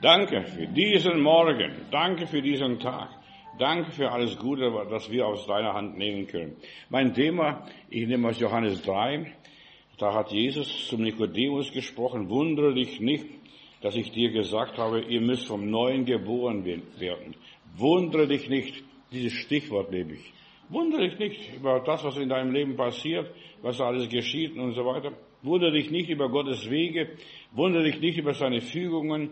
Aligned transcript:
Danke 0.00 0.44
für 0.44 0.68
diesen 0.68 1.20
Morgen. 1.20 1.72
Danke 1.90 2.28
für 2.28 2.40
diesen 2.40 2.78
Tag. 2.78 3.10
Danke 3.58 3.90
für 3.90 4.12
alles 4.12 4.38
Gute, 4.38 4.70
das 4.88 5.10
wir 5.10 5.26
aus 5.26 5.44
deiner 5.48 5.74
Hand 5.74 5.98
nehmen 5.98 6.28
können. 6.28 6.56
Mein 6.88 7.12
Thema, 7.12 7.66
ich 7.90 8.06
nehme 8.06 8.28
aus 8.28 8.38
Johannes 8.38 8.80
3. 8.82 9.34
Da 9.98 10.14
hat 10.14 10.30
Jesus 10.30 10.86
zum 10.86 11.02
Nikodemus 11.02 11.72
gesprochen, 11.72 12.30
wundere 12.30 12.74
dich 12.74 13.00
nicht, 13.00 13.26
dass 13.80 13.96
ich 13.96 14.12
dir 14.12 14.30
gesagt 14.30 14.78
habe, 14.78 15.00
ihr 15.00 15.20
müsst 15.20 15.48
vom 15.48 15.68
Neuen 15.68 16.04
geboren 16.04 16.64
werden. 16.64 17.34
Wundere 17.76 18.28
dich 18.28 18.48
nicht, 18.48 18.84
dieses 19.10 19.32
Stichwort 19.32 19.90
nehme 19.90 20.12
ich. 20.12 20.32
Wundere 20.68 21.08
dich 21.08 21.18
nicht 21.18 21.56
über 21.56 21.80
das, 21.80 22.04
was 22.04 22.16
in 22.18 22.28
deinem 22.28 22.52
Leben 22.52 22.76
passiert, 22.76 23.34
was 23.62 23.80
alles 23.80 24.08
geschieht 24.08 24.56
und 24.56 24.74
so 24.74 24.84
weiter. 24.84 25.10
Wundere 25.42 25.72
dich 25.72 25.90
nicht 25.90 26.10
über 26.10 26.28
Gottes 26.28 26.68
Wege. 26.68 27.10
Wundere 27.52 27.84
dich 27.84 28.00
nicht 28.00 28.18
über 28.18 28.34
seine 28.34 28.60
Fügungen, 28.60 29.30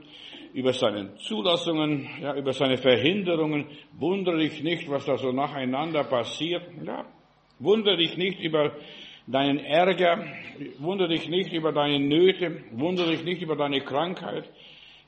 über 0.55 0.73
seine 0.73 1.17
Zulassungen, 1.17 2.09
ja, 2.23 2.37
über 2.37 2.53
seine 2.53 2.79
Verhinderungen. 2.79 3.67
Wundere 3.99 4.39
dich 4.39 4.63
nicht, 4.63 4.89
was 4.89 5.05
da 5.05 5.17
so 5.17 5.33
nacheinander 5.33 6.05
passiert. 6.05 6.63
Ja. 6.85 7.05
Wundere 7.59 7.97
dich 7.97 8.17
nicht 8.17 8.41
über 8.41 8.77
deinen 9.27 9.59
Ärger. 9.59 10.25
Wundere 10.79 11.09
dich 11.09 11.29
nicht 11.29 11.53
über 11.53 11.73
deine 11.73 11.99
Nöte. 11.99 12.63
Wundere 12.71 13.11
dich 13.11 13.25
nicht 13.25 13.43
über 13.43 13.57
deine 13.57 13.81
Krankheit, 13.81 14.49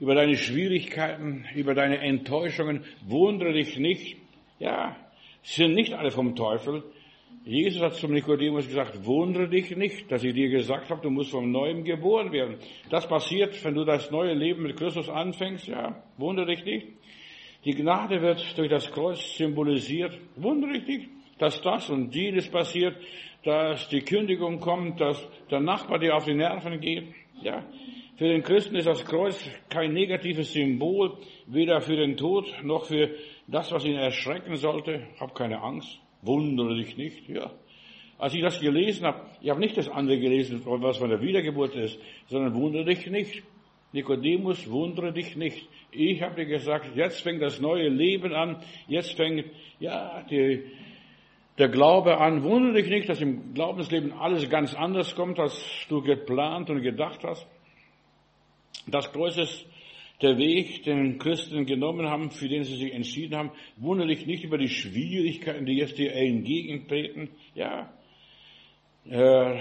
über 0.01 0.17
deine 0.17 0.37
Schwierigkeiten, 0.37 1.45
über 1.55 1.75
deine 1.75 1.99
Enttäuschungen. 1.99 2.85
Wundere 3.07 3.53
dich 3.53 3.79
nicht. 3.79 4.17
Ja, 4.59 4.97
sind 5.43 5.75
nicht 5.75 5.93
alle 5.93 6.11
vom 6.11 6.35
Teufel. 6.35 6.83
Jesus 7.49 7.81
hat 7.81 7.95
zum 7.95 8.13
Nikodemus 8.13 8.67
gesagt, 8.67 9.07
wundere 9.07 9.49
dich 9.49 9.75
nicht, 9.75 10.13
dass 10.13 10.23
ich 10.23 10.35
dir 10.35 10.51
gesagt 10.51 10.91
habe, 10.91 11.01
du 11.01 11.09
musst 11.09 11.31
vom 11.31 11.51
Neuem 11.51 11.83
geboren 11.83 12.31
werden. 12.31 12.59
Das 12.91 13.09
passiert, 13.09 13.65
wenn 13.65 13.75
du 13.75 13.87
das 13.87 14.11
neue 14.11 14.35
Leben 14.35 14.65
mit 14.65 14.77
Christus 14.77 15.09
anfängst, 15.09 15.67
ja, 15.67 15.97
wundere 16.19 16.45
dich 16.45 16.63
nicht. 16.67 16.89
Die 17.65 17.73
Gnade 17.73 18.21
wird 18.21 18.59
durch 18.59 18.69
das 18.69 18.91
Kreuz 18.91 19.39
symbolisiert. 19.39 20.19
Wundere 20.37 20.75
dich 20.75 20.87
nicht, 20.87 21.11
dass 21.39 21.63
das 21.63 21.89
und 21.89 22.15
jenes 22.15 22.51
passiert, 22.51 22.95
dass 23.45 23.89
die 23.89 24.03
Kündigung 24.03 24.61
kommt, 24.61 25.01
dass 25.01 25.27
der 25.51 25.61
Nachbar 25.61 25.99
dir 25.99 26.17
auf 26.17 26.27
die 26.27 26.35
Nerven 26.35 26.79
geht. 26.81 27.07
Ja, 27.41 27.65
für 28.17 28.29
den 28.29 28.43
Christen 28.43 28.77
ist 28.77 28.89
das 28.89 29.07
Kreuz 29.07 29.43
kein 29.71 29.95
negatives 29.95 30.53
Symbol, 30.53 31.17
weder 31.47 31.81
für 31.81 31.97
den 31.97 32.19
Tod 32.19 32.45
noch 32.63 32.85
für 32.85 33.09
das, 33.47 33.73
was 33.73 33.87
ihn 33.87 33.97
erschrecken 33.97 34.57
sollte. 34.57 35.07
Hab 35.19 35.35
keine 35.35 35.63
Angst. 35.63 35.99
Wundere 36.23 36.75
dich 36.77 36.97
nicht, 36.97 37.29
ja. 37.29 37.51
Als 38.19 38.35
ich 38.35 38.43
das 38.43 38.61
gelesen 38.61 39.07
habe, 39.07 39.27
ich 39.41 39.49
habe 39.49 39.61
nicht 39.61 39.77
das 39.77 39.89
andere 39.89 40.19
gelesen, 40.19 40.61
was 40.65 40.99
von 40.99 41.09
der 41.09 41.21
Wiedergeburt 41.21 41.77
ist, 41.77 41.99
sondern 42.27 42.55
wundere 42.55 42.85
dich 42.85 43.07
nicht. 43.07 43.43
Nikodemus, 43.93 44.69
wundere 44.69 45.13
dich 45.13 45.37
nicht. 45.37 45.69
Ich 45.93 46.21
habe 46.21 46.35
dir 46.35 46.47
gesagt, 46.47 46.95
jetzt 46.95 47.23
fängt 47.23 47.41
das 47.41 47.61
neue 47.61 47.89
Leben 47.89 48.35
an, 48.35 48.57
jetzt 48.87 49.13
fängt, 49.13 49.47
ja, 49.79 50.23
die, 50.29 50.65
der 51.57 51.69
Glaube 51.69 52.19
an. 52.19 52.43
Wundere 52.43 52.83
dich 52.83 52.91
nicht, 52.91 53.09
dass 53.09 53.21
im 53.21 53.55
Glaubensleben 53.55 54.13
alles 54.13 54.49
ganz 54.51 54.75
anders 54.75 55.15
kommt, 55.15 55.39
als 55.39 55.87
du 55.89 56.03
geplant 56.03 56.71
und 56.71 56.83
gedacht 56.83 57.23
hast. 57.25 57.47
Das 58.87 59.13
Kreuz 59.13 59.37
ist 59.37 59.67
der 60.21 60.37
Weg, 60.37 60.83
den 60.83 61.19
Christen 61.19 61.65
genommen 61.65 62.09
haben, 62.09 62.31
für 62.31 62.49
den 62.49 62.65
sie 62.65 62.77
sich 62.77 62.93
entschieden 62.93 63.37
haben. 63.37 63.51
Wundere 63.77 64.09
dich 64.09 64.27
nicht 64.27 64.45
über 64.45 64.59
die 64.59 64.69
Schwierigkeiten, 64.69 65.65
die 65.65 65.77
jetzt 65.77 65.99
dir 65.99 66.13
entgegentreten. 66.15 67.31
Ja, 67.55 67.93
äh, 69.09 69.61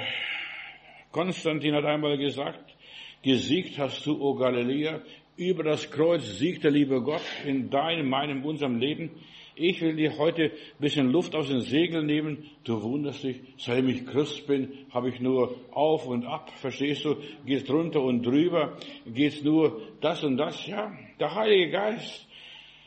Konstantin 1.12 1.76
hat 1.76 1.86
einmal 1.86 2.18
gesagt, 2.18 2.76
gesiegt 3.22 3.78
hast 3.78 4.06
du, 4.06 4.22
o 4.22 4.36
Galiläa, 4.36 5.02
über 5.36 5.64
das 5.64 5.90
Kreuz 5.92 6.38
siegt 6.40 6.64
der 6.64 6.72
liebe 6.72 7.02
Gott 7.02 7.22
in 7.46 7.70
deinem, 7.70 8.10
meinem, 8.10 8.44
unserem 8.44 8.80
Leben. 8.80 9.12
Ich 9.60 9.82
will 9.82 9.96
dir 9.96 10.16
heute 10.20 10.44
ein 10.44 10.52
bisschen 10.80 11.12
Luft 11.12 11.34
aus 11.36 11.50
den 11.50 11.62
Segeln 11.62 12.06
nehmen. 12.06 12.46
Du 12.64 12.80
wunderst 12.84 13.23
dich, 13.23 13.42
seitdem 13.58 13.90
ich 13.90 14.06
Christ 14.06 14.45
bin, 14.45 14.86
habe 14.92 15.10
ich 15.10 15.20
nur 15.20 15.56
auf 15.72 16.06
und 16.06 16.26
ab, 16.26 16.52
verstehst 16.58 17.06
du? 17.06 17.16
Geht's 17.44 17.66
drunter 17.66 18.02
und 18.04 18.23
drüber, 18.23 18.78
geht's 19.08 19.44
nur 19.44 19.82
das 20.00 20.23
und 20.23 20.38
das, 20.38 20.67
ja? 20.67 20.92
Der 21.20 21.34
Heilige 21.34 21.72
Geist, 21.72 22.28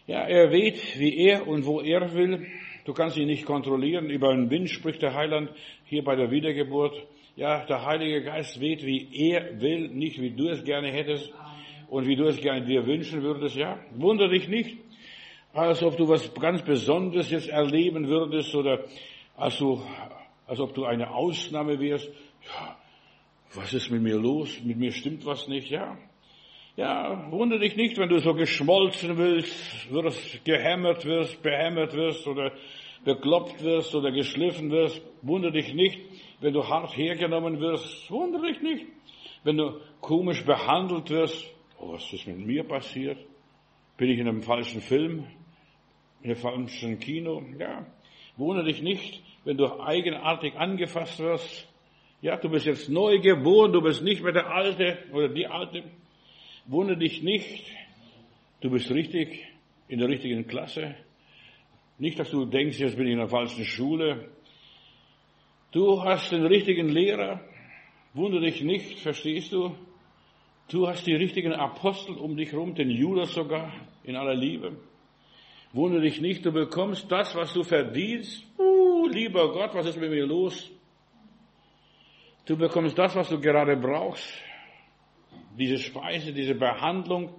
ja, 0.06 0.20
er 0.20 0.52
weht, 0.52 0.96
wie 0.98 1.16
er 1.16 1.48
und 1.48 1.66
wo 1.66 1.80
er 1.80 2.14
will. 2.14 2.46
Du 2.84 2.92
kannst 2.92 3.16
ihn 3.16 3.26
nicht 3.26 3.46
kontrollieren. 3.46 4.08
Über 4.08 4.32
den 4.32 4.48
Wind 4.48 4.70
spricht 4.70 5.02
der 5.02 5.14
Heiland 5.14 5.50
hier 5.86 6.04
bei 6.04 6.14
der 6.14 6.30
Wiedergeburt. 6.30 6.94
Ja, 7.34 7.64
der 7.64 7.84
Heilige 7.84 8.22
Geist 8.22 8.60
weht, 8.60 8.86
wie 8.86 9.08
er 9.12 9.60
will, 9.60 9.88
nicht 9.88 10.20
wie 10.20 10.30
du 10.30 10.48
es 10.48 10.62
gerne 10.62 10.92
hättest 10.92 11.32
und 11.88 12.06
wie 12.06 12.14
du 12.14 12.26
es 12.26 12.40
gerne 12.40 12.64
dir 12.64 12.86
wünschen 12.86 13.22
würdest, 13.22 13.56
ja? 13.56 13.80
Wunder 13.96 14.28
dich 14.28 14.48
nicht 14.48 14.78
als 15.52 15.82
ob 15.82 15.96
du 15.96 16.08
was 16.08 16.32
ganz 16.34 16.62
Besonderes 16.62 17.30
jetzt 17.30 17.48
erleben 17.48 18.08
würdest 18.08 18.54
oder 18.54 18.84
als, 19.36 19.58
du, 19.58 19.82
als 20.46 20.60
ob 20.60 20.74
du 20.74 20.84
eine 20.84 21.10
Ausnahme 21.10 21.78
wärst. 21.80 22.08
Ja, 22.42 22.76
was 23.54 23.72
ist 23.74 23.90
mit 23.90 24.02
mir 24.02 24.16
los? 24.16 24.60
Mit 24.62 24.76
mir 24.76 24.92
stimmt 24.92 25.24
was 25.26 25.48
nicht, 25.48 25.70
ja? 25.70 25.98
Ja, 26.76 27.30
wundere 27.30 27.60
dich 27.60 27.76
nicht, 27.76 27.98
wenn 27.98 28.08
du 28.08 28.20
so 28.20 28.32
geschmolzen 28.32 29.18
willst, 29.18 29.92
wirst, 29.92 30.44
gehämmert 30.44 31.04
wirst, 31.04 31.42
behämmert 31.42 31.94
wirst 31.94 32.26
oder 32.26 32.52
bekloppt 33.04 33.62
wirst 33.62 33.94
oder 33.94 34.12
geschliffen 34.12 34.70
wirst. 34.70 35.02
Wundere 35.22 35.52
dich 35.52 35.74
nicht, 35.74 36.00
wenn 36.40 36.54
du 36.54 36.66
hart 36.66 36.96
hergenommen 36.96 37.60
wirst. 37.60 38.10
Wundere 38.10 38.46
dich 38.46 38.62
nicht, 38.62 38.86
wenn 39.42 39.56
du 39.56 39.80
komisch 40.00 40.44
behandelt 40.44 41.10
wirst. 41.10 41.44
Oh, 41.78 41.92
was 41.92 42.12
ist 42.12 42.26
mit 42.26 42.38
mir 42.38 42.62
passiert? 42.62 43.18
Bin 43.96 44.10
ich 44.10 44.18
in 44.18 44.28
einem 44.28 44.42
falschen 44.42 44.80
Film? 44.80 45.26
In 46.22 46.30
einem 46.30 46.36
falschen 46.36 46.98
Kino. 46.98 47.42
Ja, 47.58 47.86
wundere 48.36 48.66
dich 48.66 48.82
nicht, 48.82 49.22
wenn 49.44 49.56
du 49.56 49.80
eigenartig 49.80 50.54
angefasst 50.56 51.18
wirst. 51.18 51.68
Ja, 52.22 52.36
du 52.36 52.50
bist 52.50 52.66
jetzt 52.66 52.88
neu 52.88 53.18
geboren, 53.18 53.72
du 53.72 53.80
bist 53.80 54.02
nicht 54.02 54.22
mehr 54.22 54.32
der 54.32 54.52
Alte 54.52 54.98
oder 55.12 55.28
die 55.28 55.46
Alte. 55.46 55.84
Wundere 56.66 56.98
dich 56.98 57.22
nicht, 57.22 57.64
du 58.60 58.70
bist 58.70 58.90
richtig 58.90 59.46
in 59.88 59.98
der 59.98 60.08
richtigen 60.08 60.46
Klasse. 60.46 60.94
Nicht, 61.98 62.18
dass 62.18 62.30
du 62.30 62.44
denkst, 62.44 62.78
jetzt 62.78 62.96
bin 62.96 63.06
ich 63.06 63.12
in 63.12 63.18
der 63.18 63.28
falschen 63.28 63.64
Schule. 63.64 64.28
Du 65.72 66.02
hast 66.02 66.32
den 66.32 66.44
richtigen 66.46 66.88
Lehrer. 66.88 67.40
Wundere 68.12 68.42
dich 68.42 68.62
nicht, 68.62 68.98
verstehst 69.00 69.52
du? 69.52 69.74
Du 70.68 70.86
hast 70.88 71.06
die 71.06 71.14
richtigen 71.14 71.52
Apostel 71.52 72.16
um 72.16 72.36
dich 72.36 72.52
herum, 72.52 72.74
den 72.74 72.90
Judas 72.90 73.32
sogar, 73.32 73.72
in 74.04 74.16
aller 74.16 74.34
Liebe. 74.34 74.76
Wundere 75.72 76.02
dich 76.02 76.20
nicht, 76.20 76.44
du 76.44 76.50
bekommst 76.50 77.10
das, 77.10 77.34
was 77.36 77.52
du 77.52 77.62
verdienst. 77.62 78.44
Uh, 78.58 79.06
lieber 79.06 79.52
Gott, 79.52 79.72
was 79.74 79.86
ist 79.86 80.00
mit 80.00 80.10
mir 80.10 80.26
los? 80.26 80.68
Du 82.44 82.56
bekommst 82.56 82.98
das, 82.98 83.14
was 83.14 83.28
du 83.28 83.40
gerade 83.40 83.76
brauchst. 83.76 84.26
Diese 85.56 85.78
Speise, 85.78 86.32
diese 86.32 86.54
Behandlung, 86.54 87.30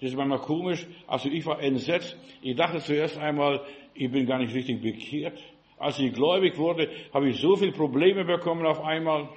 das 0.00 0.10
ist 0.10 0.16
manchmal 0.16 0.40
komisch. 0.40 0.86
Also 1.06 1.30
ich 1.30 1.46
war 1.46 1.60
entsetzt. 1.60 2.16
Ich 2.42 2.54
dachte 2.54 2.80
zuerst 2.80 3.16
einmal, 3.16 3.62
ich 3.94 4.10
bin 4.10 4.26
gar 4.26 4.38
nicht 4.38 4.54
richtig 4.54 4.82
bekehrt. 4.82 5.38
Als 5.78 5.98
ich 5.98 6.12
gläubig 6.12 6.58
wurde, 6.58 6.90
habe 7.14 7.30
ich 7.30 7.40
so 7.40 7.56
viele 7.56 7.72
Probleme 7.72 8.24
bekommen 8.26 8.66
auf 8.66 8.82
einmal. 8.82 9.30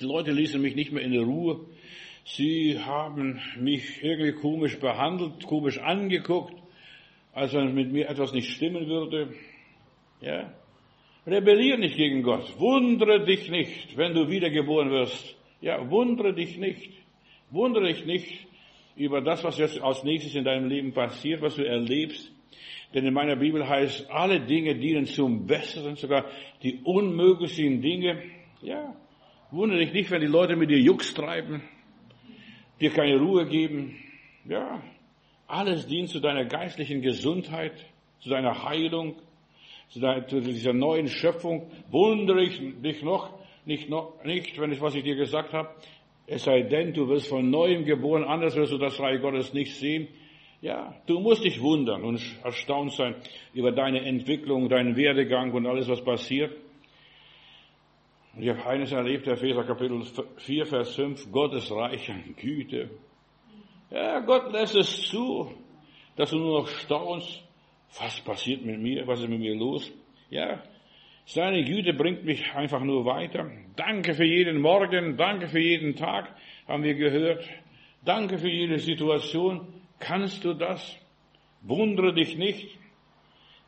Die 0.00 0.06
Leute 0.06 0.32
ließen 0.32 0.60
mich 0.60 0.74
nicht 0.74 0.90
mehr 0.90 1.04
in 1.04 1.12
der 1.12 1.22
Ruhe. 1.22 1.60
Sie 2.24 2.80
haben 2.80 3.40
mich 3.60 4.02
irgendwie 4.02 4.32
komisch 4.32 4.80
behandelt, 4.80 5.46
komisch 5.46 5.78
angeguckt 5.78 6.63
als 7.34 7.52
wenn 7.52 7.74
mit 7.74 7.92
mir 7.92 8.08
etwas 8.08 8.32
nicht 8.32 8.50
stimmen 8.50 8.86
würde. 8.86 9.34
Ja? 10.20 10.52
Rebellier 11.26 11.76
nicht 11.76 11.96
gegen 11.96 12.22
Gott. 12.22 12.58
Wundere 12.58 13.24
dich 13.24 13.50
nicht, 13.50 13.96
wenn 13.96 14.14
du 14.14 14.28
wiedergeboren 14.28 14.90
wirst. 14.90 15.36
Ja, 15.60 15.90
wundere 15.90 16.34
dich 16.34 16.58
nicht. 16.58 16.92
Wundere 17.50 17.88
dich 17.88 18.04
nicht 18.04 18.46
über 18.96 19.20
das, 19.20 19.42
was 19.42 19.58
jetzt 19.58 19.80
als 19.80 20.04
nächstes 20.04 20.34
in 20.34 20.44
deinem 20.44 20.68
Leben 20.68 20.92
passiert, 20.92 21.42
was 21.42 21.56
du 21.56 21.66
erlebst. 21.66 22.30
Denn 22.92 23.04
in 23.06 23.14
meiner 23.14 23.36
Bibel 23.36 23.68
heißt, 23.68 24.10
alle 24.10 24.40
Dinge 24.40 24.76
dienen 24.76 25.06
zum 25.06 25.46
Besseren, 25.46 25.96
sogar 25.96 26.26
die 26.62 26.80
unmöglichen 26.84 27.80
Dinge. 27.80 28.22
Ja, 28.62 28.94
wundere 29.50 29.80
dich 29.80 29.92
nicht, 29.92 30.10
wenn 30.10 30.20
die 30.20 30.28
Leute 30.28 30.54
mit 30.54 30.70
dir 30.70 30.78
Jux 30.78 31.12
treiben, 31.12 31.62
dir 32.80 32.90
keine 32.90 33.18
Ruhe 33.18 33.46
geben. 33.46 33.96
Ja, 34.44 34.80
alles 35.46 35.86
dient 35.86 36.08
zu 36.08 36.20
deiner 36.20 36.44
geistlichen 36.44 37.02
Gesundheit, 37.02 37.72
zu 38.20 38.30
deiner 38.30 38.64
Heilung, 38.64 39.16
zu, 39.88 40.00
deiner, 40.00 40.26
zu 40.26 40.40
dieser 40.40 40.72
neuen 40.72 41.08
Schöpfung. 41.08 41.70
Wundere 41.90 42.42
ich 42.42 42.60
dich 42.82 43.02
noch 43.02 43.30
nicht, 43.64 43.88
noch 43.88 44.22
nicht, 44.24 44.58
wenn 44.60 44.72
ich, 44.72 44.80
was 44.80 44.94
ich 44.94 45.04
dir 45.04 45.16
gesagt 45.16 45.52
habe. 45.52 45.70
Es 46.26 46.44
sei 46.44 46.62
denn, 46.62 46.94
du 46.94 47.08
wirst 47.08 47.28
von 47.28 47.50
neuem 47.50 47.84
geboren, 47.84 48.24
anders 48.24 48.56
wirst 48.56 48.72
du 48.72 48.78
das 48.78 48.98
Reich 48.98 49.20
Gottes 49.20 49.52
nicht 49.52 49.74
sehen. 49.76 50.08
Ja, 50.62 50.94
du 51.06 51.20
musst 51.20 51.44
dich 51.44 51.60
wundern 51.60 52.02
und 52.04 52.22
erstaunt 52.42 52.92
sein 52.92 53.14
über 53.52 53.70
deine 53.70 54.00
Entwicklung, 54.00 54.70
deinen 54.70 54.96
Werdegang 54.96 55.52
und 55.52 55.66
alles, 55.66 55.88
was 55.88 56.02
passiert. 56.02 56.56
Ich 58.40 58.48
habe 58.48 58.66
eines 58.66 58.90
erlebt, 58.90 59.26
Epheser 59.28 59.64
Kapitel 59.64 60.02
4, 60.38 60.66
Vers 60.66 60.94
5, 60.96 61.30
Gottes 61.30 61.70
Reich 61.70 62.10
an 62.10 62.34
Güte, 62.36 62.90
Ja, 63.94 64.18
Gott 64.18 64.52
lässt 64.52 64.74
es 64.74 65.02
zu, 65.02 65.54
dass 66.16 66.30
du 66.30 66.38
nur 66.38 66.62
noch 66.62 66.68
staunst. 66.68 67.44
Was 68.00 68.20
passiert 68.22 68.64
mit 68.64 68.80
mir? 68.80 69.06
Was 69.06 69.20
ist 69.20 69.28
mit 69.28 69.38
mir 69.38 69.54
los? 69.54 69.92
Ja, 70.30 70.64
seine 71.26 71.62
Güte 71.62 71.94
bringt 71.94 72.24
mich 72.24 72.52
einfach 72.54 72.80
nur 72.80 73.04
weiter. 73.04 73.48
Danke 73.76 74.14
für 74.14 74.24
jeden 74.24 74.60
Morgen, 74.60 75.16
danke 75.16 75.46
für 75.46 75.60
jeden 75.60 75.94
Tag, 75.94 76.34
haben 76.66 76.82
wir 76.82 76.94
gehört. 76.94 77.48
Danke 78.04 78.38
für 78.38 78.50
jede 78.50 78.80
Situation. 78.80 79.68
Kannst 80.00 80.44
du 80.44 80.54
das? 80.54 80.98
Wundere 81.62 82.12
dich 82.12 82.36
nicht. 82.36 82.76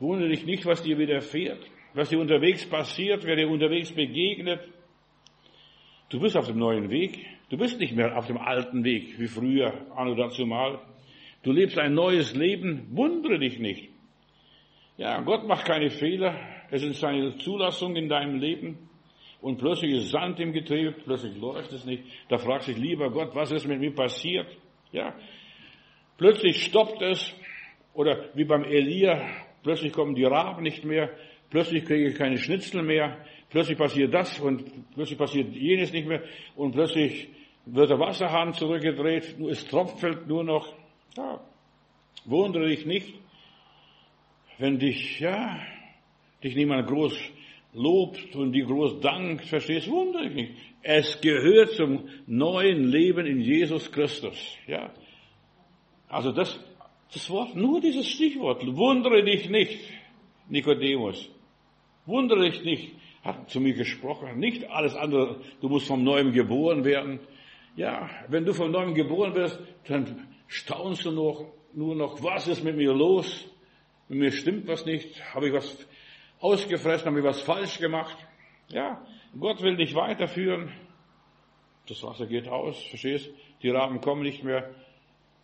Wundere 0.01 0.31
dich 0.31 0.45
nicht, 0.45 0.67
was 0.67 0.83
dir 0.83 0.99
widerfährt, 0.99 1.65
was 1.95 2.09
dir 2.09 2.19
unterwegs 2.19 2.69
passiert, 2.69 3.25
wer 3.25 3.37
dir 3.37 3.49
unterwegs 3.49 3.93
begegnet. 3.93 4.61
Du 6.09 6.19
bist 6.19 6.37
auf 6.37 6.49
dem 6.49 6.59
neuen 6.59 6.91
Weg. 6.91 7.25
Du 7.49 7.57
bist 7.57 7.79
nicht 7.79 7.95
mehr 7.95 8.17
auf 8.19 8.27
dem 8.27 8.39
alten 8.39 8.83
Weg 8.83 9.21
wie 9.21 9.29
früher, 9.29 9.73
anno 9.95 10.15
dazu 10.15 10.47
mal. 10.47 10.81
Du 11.45 11.53
lebst 11.53 11.79
ein 11.79 11.95
neues 11.95 12.35
Leben. 12.35 12.89
Wundere 12.91 13.39
dich 13.39 13.61
nicht. 13.61 13.89
Ja, 14.97 15.21
Gott 15.21 15.47
macht 15.47 15.65
keine 15.65 15.91
Fehler. 15.91 16.35
Es 16.71 16.83
ist 16.83 16.99
seine 16.99 17.37
Zulassung 17.39 17.95
in 17.95 18.09
deinem 18.09 18.41
Leben. 18.41 18.89
Und 19.41 19.59
plötzlich 19.59 19.93
ist 19.93 20.11
Sand 20.11 20.41
im 20.41 20.53
Getriebe, 20.53 20.93
plötzlich 21.05 21.37
läuft 21.37 21.73
es 21.73 21.85
nicht. 21.85 22.03
Da 22.29 22.39
fragst 22.39 22.67
du 22.67 22.73
dich, 22.73 22.83
lieber 22.83 23.11
Gott, 23.11 23.33
was 23.35 23.53
ist 23.53 23.69
mit 23.69 23.79
mir 23.79 23.95
passiert? 23.95 24.49
Ja. 24.91 25.15
Plötzlich 26.19 26.65
stoppt 26.65 27.01
es. 27.03 27.33
Oder 27.95 28.31
wie 28.35 28.45
beim 28.45 28.65
Elia, 28.65 29.23
plötzlich 29.63 29.93
kommen 29.93 30.17
die 30.17 30.25
Raben 30.25 30.65
nicht 30.65 30.85
mehr. 30.85 31.11
Plötzlich 31.51 31.85
kriege 31.85 32.09
ich 32.09 32.17
keine 32.17 32.39
Schnitzel 32.39 32.83
mehr. 32.83 33.19
Plötzlich 33.51 33.79
passiert 33.79 34.13
das 34.13 34.41
und 34.41 34.65
plötzlich 34.95 35.19
passiert 35.19 35.55
jenes 35.55 35.93
nicht 35.93 36.07
mehr. 36.07 36.23
Und 36.57 36.73
plötzlich 36.73 37.29
wird 37.65 37.91
der 37.91 37.99
Wasserhahn 37.99 38.53
zurückgedreht. 38.55 39.37
Es 39.49 39.67
tropft 39.67 40.27
nur 40.27 40.45
noch. 40.45 40.75
Ja. 41.17 41.41
Wundere 42.25 42.69
dich 42.69 42.85
nicht, 42.87 43.15
wenn 44.59 44.79
dich, 44.79 45.21
ja, 45.21 45.61
dich 46.43 46.57
niemand 46.57 46.89
groß 46.89 47.17
lobt 47.73 48.35
und 48.35 48.53
die 48.53 48.63
groß 48.63 49.01
dankt, 49.01 49.47
verstehst, 49.47 49.89
wundere 49.89 50.29
dich 50.29 50.35
nicht. 50.35 50.53
Es 50.83 51.21
gehört 51.21 51.73
zum 51.73 52.09
neuen 52.27 52.85
Leben 52.91 53.27
in 53.27 53.41
Jesus 53.41 53.91
Christus, 53.93 54.57
ja. 54.67 54.93
Also 56.09 56.33
das, 56.33 56.59
das 57.13 57.29
Wort, 57.31 57.55
nur 57.55 57.81
dieses 57.81 58.09
Stichwort, 58.09 58.65
wundere 58.77 59.25
dich 59.25 59.49
nicht, 59.51 59.79
Nikodemus. 60.49 61.29
Wundere 62.07 62.51
dich 62.51 62.65
nicht, 62.65 62.95
hat 63.27 63.51
zu 63.51 63.61
mir 63.61 63.75
gesprochen. 63.75 64.39
Nicht 64.39 64.71
alles 64.71 64.95
andere, 64.95 65.41
du 65.61 65.69
musst 65.69 65.87
vom 65.87 66.03
Neuem 66.05 66.33
geboren 66.33 66.85
werden. 66.85 67.21
Ja, 67.77 68.09
wenn 68.29 68.45
du 68.45 68.55
vom 68.55 68.71
Neuem 68.71 68.95
geboren 68.95 69.35
wirst, 69.35 69.59
dann 69.89 70.29
staunst 70.47 71.05
du 71.05 71.11
noch, 71.11 71.45
nur 71.75 71.95
noch, 71.95 72.23
was 72.23 72.49
ist 72.49 72.65
mit 72.65 72.77
mir 72.77 72.95
los? 72.95 73.47
Mit 74.09 74.19
mir 74.19 74.33
stimmt 74.33 74.67
was 74.67 74.87
nicht, 74.87 75.23
habe 75.35 75.49
ich 75.49 75.53
was 75.53 75.87
ausgefressen, 76.41 77.07
habe 77.09 77.19
ich 77.19 77.25
was 77.25 77.43
falsch 77.43 77.79
gemacht. 77.79 78.17
Ja, 78.69 79.05
Gott 79.39 79.63
will 79.63 79.77
dich 79.77 79.95
weiterführen. 79.95 80.73
Das 81.89 82.03
Wasser 82.03 82.27
geht 82.27 82.49
aus, 82.49 82.83
verstehst? 82.85 83.31
Die 83.63 83.71
Raben 83.71 84.01
kommen 84.01 84.23
nicht 84.23 84.43
mehr. 84.43 84.71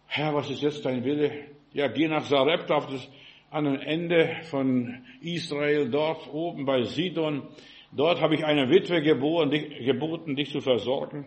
Herr, 0.07 0.35
was 0.35 0.51
ist 0.51 0.63
jetzt 0.63 0.85
dein 0.85 1.05
Wille? 1.05 1.31
Ja, 1.73 1.89
geh 1.89 2.09
nach 2.09 2.25
Sarepta 2.25 2.75
auf 2.75 2.87
das 2.87 3.09
anderen 3.51 3.81
Ende 3.81 4.37
von 4.45 5.05
Israel, 5.21 5.91
dort 5.91 6.33
oben 6.33 6.65
bei 6.65 6.83
Sidon. 6.83 7.49
Dort 7.93 8.21
habe 8.21 8.35
ich 8.35 8.45
eine 8.45 8.71
Witwe 8.71 9.03
geboren, 9.03 9.51
dich, 9.51 9.85
geboten, 9.85 10.35
dich 10.35 10.51
zu 10.51 10.61
versorgen. 10.61 11.27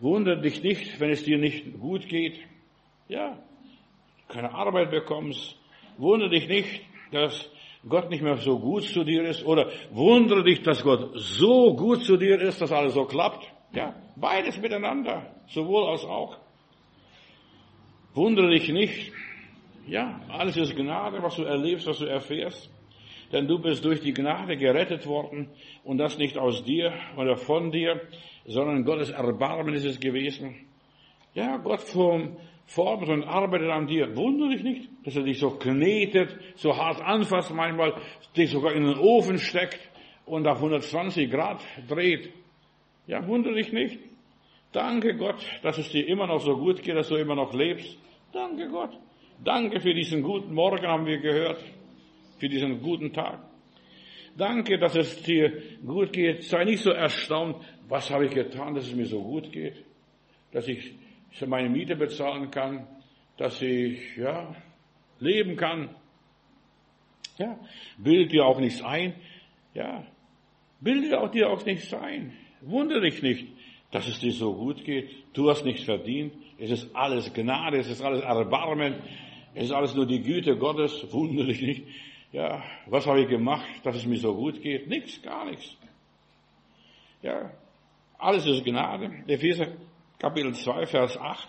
Wundere 0.00 0.40
dich 0.40 0.62
nicht, 0.62 0.98
wenn 0.98 1.10
es 1.10 1.22
dir 1.22 1.38
nicht 1.38 1.78
gut 1.78 2.08
geht. 2.08 2.40
Ja, 3.08 3.38
keine 4.28 4.52
Arbeit 4.52 4.90
bekommst. 4.90 5.56
Wundere 5.96 6.30
dich 6.30 6.48
nicht, 6.48 6.80
dass 7.12 7.48
Gott 7.88 8.10
nicht 8.10 8.22
mehr 8.22 8.36
so 8.38 8.58
gut 8.58 8.82
zu 8.84 9.04
dir 9.04 9.22
ist 9.24 9.44
oder 9.44 9.70
wundere 9.90 10.42
dich, 10.42 10.62
dass 10.62 10.82
Gott 10.82 11.10
so 11.14 11.76
gut 11.76 12.02
zu 12.02 12.16
dir 12.16 12.40
ist, 12.40 12.60
dass 12.60 12.72
alles 12.72 12.94
so 12.94 13.04
klappt. 13.04 13.46
Ja, 13.72 13.94
beides 14.16 14.58
miteinander, 14.58 15.34
sowohl 15.46 15.84
als 15.90 16.04
auch. 16.04 16.38
Wundere 18.14 18.50
dich 18.50 18.68
nicht. 18.68 19.12
Ja, 19.86 20.20
alles 20.28 20.56
ist 20.56 20.74
Gnade, 20.74 21.22
was 21.22 21.36
du 21.36 21.42
erlebst, 21.42 21.86
was 21.86 21.98
du 21.98 22.06
erfährst. 22.06 22.73
Denn 23.34 23.48
du 23.48 23.58
bist 23.58 23.84
durch 23.84 24.00
die 24.00 24.14
Gnade 24.14 24.56
gerettet 24.56 25.08
worden 25.08 25.48
und 25.82 25.98
das 25.98 26.18
nicht 26.18 26.38
aus 26.38 26.62
dir 26.62 26.92
oder 27.16 27.36
von 27.36 27.72
dir, 27.72 28.00
sondern 28.46 28.84
Gottes 28.84 29.10
Erbarmen 29.10 29.74
ist 29.74 29.84
es 29.84 29.98
gewesen. 29.98 30.54
Ja, 31.34 31.56
Gott 31.56 31.80
formt 31.80 33.08
und 33.08 33.24
arbeitet 33.24 33.70
an 33.70 33.88
dir. 33.88 34.16
Wundere 34.16 34.50
dich 34.50 34.62
nicht, 34.62 34.88
dass 35.04 35.16
er 35.16 35.24
dich 35.24 35.40
so 35.40 35.50
knetet, 35.50 36.38
so 36.54 36.76
hart 36.76 37.02
anfasst 37.02 37.52
manchmal, 37.52 37.94
dich 38.36 38.50
sogar 38.50 38.72
in 38.72 38.84
den 38.84 38.98
Ofen 38.98 39.38
steckt 39.38 39.80
und 40.26 40.46
auf 40.46 40.58
120 40.58 41.28
Grad 41.28 41.60
dreht. 41.88 42.32
Ja, 43.08 43.26
wundere 43.26 43.54
dich 43.54 43.72
nicht. 43.72 43.98
Danke 44.70 45.16
Gott, 45.16 45.44
dass 45.62 45.76
es 45.78 45.90
dir 45.90 46.06
immer 46.06 46.28
noch 46.28 46.38
so 46.38 46.56
gut 46.56 46.84
geht, 46.84 46.94
dass 46.94 47.08
du 47.08 47.16
immer 47.16 47.34
noch 47.34 47.52
lebst. 47.52 47.98
Danke 48.32 48.68
Gott. 48.68 48.96
Danke 49.42 49.80
für 49.80 49.92
diesen 49.92 50.22
guten 50.22 50.54
Morgen, 50.54 50.86
haben 50.86 51.06
wir 51.06 51.18
gehört. 51.18 51.58
Für 52.44 52.50
diesen 52.50 52.82
guten 52.82 53.10
Tag. 53.10 53.40
Danke, 54.36 54.78
dass 54.78 54.94
es 54.96 55.22
dir 55.22 55.62
gut 55.82 56.12
geht. 56.12 56.42
Sei 56.42 56.64
nicht 56.64 56.82
so 56.82 56.90
erstaunt, 56.90 57.56
was 57.88 58.10
habe 58.10 58.26
ich 58.26 58.32
getan, 58.32 58.74
dass 58.74 58.86
es 58.86 58.94
mir 58.94 59.06
so 59.06 59.22
gut 59.22 59.50
geht. 59.50 59.82
Dass 60.52 60.68
ich 60.68 60.92
meine 61.46 61.70
Miete 61.70 61.96
bezahlen 61.96 62.50
kann, 62.50 62.86
dass 63.38 63.62
ich, 63.62 64.18
ja, 64.18 64.54
leben 65.20 65.56
kann. 65.56 65.88
Ja, 67.38 67.58
bildet 67.96 68.32
dir 68.32 68.44
auch 68.44 68.60
nichts 68.60 68.82
ein. 68.82 69.14
Ja, 69.72 70.04
bildet 70.80 71.14
auch 71.14 71.30
dir 71.30 71.48
auch 71.48 71.64
nichts 71.64 71.94
ein. 71.94 72.34
Wundere 72.60 73.00
dich 73.00 73.22
nicht, 73.22 73.46
dass 73.90 74.06
es 74.06 74.20
dir 74.20 74.32
so 74.32 74.52
gut 74.52 74.84
geht. 74.84 75.08
Du 75.32 75.48
hast 75.48 75.64
nichts 75.64 75.84
verdient. 75.84 76.34
Es 76.58 76.70
ist 76.70 76.94
alles 76.94 77.32
Gnade, 77.32 77.78
es 77.78 77.88
ist 77.88 78.02
alles 78.02 78.20
Erbarmen. 78.20 78.96
Es 79.54 79.64
ist 79.64 79.72
alles 79.72 79.94
nur 79.94 80.04
die 80.04 80.20
Güte 80.20 80.58
Gottes. 80.58 81.06
Wundere 81.10 81.46
dich 81.46 81.62
nicht. 81.62 81.84
Ja, 82.34 82.64
was 82.86 83.06
habe 83.06 83.20
ich 83.20 83.28
gemacht, 83.28 83.64
dass 83.84 83.94
es 83.94 84.06
mir 84.06 84.18
so 84.18 84.34
gut 84.34 84.60
geht? 84.60 84.88
Nichts, 84.88 85.22
gar 85.22 85.44
nichts. 85.44 85.76
Ja, 87.22 87.52
alles 88.18 88.44
ist 88.44 88.64
Gnade. 88.64 89.22
Epheser 89.28 89.68
Kapitel 90.18 90.52
2, 90.52 90.86
Vers 90.86 91.16
8. 91.16 91.48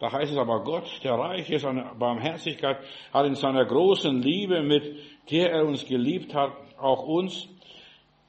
Da 0.00 0.10
heißt 0.10 0.32
es 0.32 0.36
aber, 0.36 0.64
Gott, 0.64 0.90
der 1.04 1.12
reich 1.12 1.48
ist 1.50 1.64
an 1.64 1.88
Barmherzigkeit, 2.00 2.78
hat 3.12 3.26
in 3.26 3.36
seiner 3.36 3.64
großen 3.64 4.22
Liebe, 4.22 4.64
mit 4.64 4.96
der 5.30 5.52
er 5.52 5.66
uns 5.66 5.86
geliebt 5.86 6.34
hat, 6.34 6.50
auch 6.78 7.04
uns, 7.04 7.48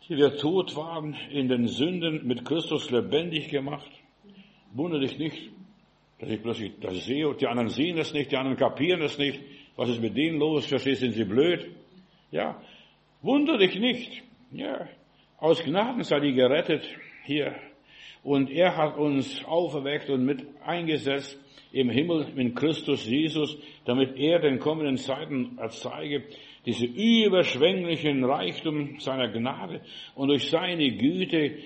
die 0.08 0.16
wir 0.16 0.38
tot 0.38 0.76
waren, 0.76 1.18
in 1.32 1.48
den 1.48 1.68
Sünden 1.68 2.28
mit 2.28 2.46
Christus 2.46 2.92
lebendig 2.92 3.50
gemacht. 3.50 3.90
Wundere 4.76 5.02
dich 5.02 5.18
nicht, 5.18 5.50
dass 6.20 6.30
ich 6.30 6.40
plötzlich 6.40 6.74
das 6.80 7.04
sehe 7.04 7.28
und 7.28 7.42
die 7.42 7.48
anderen 7.48 7.70
sehen 7.70 7.98
es 7.98 8.14
nicht, 8.14 8.32
die 8.32 8.38
anderen 8.38 8.58
kapieren 8.58 9.02
es 9.02 9.18
nicht. 9.18 9.42
Was 9.76 9.90
ist 9.90 10.02
mit 10.02 10.16
denen 10.16 10.38
los? 10.38 10.68
Verstehst, 10.68 11.02
sind 11.02 11.14
sie 11.14 11.26
blöd? 11.26 11.76
Ja. 12.36 12.62
Wundere 13.22 13.60
dich 13.60 13.80
nicht. 13.80 14.22
Ja. 14.52 14.90
Aus 15.38 15.64
Gnaden 15.64 16.04
sei 16.04 16.20
die 16.20 16.34
gerettet. 16.34 16.84
Hier 17.24 17.56
und 18.24 18.50
er 18.50 18.76
hat 18.76 18.98
uns 18.98 19.46
auferweckt 19.46 20.10
und 20.10 20.26
mit 20.26 20.44
eingesetzt 20.66 21.40
im 21.72 21.90
Himmel 21.90 22.28
in 22.36 22.56
Christus 22.56 23.06
Jesus, 23.06 23.56
damit 23.86 24.18
er 24.18 24.40
den 24.40 24.60
kommenden 24.60 24.98
Zeiten 24.98 25.58
erzeige, 25.60 26.24
diese 26.66 26.88
überschwänglichen 26.88 28.24
Reichtum 28.24 29.00
seiner 29.00 29.30
Gnade 29.30 29.82
und 30.16 30.30
durch 30.30 30.50
seine 30.50 30.92
Güte 30.92 31.60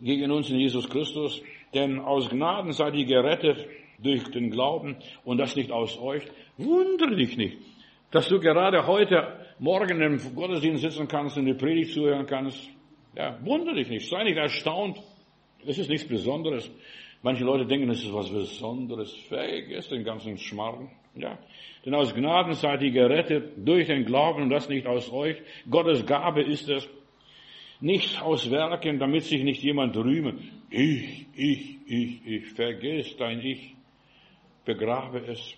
gegen 0.00 0.30
uns 0.32 0.50
in 0.50 0.58
Jesus 0.58 0.88
Christus. 0.88 1.42
Denn 1.74 2.00
aus 2.00 2.30
Gnaden 2.30 2.72
seid 2.72 2.94
ihr 2.94 3.04
gerettet 3.04 3.66
durch 3.98 4.24
den 4.30 4.50
Glauben 4.50 4.96
und 5.24 5.38
das 5.38 5.54
nicht 5.54 5.70
aus 5.70 5.98
euch. 6.00 6.22
Wundere 6.56 7.14
dich 7.14 7.36
nicht, 7.36 7.58
dass 8.10 8.28
du 8.28 8.40
gerade 8.40 8.86
heute 8.86 9.45
Morgen 9.58 10.00
im 10.02 10.34
Gottesdienst 10.34 10.82
sitzen 10.82 11.08
kannst 11.08 11.38
und 11.38 11.46
die 11.46 11.54
Predigt 11.54 11.92
zuhören 11.92 12.26
kannst. 12.26 12.68
Ja, 13.16 13.38
wundere 13.42 13.76
dich 13.76 13.88
nicht, 13.88 14.08
sei 14.08 14.24
nicht 14.24 14.36
erstaunt, 14.36 15.00
das 15.64 15.78
ist 15.78 15.88
nichts 15.88 16.06
Besonderes. 16.06 16.70
Manche 17.22 17.44
Leute 17.44 17.66
denken, 17.66 17.88
das 17.88 18.02
ist 18.02 18.12
was 18.12 18.30
Besonderes. 18.30 19.12
Vergesst 19.28 19.90
den 19.90 20.04
ganzen 20.04 20.36
Schmarrn. 20.38 20.90
Ja. 21.14 21.38
Denn 21.84 21.94
aus 21.94 22.14
Gnaden 22.14 22.52
seid 22.52 22.82
ihr 22.82 22.90
gerettet 22.90 23.54
durch 23.56 23.86
den 23.86 24.04
Glauben 24.04 24.42
und 24.42 24.50
das 24.50 24.68
nicht 24.68 24.86
aus 24.86 25.10
euch. 25.10 25.36
Gottes 25.68 26.04
Gabe 26.04 26.42
ist 26.42 26.68
es. 26.68 26.88
Nicht 27.80 28.22
aus 28.22 28.50
Werken, 28.50 28.98
damit 28.98 29.24
sich 29.24 29.42
nicht 29.42 29.62
jemand 29.62 29.96
rühme. 29.96 30.38
Ich, 30.70 31.26
ich, 31.34 31.78
ich, 31.86 32.26
ich. 32.26 32.46
Vergiss 32.52 33.16
dein 33.16 33.40
Ich. 33.40 33.74
Begrabe 34.64 35.18
es. 35.26 35.54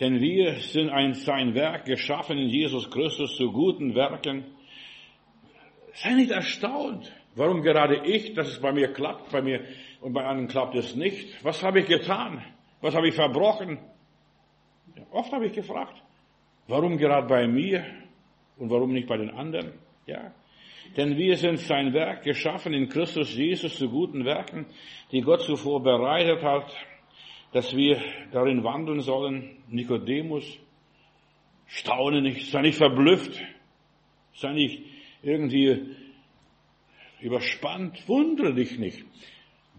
Denn 0.00 0.20
wir 0.20 0.54
sind 0.54 0.88
ein, 0.88 1.12
sein 1.12 1.54
Werk 1.54 1.84
geschaffen 1.84 2.38
in 2.38 2.48
Jesus 2.48 2.90
Christus 2.90 3.36
zu 3.36 3.52
guten 3.52 3.94
Werken. 3.94 4.46
Sei 5.92 6.14
nicht 6.14 6.30
erstaunt. 6.30 7.12
Warum 7.34 7.62
gerade 7.62 8.06
ich, 8.06 8.32
dass 8.34 8.48
es 8.48 8.60
bei 8.60 8.72
mir 8.72 8.92
klappt, 8.92 9.30
bei 9.30 9.42
mir 9.42 9.60
und 10.00 10.14
bei 10.14 10.24
anderen 10.24 10.48
klappt 10.48 10.74
es 10.74 10.96
nicht? 10.96 11.44
Was 11.44 11.62
habe 11.62 11.80
ich 11.80 11.86
getan? 11.86 12.42
Was 12.80 12.94
habe 12.94 13.08
ich 13.08 13.14
verbrochen? 13.14 13.78
Oft 15.12 15.32
habe 15.32 15.46
ich 15.46 15.52
gefragt, 15.52 16.02
warum 16.66 16.96
gerade 16.96 17.26
bei 17.26 17.46
mir 17.46 17.84
und 18.56 18.70
warum 18.70 18.92
nicht 18.92 19.06
bei 19.06 19.18
den 19.18 19.30
anderen? 19.30 19.74
Ja. 20.06 20.32
Denn 20.96 21.16
wir 21.16 21.36
sind 21.36 21.58
sein 21.58 21.92
Werk 21.92 22.24
geschaffen 22.24 22.72
in 22.72 22.88
Christus 22.88 23.34
Jesus 23.36 23.76
zu 23.76 23.88
guten 23.88 24.24
Werken, 24.24 24.66
die 25.12 25.20
Gott 25.20 25.42
zuvor 25.42 25.82
bereitet 25.82 26.42
hat, 26.42 26.74
dass 27.52 27.74
wir 27.74 28.00
darin 28.32 28.62
wandeln 28.64 29.00
sollen. 29.00 29.56
Nikodemus, 29.68 30.58
staune 31.66 32.22
nicht, 32.22 32.50
sei 32.50 32.62
nicht 32.62 32.78
verblüfft, 32.78 33.40
sei 34.34 34.52
nicht 34.52 34.82
irgendwie 35.22 35.96
überspannt, 37.20 38.08
wundere 38.08 38.54
dich 38.54 38.78
nicht. 38.78 39.04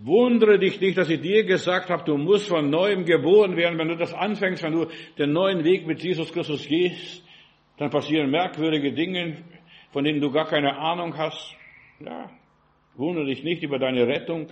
Wundere 0.03 0.57
dich 0.57 0.81
nicht, 0.81 0.97
dass 0.97 1.09
ich 1.09 1.21
dir 1.21 1.43
gesagt 1.43 1.89
habe, 1.89 2.03
du 2.03 2.17
musst 2.17 2.47
von 2.47 2.69
neuem 2.69 3.05
geboren 3.05 3.55
werden. 3.55 3.77
Wenn 3.77 3.89
du 3.89 3.97
das 3.97 4.13
anfängst, 4.13 4.63
wenn 4.63 4.73
du 4.73 4.87
den 5.17 5.31
neuen 5.31 5.63
Weg 5.63 5.85
mit 5.85 6.01
Jesus 6.01 6.33
Christus 6.33 6.67
gehst, 6.67 7.23
dann 7.77 7.91
passieren 7.91 8.31
merkwürdige 8.31 8.93
Dinge, 8.93 9.43
von 9.91 10.03
denen 10.03 10.19
du 10.19 10.31
gar 10.31 10.47
keine 10.47 10.75
Ahnung 10.77 11.15
hast. 11.17 11.55
Ja, 11.99 12.31
wundere 12.95 13.25
dich 13.25 13.43
nicht 13.43 13.61
über 13.61 13.77
deine 13.77 14.07
Rettung. 14.07 14.47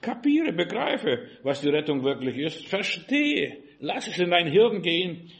Kapiere, 0.00 0.52
begreife, 0.52 1.28
was 1.42 1.60
die 1.60 1.70
Rettung 1.70 2.04
wirklich 2.04 2.36
ist. 2.36 2.68
Verstehe, 2.68 3.58
lass 3.80 4.06
es 4.06 4.18
in 4.18 4.30
dein 4.30 4.50
Hirn 4.50 4.82
gehen. 4.82 5.30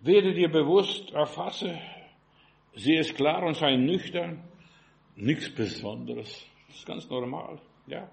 Werde 0.00 0.32
dir 0.32 0.48
bewusst, 0.48 1.12
erfasse, 1.12 1.78
sehe 2.74 3.00
es 3.00 3.14
klar 3.14 3.42
und 3.42 3.56
sei 3.56 3.76
nüchtern. 3.76 4.44
Nichts 5.16 5.52
Besonderes. 5.52 6.46
Das 6.68 6.76
ist 6.76 6.86
ganz 6.86 7.10
normal. 7.10 7.58
Ja. 7.86 8.08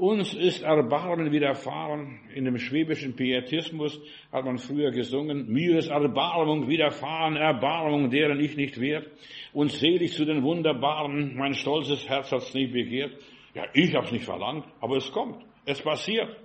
Uns 0.00 0.32
ist 0.32 0.62
Erbarmen 0.62 1.30
widerfahren. 1.30 2.20
In 2.34 2.46
dem 2.46 2.56
schwäbischen 2.56 3.14
Pietismus 3.14 4.00
hat 4.32 4.46
man 4.46 4.56
früher 4.56 4.90
gesungen, 4.92 5.52
mir 5.52 5.76
ist 5.76 5.88
Erbarmung 5.88 6.68
widerfahren, 6.68 7.36
Erbarmung, 7.36 8.08
deren 8.08 8.40
ich 8.40 8.56
nicht 8.56 8.80
wert. 8.80 9.06
Und 9.52 9.72
selig 9.72 10.14
zu 10.14 10.24
den 10.24 10.42
Wunderbaren, 10.42 11.36
mein 11.36 11.52
stolzes 11.52 12.08
Herz 12.08 12.32
hat's 12.32 12.54
nicht 12.54 12.72
begehrt. 12.72 13.14
Ja, 13.54 13.64
ich 13.72 13.94
hab's 13.94 14.12
nicht 14.12 14.24
verlangt, 14.24 14.66
aber 14.80 14.96
es 14.96 15.10
kommt. 15.12 15.44
Es 15.64 15.80
passiert. 15.82 16.36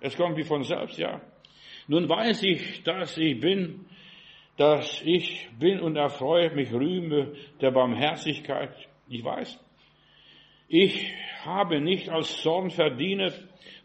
Es 0.00 0.16
kommt 0.16 0.36
wie 0.36 0.44
von 0.44 0.62
selbst, 0.62 0.98
ja. 0.98 1.20
Nun 1.88 2.08
weiß 2.08 2.42
ich, 2.44 2.82
dass 2.84 3.16
ich 3.18 3.40
bin, 3.40 3.86
dass 4.56 5.02
ich 5.04 5.48
bin 5.58 5.80
und 5.80 5.96
erfreue 5.96 6.54
mich, 6.54 6.72
rühme 6.72 7.32
der 7.60 7.70
Barmherzigkeit. 7.70 8.74
Ich 9.08 9.24
weiß. 9.24 9.58
Ich 10.68 11.12
habe 11.42 11.80
nicht 11.80 12.08
als 12.08 12.42
Zorn 12.42 12.70
verdient 12.70 13.32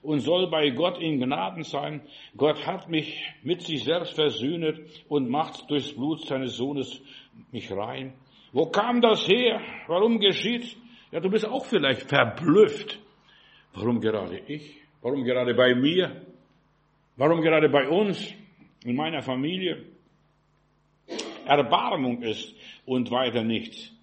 und 0.03 0.19
soll 0.19 0.49
bei 0.49 0.69
Gott 0.69 0.99
in 0.99 1.19
Gnaden 1.19 1.63
sein. 1.63 2.01
Gott 2.37 2.65
hat 2.67 2.89
mich 2.89 3.23
mit 3.41 3.61
sich 3.61 3.83
selbst 3.83 4.13
versöhnet 4.13 4.79
und 5.09 5.29
macht 5.29 5.69
durchs 5.69 5.93
Blut 5.95 6.25
seines 6.25 6.57
Sohnes 6.57 7.01
mich 7.51 7.71
rein. 7.71 8.13
Wo 8.51 8.67
kam 8.67 9.01
das 9.01 9.27
her? 9.27 9.59
Warum 9.87 10.19
geschieht? 10.19 10.77
Ja, 11.15 11.21
du 11.21 11.29
bist 11.29 11.45
auch 11.45 11.63
vielleicht 11.63 12.09
verblüfft. 12.09 12.99
Warum 13.73 14.01
gerade 14.01 14.37
ich? 14.47 14.81
Warum 15.01 15.23
gerade 15.23 15.53
bei 15.53 15.73
mir? 15.73 16.25
Warum 17.15 17.41
gerade 17.41 17.69
bei 17.69 17.87
uns? 17.87 18.33
In 18.83 18.97
meiner 18.97 19.21
Familie? 19.21 19.85
Erbarmung 21.45 22.21
ist 22.21 22.53
und 22.85 23.09
weiter 23.11 23.45
nichts. 23.45 23.93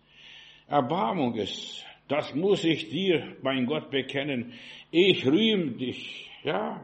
Erbarmung 0.66 1.34
ist 1.34 1.84
das 2.08 2.34
muss 2.34 2.64
ich 2.64 2.88
dir, 2.88 3.36
mein 3.42 3.66
Gott, 3.66 3.90
bekennen. 3.90 4.54
Ich 4.90 5.26
rühme 5.26 5.72
dich, 5.72 6.30
ja. 6.44 6.82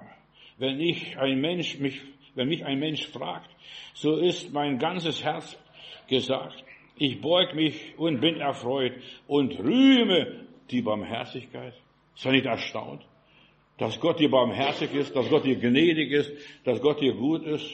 Wenn 0.58 0.78
ich 0.78 1.16
ein 1.16 1.40
Mensch 1.40 1.78
mich, 1.78 2.02
wenn 2.34 2.48
mich 2.48 2.66
ein 2.66 2.78
Mensch 2.78 3.06
fragt, 3.06 3.50
so 3.94 4.18
ist 4.18 4.52
mein 4.52 4.78
ganzes 4.78 5.24
Herz 5.24 5.58
gesagt. 6.06 6.64
Ich 6.98 7.20
beug 7.20 7.54
mich 7.54 7.94
und 7.96 8.20
bin 8.20 8.40
erfreut 8.40 8.92
und 9.26 9.58
rühme 9.58 10.46
die 10.70 10.82
Barmherzigkeit. 10.82 11.74
Sei 12.14 12.32
nicht 12.32 12.46
erstaunt, 12.46 13.02
dass 13.78 14.00
Gott 14.00 14.18
dir 14.18 14.30
barmherzig 14.30 14.92
ist, 14.92 15.14
dass 15.14 15.28
Gott 15.28 15.44
dir 15.44 15.56
gnädig 15.56 16.10
ist, 16.10 16.32
dass 16.64 16.80
Gott 16.80 17.00
dir 17.00 17.14
gut 17.14 17.44
ist, 17.44 17.64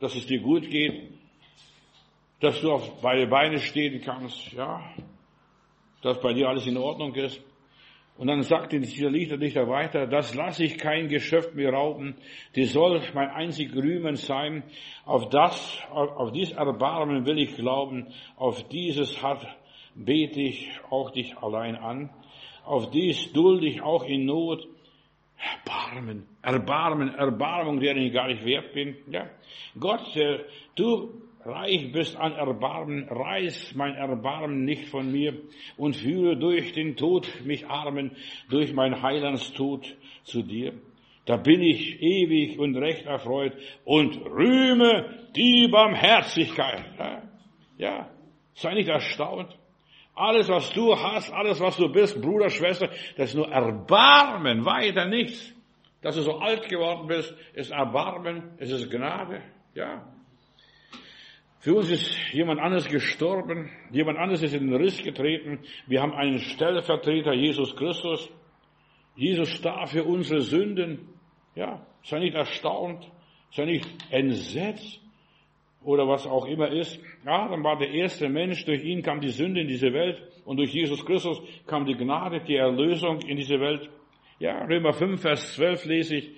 dass 0.00 0.14
es 0.14 0.26
dir 0.26 0.40
gut 0.40 0.68
geht, 0.70 1.10
dass 2.40 2.60
du 2.62 2.72
auf 2.72 3.02
beide 3.02 3.26
Beine 3.26 3.58
stehen 3.58 4.00
kannst, 4.02 4.52
ja 4.52 4.82
dass 6.02 6.20
bei 6.20 6.32
dir 6.32 6.48
alles 6.48 6.66
in 6.66 6.76
Ordnung 6.76 7.14
ist. 7.14 7.40
Und 8.20 8.26
dann 8.26 8.42
sagt 8.42 8.72
dieser 8.72 9.08
Liederdichter 9.08 9.66
weiter, 9.66 10.06
das 10.06 10.34
lasse 10.34 10.62
ich 10.62 10.76
kein 10.76 11.08
Geschäft 11.08 11.54
mehr 11.54 11.72
rauben, 11.72 12.16
die 12.54 12.64
soll 12.64 13.00
mein 13.14 13.30
einzig 13.30 13.74
Rühmen 13.74 14.16
sein. 14.16 14.62
Auf 15.06 15.30
das, 15.30 15.78
auf, 15.90 16.10
auf 16.18 16.30
dies 16.30 16.52
Erbarmen 16.52 17.24
will 17.24 17.38
ich 17.38 17.56
glauben, 17.56 18.08
auf 18.36 18.68
dieses 18.68 19.22
hat 19.22 19.46
bete 19.94 20.38
ich 20.38 20.68
auch 20.90 21.12
dich 21.12 21.34
allein 21.38 21.76
an, 21.76 22.10
auf 22.66 22.90
dies 22.90 23.32
dulde 23.32 23.66
ich 23.66 23.80
auch 23.80 24.04
in 24.04 24.26
Not. 24.26 24.68
Erbarmen, 25.38 26.26
Erbarmen, 26.42 27.14
Erbarmung, 27.14 27.80
deren 27.80 28.02
ich 28.02 28.12
gar 28.12 28.28
nicht 28.28 28.44
wert 28.44 28.74
bin. 28.74 28.96
Ja. 29.10 29.30
Gott, 29.78 30.14
äh, 30.14 30.40
du 30.74 31.22
reich 31.44 31.92
bist 31.92 32.16
an 32.16 32.32
Erbarmen, 32.32 33.08
reiß 33.08 33.74
mein 33.74 33.94
Erbarmen 33.94 34.64
nicht 34.64 34.88
von 34.88 35.10
mir 35.10 35.34
und 35.76 35.96
führe 35.96 36.36
durch 36.36 36.72
den 36.72 36.96
Tod 36.96 37.28
mich 37.44 37.66
Armen, 37.66 38.12
durch 38.48 38.72
mein 38.72 39.02
Heilandstod 39.02 39.96
zu 40.24 40.42
dir. 40.42 40.74
Da 41.26 41.36
bin 41.36 41.62
ich 41.62 42.00
ewig 42.02 42.58
und 42.58 42.76
recht 42.76 43.06
erfreut 43.06 43.52
und 43.84 44.16
rühme 44.24 45.28
die 45.36 45.68
Barmherzigkeit. 45.70 46.84
Ja, 47.78 48.10
sei 48.54 48.74
nicht 48.74 48.88
erstaunt. 48.88 49.56
Alles, 50.14 50.48
was 50.48 50.70
du 50.72 50.94
hast, 50.94 51.32
alles, 51.32 51.60
was 51.60 51.76
du 51.76 51.90
bist, 51.90 52.20
Bruder, 52.20 52.50
Schwester, 52.50 52.90
das 53.16 53.30
ist 53.30 53.36
nur 53.36 53.48
Erbarmen, 53.48 54.66
weiter 54.66 55.06
nichts. 55.06 55.54
Dass 56.02 56.16
du 56.16 56.22
so 56.22 56.38
alt 56.38 56.68
geworden 56.68 57.06
bist, 57.06 57.34
ist 57.54 57.70
Erbarmen, 57.70 58.50
es 58.58 58.70
ist 58.70 58.90
Gnade, 58.90 59.42
ja. 59.74 60.02
Für 61.60 61.74
uns 61.74 61.90
ist 61.90 62.32
jemand 62.32 62.58
anderes 62.58 62.88
gestorben, 62.88 63.70
jemand 63.90 64.18
anderes 64.18 64.42
ist 64.42 64.54
in 64.54 64.70
den 64.70 64.76
Riss 64.76 65.02
getreten. 65.02 65.58
Wir 65.86 66.00
haben 66.00 66.14
einen 66.14 66.38
Stellvertreter, 66.38 67.34
Jesus 67.34 67.76
Christus. 67.76 68.30
Jesus 69.14 69.50
starb 69.50 69.90
für 69.90 70.04
unsere 70.04 70.40
Sünden. 70.40 71.10
Ja, 71.54 71.86
sei 72.02 72.20
nicht 72.20 72.34
erstaunt, 72.34 73.06
sei 73.50 73.66
nicht 73.66 73.86
entsetzt 74.10 75.00
oder 75.84 76.08
was 76.08 76.26
auch 76.26 76.46
immer 76.46 76.70
ist. 76.70 76.98
Adam 77.26 77.62
war 77.62 77.76
der 77.76 77.90
erste 77.90 78.30
Mensch, 78.30 78.64
durch 78.64 78.82
ihn 78.82 79.02
kam 79.02 79.20
die 79.20 79.28
Sünde 79.28 79.60
in 79.60 79.68
diese 79.68 79.92
Welt 79.92 80.22
und 80.46 80.56
durch 80.56 80.72
Jesus 80.72 81.04
Christus 81.04 81.42
kam 81.66 81.84
die 81.84 81.94
Gnade, 81.94 82.40
die 82.40 82.56
Erlösung 82.56 83.20
in 83.20 83.36
diese 83.36 83.60
Welt. 83.60 83.90
Ja, 84.38 84.64
Römer 84.64 84.94
5, 84.94 85.20
Vers 85.20 85.54
12 85.56 85.84
lese 85.84 86.16
ich, 86.16 86.30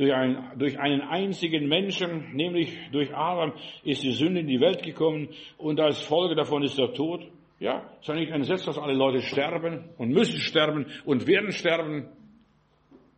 durch, 0.00 0.14
ein, 0.14 0.52
durch 0.56 0.78
einen 0.80 1.02
einzigen 1.02 1.68
Menschen, 1.68 2.34
nämlich 2.34 2.74
durch 2.90 3.14
Adam, 3.14 3.52
ist 3.84 4.02
die 4.02 4.12
Sünde 4.12 4.40
in 4.40 4.46
die 4.46 4.58
Welt 4.58 4.82
gekommen 4.82 5.28
und 5.58 5.78
als 5.78 6.00
Folge 6.00 6.34
davon 6.34 6.62
ist 6.62 6.78
der 6.78 6.94
Tod. 6.94 7.28
Ja, 7.58 7.86
sei 8.00 8.14
nicht 8.14 8.32
entsetzt, 8.32 8.66
dass 8.66 8.78
alle 8.78 8.94
Leute 8.94 9.20
sterben 9.20 9.90
und 9.98 10.08
müssen 10.08 10.38
sterben 10.38 10.86
und 11.04 11.26
werden 11.26 11.52
sterben. 11.52 12.08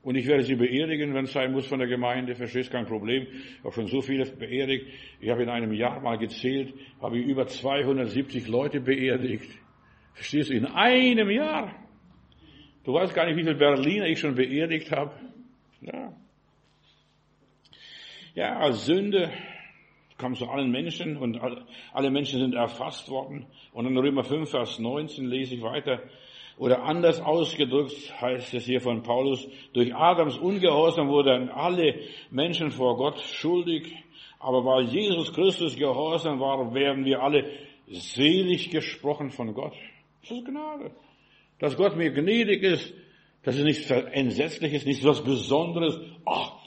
Und 0.02 0.16
ich 0.16 0.26
werde 0.26 0.42
sie 0.42 0.56
beerdigen, 0.56 1.14
wenn 1.14 1.26
es 1.26 1.32
sein 1.32 1.52
muss 1.52 1.68
von 1.68 1.78
der 1.78 1.86
Gemeinde. 1.86 2.34
Verstehst 2.34 2.72
kein 2.72 2.86
Problem. 2.86 3.28
Ich 3.30 3.62
habe 3.62 3.72
schon 3.72 3.86
so 3.86 4.00
viele 4.00 4.24
beerdigt. 4.24 4.88
Ich 5.20 5.30
habe 5.30 5.44
in 5.44 5.50
einem 5.50 5.72
Jahr 5.72 6.00
mal 6.00 6.18
gezählt, 6.18 6.74
habe 7.00 7.20
ich 7.20 7.26
über 7.26 7.46
270 7.46 8.48
Leute 8.48 8.80
beerdigt. 8.80 9.48
Verstehst 10.14 10.50
du? 10.50 10.54
In 10.54 10.66
einem 10.66 11.30
Jahr. 11.30 11.76
Du 12.82 12.92
weißt 12.94 13.14
gar 13.14 13.26
nicht, 13.26 13.36
wie 13.36 13.44
viele 13.44 13.54
Berliner 13.54 14.06
ich 14.06 14.18
schon 14.18 14.34
beerdigt 14.34 14.90
habe. 14.90 15.12
Ja. 15.82 16.12
Ja, 18.34 18.72
Sünde 18.72 19.30
kam 20.16 20.34
zu 20.34 20.48
allen 20.48 20.70
Menschen 20.70 21.18
und 21.18 21.38
alle 21.92 22.10
Menschen 22.10 22.40
sind 22.40 22.54
erfasst 22.54 23.10
worden. 23.10 23.44
Und 23.72 23.86
in 23.86 23.98
Römer 23.98 24.24
5, 24.24 24.48
Vers 24.48 24.78
19 24.78 25.26
lese 25.26 25.56
ich 25.56 25.62
weiter. 25.62 26.02
Oder 26.56 26.82
anders 26.84 27.20
ausgedrückt 27.20 27.92
heißt 28.20 28.54
es 28.54 28.64
hier 28.64 28.80
von 28.80 29.02
Paulus, 29.02 29.46
durch 29.74 29.94
Adams 29.94 30.38
Ungehorsam 30.38 31.08
wurden 31.08 31.50
alle 31.50 32.00
Menschen 32.30 32.70
vor 32.70 32.96
Gott 32.96 33.20
schuldig. 33.20 33.94
Aber 34.38 34.64
weil 34.64 34.84
Jesus 34.84 35.32
Christus 35.34 35.76
gehorsam 35.76 36.40
war, 36.40 36.72
werden 36.72 37.04
wir 37.04 37.22
alle 37.22 37.50
selig 37.88 38.70
gesprochen 38.70 39.30
von 39.30 39.52
Gott. 39.52 39.74
Das 40.22 40.30
ist 40.30 40.46
Gnade. 40.46 40.90
Dass 41.58 41.76
Gott 41.76 41.96
mir 41.96 42.10
gnädig 42.10 42.62
ist, 42.62 42.94
das 43.42 43.56
ist 43.56 43.64
nichts 43.64 43.90
Entsetzliches, 43.90 44.86
nichts 44.86 45.04
was 45.04 45.22
Besonderes. 45.22 46.00
Ach, 46.24 46.61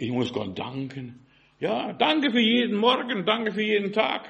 ich 0.00 0.10
muss 0.10 0.32
Gott 0.32 0.58
danken. 0.58 1.20
Ja, 1.58 1.92
danke 1.92 2.30
für 2.30 2.40
jeden 2.40 2.76
Morgen, 2.76 3.26
danke 3.26 3.52
für 3.52 3.62
jeden 3.62 3.92
Tag, 3.92 4.26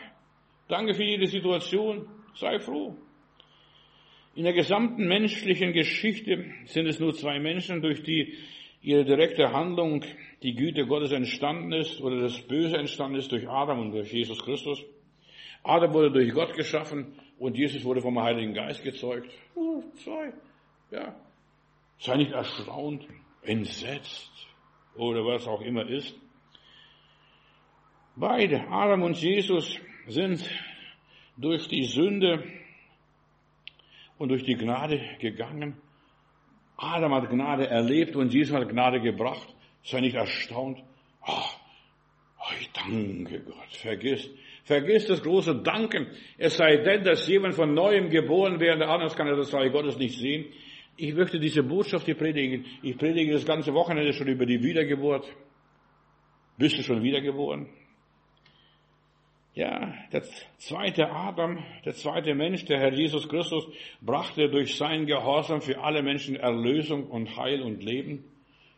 danke 0.67 0.95
für 0.95 1.05
jede 1.05 1.29
Situation. 1.29 2.09
Sei 2.35 2.59
froh. 2.59 2.97
In 4.35 4.45
der 4.45 4.53
gesamten 4.53 5.07
menschlichen 5.07 5.73
Geschichte 5.73 6.45
sind 6.65 6.87
es 6.87 6.99
nur 6.99 7.15
zwei 7.15 7.39
Menschen, 7.39 7.83
durch 7.83 8.03
die 8.03 8.35
ihre 8.83 9.05
direkte 9.05 9.53
Handlung 9.53 10.05
die 10.43 10.55
Güte 10.55 10.87
Gottes 10.87 11.12
entstanden 11.12 11.73
ist 11.73 12.00
oder 12.00 12.21
das 12.21 12.41
Böse 12.49 12.77
entstanden 12.77 13.19
ist 13.19 13.31
durch 13.31 13.49
Adam 13.49 13.79
und 13.79 13.93
durch 13.93 14.12
Jesus 14.12 14.43
Christus. 14.43 14.83
Adam 15.62 15.93
wurde 15.93 16.11
durch 16.11 16.33
Gott 16.33 16.55
geschaffen 16.55 17.15
und 17.39 17.57
Jesus 17.57 17.85
wurde 17.85 18.00
vom 18.00 18.21
Heiligen 18.21 18.55
Geist 18.55 18.83
gezeugt. 18.83 19.31
Uh, 19.55 19.85
zwei. 20.03 20.33
Ja. 20.91 21.15
Sei 21.99 22.17
nicht 22.17 22.33
erstaunt, 22.33 23.07
entsetzt 23.43 24.50
oder 25.00 25.25
was 25.25 25.49
auch 25.49 25.62
immer 25.62 25.88
ist. 25.88 26.14
Beide, 28.16 28.69
Adam 28.69 29.02
und 29.02 29.16
Jesus, 29.16 29.78
sind 30.07 30.45
durch 31.37 31.69
die 31.69 31.85
Sünde 31.85 32.45
und 34.19 34.28
durch 34.28 34.45
die 34.45 34.57
Gnade 34.57 35.00
gegangen. 35.19 35.76
Adam 36.76 37.14
hat 37.14 37.30
Gnade 37.30 37.66
erlebt 37.66 38.14
und 38.14 38.33
Jesus 38.33 38.54
hat 38.54 38.69
Gnade 38.69 39.00
gebracht. 39.00 39.54
Sei 39.83 40.00
nicht 40.00 40.16
erstaunt. 40.16 40.83
Oh, 41.26 42.52
ich 42.61 42.71
danke 42.73 43.40
Gott. 43.40 43.71
Vergiss, 43.71 44.28
vergiss 44.64 45.07
das 45.07 45.23
große 45.23 45.62
Danken. 45.62 46.09
Es 46.37 46.59
sei 46.59 46.76
denn, 46.76 47.04
dass 47.04 47.26
jemand 47.26 47.54
von 47.54 47.73
neuem 47.73 48.11
geboren 48.11 48.61
werde, 48.61 48.87
anders 48.87 49.16
kann 49.16 49.28
er 49.28 49.37
das 49.37 49.54
Reich 49.54 49.73
Gottes 49.73 49.97
nicht 49.97 50.19
sehen. 50.19 50.47
Ich 51.02 51.14
möchte 51.14 51.40
diese 51.40 51.62
Botschaft 51.62 52.04
hier 52.04 52.14
predigen. 52.14 52.66
Ich 52.83 52.99
predige 52.99 53.33
das 53.33 53.47
ganze 53.47 53.73
Wochenende 53.73 54.12
schon 54.12 54.28
über 54.28 54.45
die 54.45 54.62
Wiedergeburt. 54.62 55.26
Bist 56.59 56.76
du 56.76 56.83
schon 56.83 57.02
wiedergeboren? 57.02 57.71
Ja, 59.54 59.95
der 60.12 60.25
zweite 60.59 61.11
Adam, 61.11 61.64
der 61.87 61.95
zweite 61.95 62.35
Mensch, 62.35 62.66
der 62.66 62.80
Herr 62.80 62.92
Jesus 62.92 63.26
Christus, 63.30 63.66
brachte 64.02 64.50
durch 64.50 64.76
seinen 64.76 65.07
Gehorsam 65.07 65.62
für 65.62 65.83
alle 65.83 66.02
Menschen 66.02 66.37
Erlösung 66.37 67.07
und 67.07 67.35
Heil 67.35 67.62
und 67.62 67.83
Leben. 67.83 68.23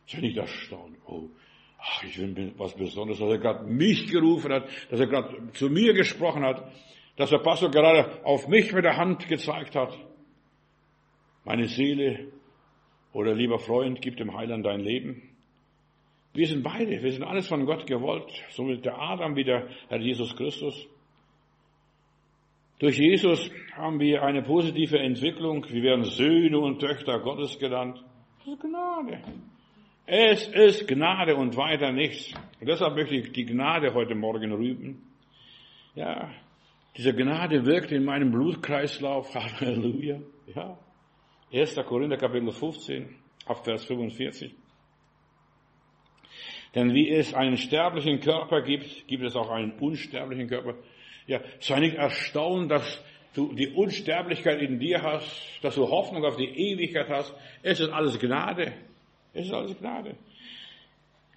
Ich 0.07 0.15
bin 0.15 0.23
nicht 0.23 0.37
erstaunt. 0.37 0.99
Oh, 1.07 1.29
ach, 1.77 2.05
ich 2.05 2.17
bin 2.19 2.55
was 2.57 2.77
Besonderes, 2.77 3.19
dass 3.19 3.31
er 3.31 3.39
gerade 3.39 3.65
mich 3.65 4.07
gerufen 4.07 4.53
hat, 4.53 4.69
dass 4.91 5.01
er 5.01 5.09
gerade 5.09 5.51
zu 5.55 5.69
mir 5.69 5.93
gesprochen 5.93 6.45
hat, 6.45 6.71
dass 7.17 7.31
der 7.31 7.39
Pastor 7.39 7.73
gerade 7.73 8.25
auf 8.25 8.47
mich 8.47 8.73
mit 8.73 8.85
der 8.85 8.97
Hand 8.97 9.27
gezeigt 9.29 9.75
hat. 9.75 9.99
Meine 11.45 11.67
Seele 11.67 12.33
oder 13.13 13.35
lieber 13.35 13.59
Freund, 13.59 14.01
gib 14.01 14.17
dem 14.17 14.37
Heiland 14.37 14.65
dein 14.65 14.81
Leben. 14.81 15.23
Wir 16.35 16.47
sind 16.47 16.63
beide, 16.63 17.03
wir 17.03 17.13
sind 17.13 17.25
alles 17.25 17.49
von 17.49 17.67
Gott 17.67 17.87
gewollt, 17.87 18.31
so 18.51 18.67
wie 18.69 18.79
der 18.79 18.99
Adam 18.99 19.37
wie 19.37 19.45
der 19.45 19.69
Herr 19.89 20.01
Jesus 20.01 20.35
Christus. 20.35 20.87
Durch 22.79 22.99
Jesus 22.99 23.51
haben 23.75 24.01
wir 24.01 24.23
eine 24.23 24.43
positive 24.43 24.99
Entwicklung. 24.99 25.65
Wir 25.69 25.83
werden 25.83 26.05
Söhne 26.05 26.59
und 26.59 26.81
Töchter 26.81 27.21
Gottes 27.21 27.59
genannt. 27.59 28.03
Das 28.39 28.55
ist 28.55 28.61
Gnade. 28.61 29.23
Es 30.07 30.49
ist 30.49 30.89
Gnade 30.89 31.37
und 31.37 31.57
weiter 31.57 31.93
nichts. 31.93 32.35
Und 32.61 32.69
deshalb 32.69 32.97
möchte 32.97 33.15
ich 33.15 33.33
die 33.33 33.45
Gnade 33.45 33.95
heute 33.95 34.15
Morgen 34.15 34.53
rüben. 34.53 35.03
Ja, 35.95 36.33
diese 36.97 37.15
Gnade 37.15 37.65
wirkt 37.67 37.93
in 37.93 38.05
meinem 38.05 38.33
Blutkreislauf. 38.33 39.33
Halleluja. 39.61 40.19
Ja. 40.55 40.79
1. 41.53 41.75
Korinther 41.87 42.17
Kapitel 42.17 42.51
15, 42.51 43.15
ab 43.47 43.65
Vers 43.65 43.85
45. 43.85 44.55
Denn 46.75 46.95
wie 46.95 47.11
es 47.11 47.35
einen 47.35 47.59
sterblichen 47.59 48.21
Körper 48.21 48.63
gibt, 48.63 49.07
gibt 49.07 49.25
es 49.25 49.37
auch 49.37 49.51
einen 49.51 49.73
unsterblichen 49.73 50.49
Körper. 50.49 50.75
Ja, 51.27 51.41
sei 51.61 51.81
nicht 51.81 51.97
erstaunt, 51.97 52.71
dass 52.71 53.05
du 53.35 53.53
die 53.53 53.69
Unsterblichkeit 53.69 54.63
in 54.63 54.79
dir 54.79 55.03
hast, 55.03 55.59
dass 55.63 55.75
du 55.75 55.89
Hoffnung 55.89 56.25
auf 56.25 56.37
die 56.37 56.49
Ewigkeit 56.49 57.09
hast. 57.09 57.35
Es 57.63 57.81
ist 57.81 57.91
alles 57.91 58.19
Gnade. 58.19 58.73
Es 59.35 59.47
ist 59.47 59.53
alles 59.53 59.79
Gnade. 59.79 60.17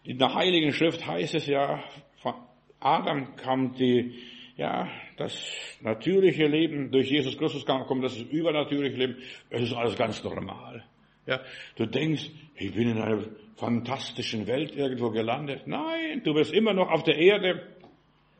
In 0.03 0.17
der 0.17 0.33
Heiligen 0.33 0.71
Schrift 0.71 1.05
heißt 1.05 1.35
es 1.35 1.47
ja, 1.47 1.83
von 2.17 2.35
Adam 2.79 3.35
kam 3.35 3.73
die, 3.73 4.15
ja, 4.57 4.89
das 5.17 5.33
natürliche 5.81 6.47
Leben, 6.47 6.91
durch 6.91 7.09
Jesus 7.09 7.37
Christus 7.37 7.65
kam, 7.65 7.85
kommt 7.85 8.03
das 8.03 8.17
übernatürliche 8.17 8.95
Leben. 8.95 9.17
Es 9.49 9.63
ist 9.63 9.73
alles 9.73 9.97
ganz 9.97 10.23
normal. 10.23 10.83
Ja, 11.25 11.41
du 11.75 11.85
denkst, 11.85 12.29
ich 12.55 12.73
bin 12.73 12.91
in 12.91 13.01
einer 13.01 13.23
fantastischen 13.55 14.47
Welt 14.47 14.75
irgendwo 14.75 15.09
gelandet. 15.09 15.65
Nein, 15.65 16.21
du 16.23 16.33
bist 16.33 16.53
immer 16.53 16.73
noch 16.73 16.89
auf 16.89 17.03
der 17.03 17.17
Erde. 17.17 17.63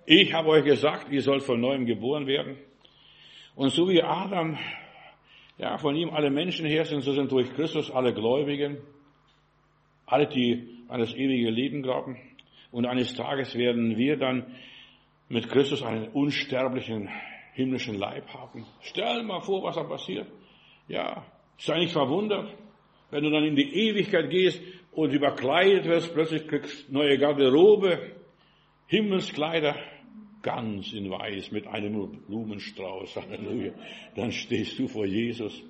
Ich 0.06 0.34
habe 0.34 0.50
euch 0.50 0.64
gesagt, 0.64 1.12
ihr 1.12 1.22
sollt 1.22 1.44
von 1.44 1.60
neuem 1.60 1.86
geboren 1.86 2.28
werden. 2.28 2.58
Und 3.56 3.72
so 3.72 3.90
wie 3.90 4.02
Adam, 4.02 4.58
ja, 5.58 5.78
von 5.78 5.96
ihm 5.96 6.12
alle 6.12 6.30
Menschen 6.30 6.66
her 6.66 6.86
sind, 6.86 7.02
so 7.02 7.14
sind 7.14 7.32
durch 7.32 7.54
Christus 7.56 7.90
alle 7.90 8.14
Gläubigen, 8.14 8.78
alle, 10.06 10.28
die 10.28 10.68
an 10.88 11.00
das 11.00 11.14
ewige 11.14 11.50
Leben 11.50 11.82
glauben. 11.82 12.18
Und 12.72 12.86
eines 12.86 13.16
Tages 13.16 13.56
werden 13.56 13.98
wir 13.98 14.18
dann 14.18 14.46
mit 15.30 15.50
Christus 15.50 15.84
einen 15.84 16.10
unsterblichen 16.10 17.10
himmlischen 17.54 17.98
Leib 17.98 18.28
haben. 18.34 18.66
Stell 18.82 19.24
mal 19.24 19.42
vor, 19.42 19.64
was 19.64 19.76
da 19.76 19.84
passiert. 19.84 20.28
Ja, 20.88 21.26
sei 21.58 21.80
nicht 21.80 21.94
verwundert. 21.94 22.54
Wenn 23.12 23.24
du 23.24 23.30
dann 23.30 23.44
in 23.44 23.56
die 23.56 23.88
Ewigkeit 23.88 24.30
gehst 24.30 24.62
und 24.92 25.12
überkleidet 25.12 25.86
wirst, 25.86 26.14
plötzlich 26.14 26.48
kriegst 26.48 26.92
neue 26.92 27.18
Garderobe, 27.18 28.12
Himmelskleider, 28.88 29.76
ganz 30.42 30.94
in 30.94 31.10
weiß 31.10 31.52
mit 31.52 31.66
einem 31.68 32.22
Blumenstrauß, 32.28 33.16
Halleluja. 33.16 33.74
Dann 34.16 34.32
stehst 34.32 34.78
du 34.78 34.88
vor 34.88 35.06
Jesus. 35.06 35.64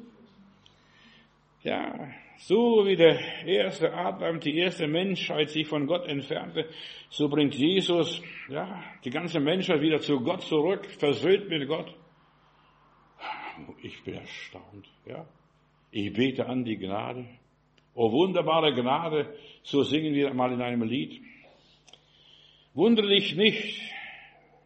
Ja, 1.64 2.10
so 2.38 2.86
wie 2.86 2.96
der 2.96 3.20
erste 3.46 3.94
Adam, 3.94 4.40
die 4.40 4.58
erste 4.58 4.88
Menschheit 4.88 5.50
sich 5.50 5.68
von 5.68 5.88
Gott 5.88 6.08
entfernte, 6.08 6.70
so 7.10 7.30
bringt 7.30 7.56
Jesus, 7.56 8.22
ja, 8.50 8.84
die 9.04 9.10
ganze 9.10 9.40
Menschheit 9.40 9.82
wieder 9.82 10.00
zu 10.00 10.20
Gott 10.20 10.42
zurück, 10.42 10.86
versöhnt 10.86 11.50
mit 11.50 11.68
Gott. 11.68 11.94
Ich 13.82 14.04
bin 14.04 14.16
erstaunt, 14.16 14.88
ja. 15.06 15.26
Ich 15.92 16.12
bete 16.12 16.46
an 16.46 16.66
die 16.66 16.78
Gnade. 16.78 17.26
Oh, 17.94 18.12
wunderbare 18.12 18.74
Gnade, 18.74 19.34
so 19.64 19.84
singen 19.84 20.14
wir 20.14 20.34
mal 20.34 20.52
in 20.52 20.62
einem 20.62 20.84
Lied. 20.84 21.22
Wundere 22.74 23.08
dich 23.08 23.36
nicht, 23.38 23.82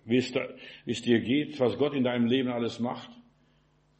wie 0.06 0.18
es, 0.18 1.02
dir 1.04 1.20
geht, 1.20 1.60
was 1.60 1.78
Gott 1.78 1.94
in 1.94 2.04
deinem 2.04 2.26
Leben 2.26 2.50
alles 2.50 2.80
macht, 2.80 3.12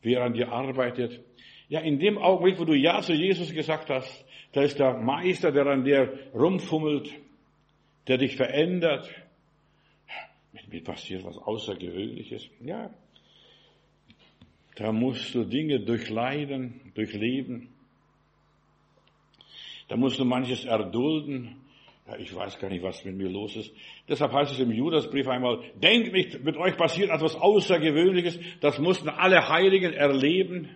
wie 0.02 0.16
er 0.16 0.24
an 0.24 0.34
dir 0.34 0.52
arbeitet. 0.52 1.24
Ja, 1.70 1.82
in 1.82 2.00
dem 2.00 2.18
Augenblick, 2.18 2.60
wo 2.60 2.66
du 2.66 2.74
Ja 2.74 3.02
zu 3.02 3.14
Jesus 3.14 3.54
gesagt 3.54 3.90
hast, 3.90 4.26
da 4.52 4.64
ist 4.64 4.80
der 4.80 4.98
Meister, 4.98 5.52
der 5.52 5.68
an 5.68 5.84
dir 5.84 6.32
rumfummelt, 6.34 7.12
der 8.08 8.18
dich 8.18 8.36
verändert. 8.36 9.08
Mit 10.52 10.68
mir 10.68 10.84
passiert 10.84 11.24
was 11.24 11.38
Außergewöhnliches. 11.38 12.50
Ja, 12.62 12.90
da 14.76 14.92
musst 14.92 15.36
du 15.36 15.44
Dinge 15.44 15.82
durchleiden, 15.82 16.80
durchleben. 16.96 17.70
Da 19.90 19.98
musst 19.98 20.18
du 20.20 20.26
manches 20.26 20.64
erdulden. 20.64 21.58
Ja, 22.08 22.18
ich 22.18 22.34
weiß 22.34 22.58
gar 22.60 22.70
nicht, 22.70 22.82
was 22.82 23.04
mit 23.04 23.16
mir 23.16 23.30
los 23.30 23.56
ist. 23.58 23.74
Deshalb 24.08 24.32
heißt 24.32 24.54
es 24.54 24.60
im 24.60 24.72
Judasbrief 24.72 25.28
einmal, 25.28 25.60
denkt 25.76 26.14
nicht, 26.14 26.44
mit 26.44 26.56
euch 26.58 26.78
passiert 26.78 27.10
etwas 27.10 27.36
Außergewöhnliches. 27.36 28.40
Das 28.62 28.80
mussten 28.80 29.10
alle 29.10 29.50
Heiligen 29.50 29.94
erleben. 29.94 30.70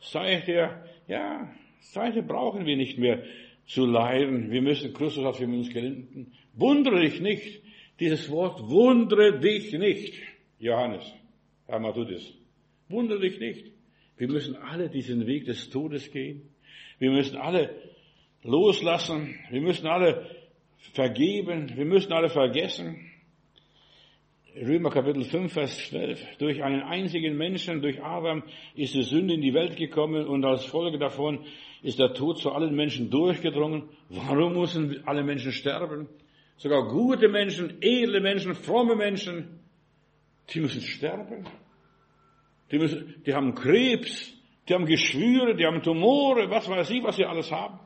Seither, 0.00 0.84
ja, 1.06 1.48
seither 1.80 2.22
brauchen 2.22 2.66
wir 2.66 2.76
nicht 2.76 2.98
mehr 2.98 3.22
zu 3.66 3.84
leiden. 3.84 4.50
Wir 4.50 4.62
müssen, 4.62 4.92
Christus 4.92 5.24
hat 5.24 5.36
für 5.36 5.44
uns 5.44 5.72
gelitten. 5.72 6.32
Wundere 6.54 7.00
dich 7.00 7.20
nicht. 7.20 7.62
Dieses 8.00 8.30
Wort, 8.30 8.60
wundere 8.68 9.38
dich 9.40 9.72
nicht. 9.72 10.14
Johannes. 10.58 11.04
Herr 11.66 11.80
Matudis, 11.80 12.34
wundere 12.88 13.20
dich 13.20 13.38
nicht. 13.38 13.72
Wir 14.16 14.28
müssen 14.28 14.56
alle 14.56 14.88
diesen 14.88 15.26
Weg 15.26 15.44
des 15.44 15.70
Todes 15.70 16.10
gehen. 16.10 16.50
Wir 16.98 17.10
müssen 17.10 17.36
alle 17.36 17.74
loslassen. 18.42 19.38
Wir 19.50 19.60
müssen 19.60 19.86
alle 19.86 20.26
vergeben. 20.94 21.76
Wir 21.76 21.84
müssen 21.84 22.12
alle 22.12 22.28
vergessen. 22.28 23.07
Römer 24.60 24.90
Kapitel 24.90 25.24
5, 25.24 25.52
Vers 25.52 25.88
12. 25.88 26.38
Durch 26.38 26.62
einen 26.62 26.82
einzigen 26.82 27.36
Menschen, 27.36 27.80
durch 27.80 28.02
Adam, 28.02 28.42
ist 28.74 28.94
die 28.94 29.02
Sünde 29.02 29.34
in 29.34 29.40
die 29.40 29.54
Welt 29.54 29.76
gekommen 29.76 30.26
und 30.26 30.44
als 30.44 30.64
Folge 30.64 30.98
davon 30.98 31.44
ist 31.82 31.98
der 31.98 32.12
Tod 32.12 32.38
zu 32.38 32.50
allen 32.50 32.74
Menschen 32.74 33.08
durchgedrungen. 33.08 33.88
Warum 34.08 34.54
müssen 34.54 35.06
alle 35.06 35.22
Menschen 35.22 35.52
sterben? 35.52 36.08
Sogar 36.56 36.88
gute 36.88 37.28
Menschen, 37.28 37.78
edle 37.80 38.20
Menschen, 38.20 38.54
fromme 38.54 38.96
Menschen, 38.96 39.60
die 40.50 40.60
müssen 40.60 40.80
sterben. 40.80 41.44
Die, 42.72 42.78
müssen, 42.78 43.22
die 43.24 43.34
haben 43.34 43.54
Krebs, 43.54 44.34
die 44.68 44.74
haben 44.74 44.86
Geschwüre, 44.86 45.54
die 45.54 45.66
haben 45.66 45.82
Tumore, 45.82 46.50
was 46.50 46.68
weiß 46.68 46.90
ich, 46.90 47.04
was 47.04 47.14
sie 47.14 47.24
alles 47.24 47.52
haben. 47.52 47.78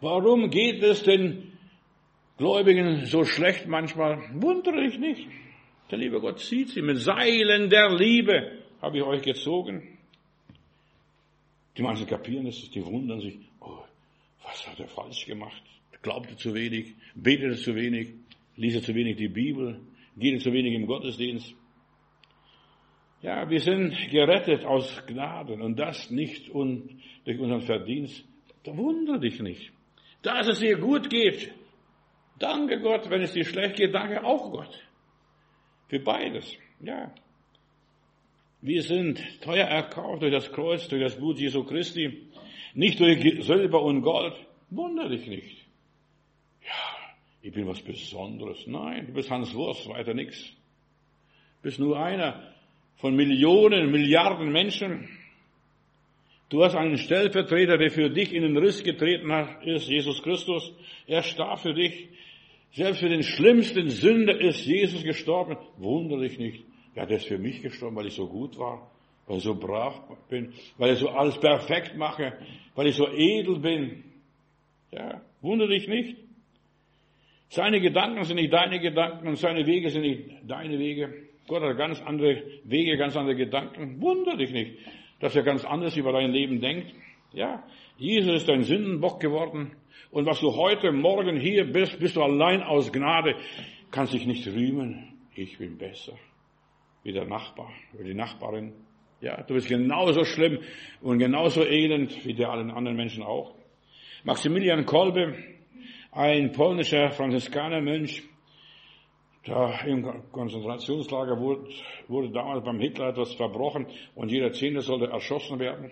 Warum 0.00 0.48
geht 0.48 0.82
es 0.82 1.02
den 1.02 1.52
Gläubigen 2.38 3.04
so 3.04 3.24
schlecht 3.24 3.68
manchmal? 3.68 4.18
Wundere 4.32 4.82
dich 4.82 4.98
nicht. 4.98 5.28
Der 5.92 5.98
liebe 5.98 6.22
Gott 6.22 6.40
sieht 6.40 6.70
sie. 6.70 6.80
Mit 6.80 6.96
Seilen 6.96 7.68
der 7.68 7.94
Liebe 7.94 8.60
habe 8.80 8.96
ich 8.96 9.02
euch 9.04 9.20
gezogen. 9.20 9.98
Die 11.76 11.82
manchen 11.82 12.06
kapieren 12.06 12.46
es, 12.46 12.70
die 12.70 12.82
wundern 12.82 13.20
sich. 13.20 13.38
Oh, 13.60 13.84
Was 14.42 14.66
hat 14.66 14.80
er 14.80 14.88
falsch 14.88 15.26
gemacht? 15.26 15.62
Glaubte 16.00 16.34
zu 16.36 16.54
wenig, 16.54 16.94
betete 17.14 17.56
zu 17.56 17.74
wenig, 17.74 18.08
ließ 18.56 18.82
zu 18.82 18.94
wenig 18.94 19.16
die 19.18 19.28
Bibel, 19.28 19.80
geht 20.16 20.40
zu 20.40 20.50
wenig 20.50 20.72
im 20.72 20.86
Gottesdienst. 20.86 21.54
Ja, 23.20 23.48
wir 23.50 23.60
sind 23.60 23.94
gerettet 24.10 24.64
aus 24.64 25.04
Gnaden 25.06 25.60
und 25.60 25.78
das 25.78 26.10
nicht 26.10 26.48
durch 26.54 27.38
unseren 27.38 27.60
Verdienst. 27.60 28.24
Da 28.64 28.74
wundere 28.74 29.20
dich 29.20 29.40
nicht. 29.40 29.70
Dass 30.22 30.48
es 30.48 30.60
dir 30.60 30.78
gut 30.78 31.10
geht, 31.10 31.52
danke 32.38 32.80
Gott. 32.80 33.10
Wenn 33.10 33.20
es 33.20 33.34
dir 33.34 33.44
schlecht 33.44 33.76
geht, 33.76 33.94
danke 33.94 34.24
auch 34.24 34.50
Gott. 34.50 34.82
Für 35.92 36.00
beides. 36.00 36.56
Ja. 36.80 37.12
Wir 38.62 38.82
sind 38.82 39.20
teuer 39.42 39.66
erkauft 39.66 40.22
durch 40.22 40.32
das 40.32 40.50
Kreuz, 40.50 40.88
durch 40.88 41.02
das 41.02 41.18
Blut 41.18 41.38
Jesu 41.38 41.64
Christi. 41.64 42.28
Nicht 42.72 42.98
durch 42.98 43.44
Silber 43.44 43.82
und 43.82 44.00
Gold. 44.00 44.32
Wundere 44.70 45.10
dich 45.10 45.26
nicht. 45.26 45.66
Ja, 46.62 47.12
ich 47.42 47.52
bin 47.52 47.66
was 47.66 47.82
Besonderes. 47.82 48.66
Nein, 48.66 49.08
du 49.08 49.12
bist 49.12 49.30
Hans 49.30 49.52
Wurst, 49.52 49.86
weiter 49.86 50.14
nichts. 50.14 50.42
Du 51.60 51.64
bist 51.64 51.78
nur 51.78 52.02
einer 52.02 52.42
von 52.96 53.14
Millionen, 53.14 53.90
Milliarden 53.90 54.50
Menschen. 54.50 55.10
Du 56.48 56.64
hast 56.64 56.74
einen 56.74 56.96
Stellvertreter, 56.96 57.76
der 57.76 57.90
für 57.90 58.08
dich 58.08 58.32
in 58.32 58.44
den 58.44 58.56
Riss 58.56 58.82
getreten 58.82 59.30
ist 59.66 59.88
Jesus 59.88 60.22
Christus. 60.22 60.72
Er 61.06 61.22
starb 61.22 61.60
für 61.60 61.74
dich. 61.74 62.08
Selbst 62.72 63.00
für 63.00 63.08
den 63.08 63.22
schlimmsten 63.22 63.88
Sünder 63.90 64.40
ist 64.40 64.64
Jesus 64.64 65.02
gestorben. 65.02 65.56
Wunder 65.76 66.18
dich 66.18 66.38
nicht. 66.38 66.64
Ja, 66.94 67.06
der 67.06 67.18
ist 67.18 67.26
für 67.26 67.38
mich 67.38 67.62
gestorben, 67.62 67.96
weil 67.96 68.06
ich 68.06 68.14
so 68.14 68.26
gut 68.26 68.58
war, 68.58 68.90
weil 69.26 69.38
ich 69.38 69.44
so 69.44 69.54
brav 69.54 70.00
bin, 70.28 70.52
weil 70.78 70.94
ich 70.94 70.98
so 70.98 71.08
alles 71.08 71.38
perfekt 71.38 71.96
mache, 71.96 72.32
weil 72.74 72.86
ich 72.86 72.96
so 72.96 73.08
edel 73.08 73.58
bin. 73.58 74.04
Ja, 74.90 75.20
wunder 75.40 75.68
dich 75.68 75.86
nicht. 75.86 76.16
Seine 77.48 77.80
Gedanken 77.80 78.24
sind 78.24 78.36
nicht 78.36 78.52
deine 78.52 78.80
Gedanken 78.80 79.28
und 79.28 79.36
seine 79.36 79.66
Wege 79.66 79.90
sind 79.90 80.02
nicht 80.02 80.30
deine 80.46 80.78
Wege. 80.78 81.12
Gott 81.46 81.62
hat 81.62 81.76
ganz 81.76 82.00
andere 82.00 82.42
Wege, 82.64 82.96
ganz 82.96 83.16
andere 83.16 83.36
Gedanken. 83.36 84.00
Wunder 84.00 84.36
dich 84.36 84.52
nicht, 84.52 84.78
dass 85.20 85.36
er 85.36 85.42
ganz 85.42 85.64
anders 85.64 85.96
über 85.96 86.12
dein 86.12 86.30
Leben 86.30 86.60
denkt. 86.60 86.94
Ja, 87.32 87.62
Jesus 87.96 88.34
ist 88.34 88.48
dein 88.48 88.62
Sündenbock 88.62 89.20
geworden. 89.20 89.72
Und 90.10 90.26
was 90.26 90.40
du 90.40 90.54
heute, 90.54 90.92
morgen 90.92 91.38
hier 91.38 91.64
bist, 91.64 91.98
bist 91.98 92.16
du 92.16 92.22
allein 92.22 92.62
aus 92.62 92.92
Gnade, 92.92 93.36
kannst 93.90 94.12
dich 94.12 94.26
nicht 94.26 94.46
rühmen. 94.46 95.18
Ich 95.34 95.56
bin 95.58 95.78
besser. 95.78 96.12
Wie 97.02 97.12
der 97.12 97.24
Nachbar, 97.24 97.70
wie 97.92 98.04
die 98.04 98.14
Nachbarin. 98.14 98.74
Ja, 99.20 99.42
du 99.42 99.54
bist 99.54 99.68
genauso 99.68 100.24
schlimm 100.24 100.58
und 101.00 101.18
genauso 101.18 101.64
elend 101.64 102.24
wie 102.26 102.34
der 102.34 102.50
allen 102.50 102.70
anderen 102.70 102.96
Menschen 102.96 103.22
auch. 103.22 103.54
Maximilian 104.24 104.84
Kolbe, 104.84 105.34
ein 106.10 106.52
polnischer 106.52 107.10
Franziskanermönch, 107.12 108.22
da 109.44 109.80
im 109.86 110.30
Konzentrationslager 110.30 111.38
wurde, 111.38 111.68
wurde 112.08 112.30
damals 112.30 112.64
beim 112.64 112.78
Hitler 112.78 113.08
etwas 113.08 113.34
verbrochen 113.34 113.86
und 114.14 114.30
jeder 114.30 114.52
Zehnte 114.52 114.82
sollte 114.82 115.06
erschossen 115.06 115.58
werden. 115.58 115.90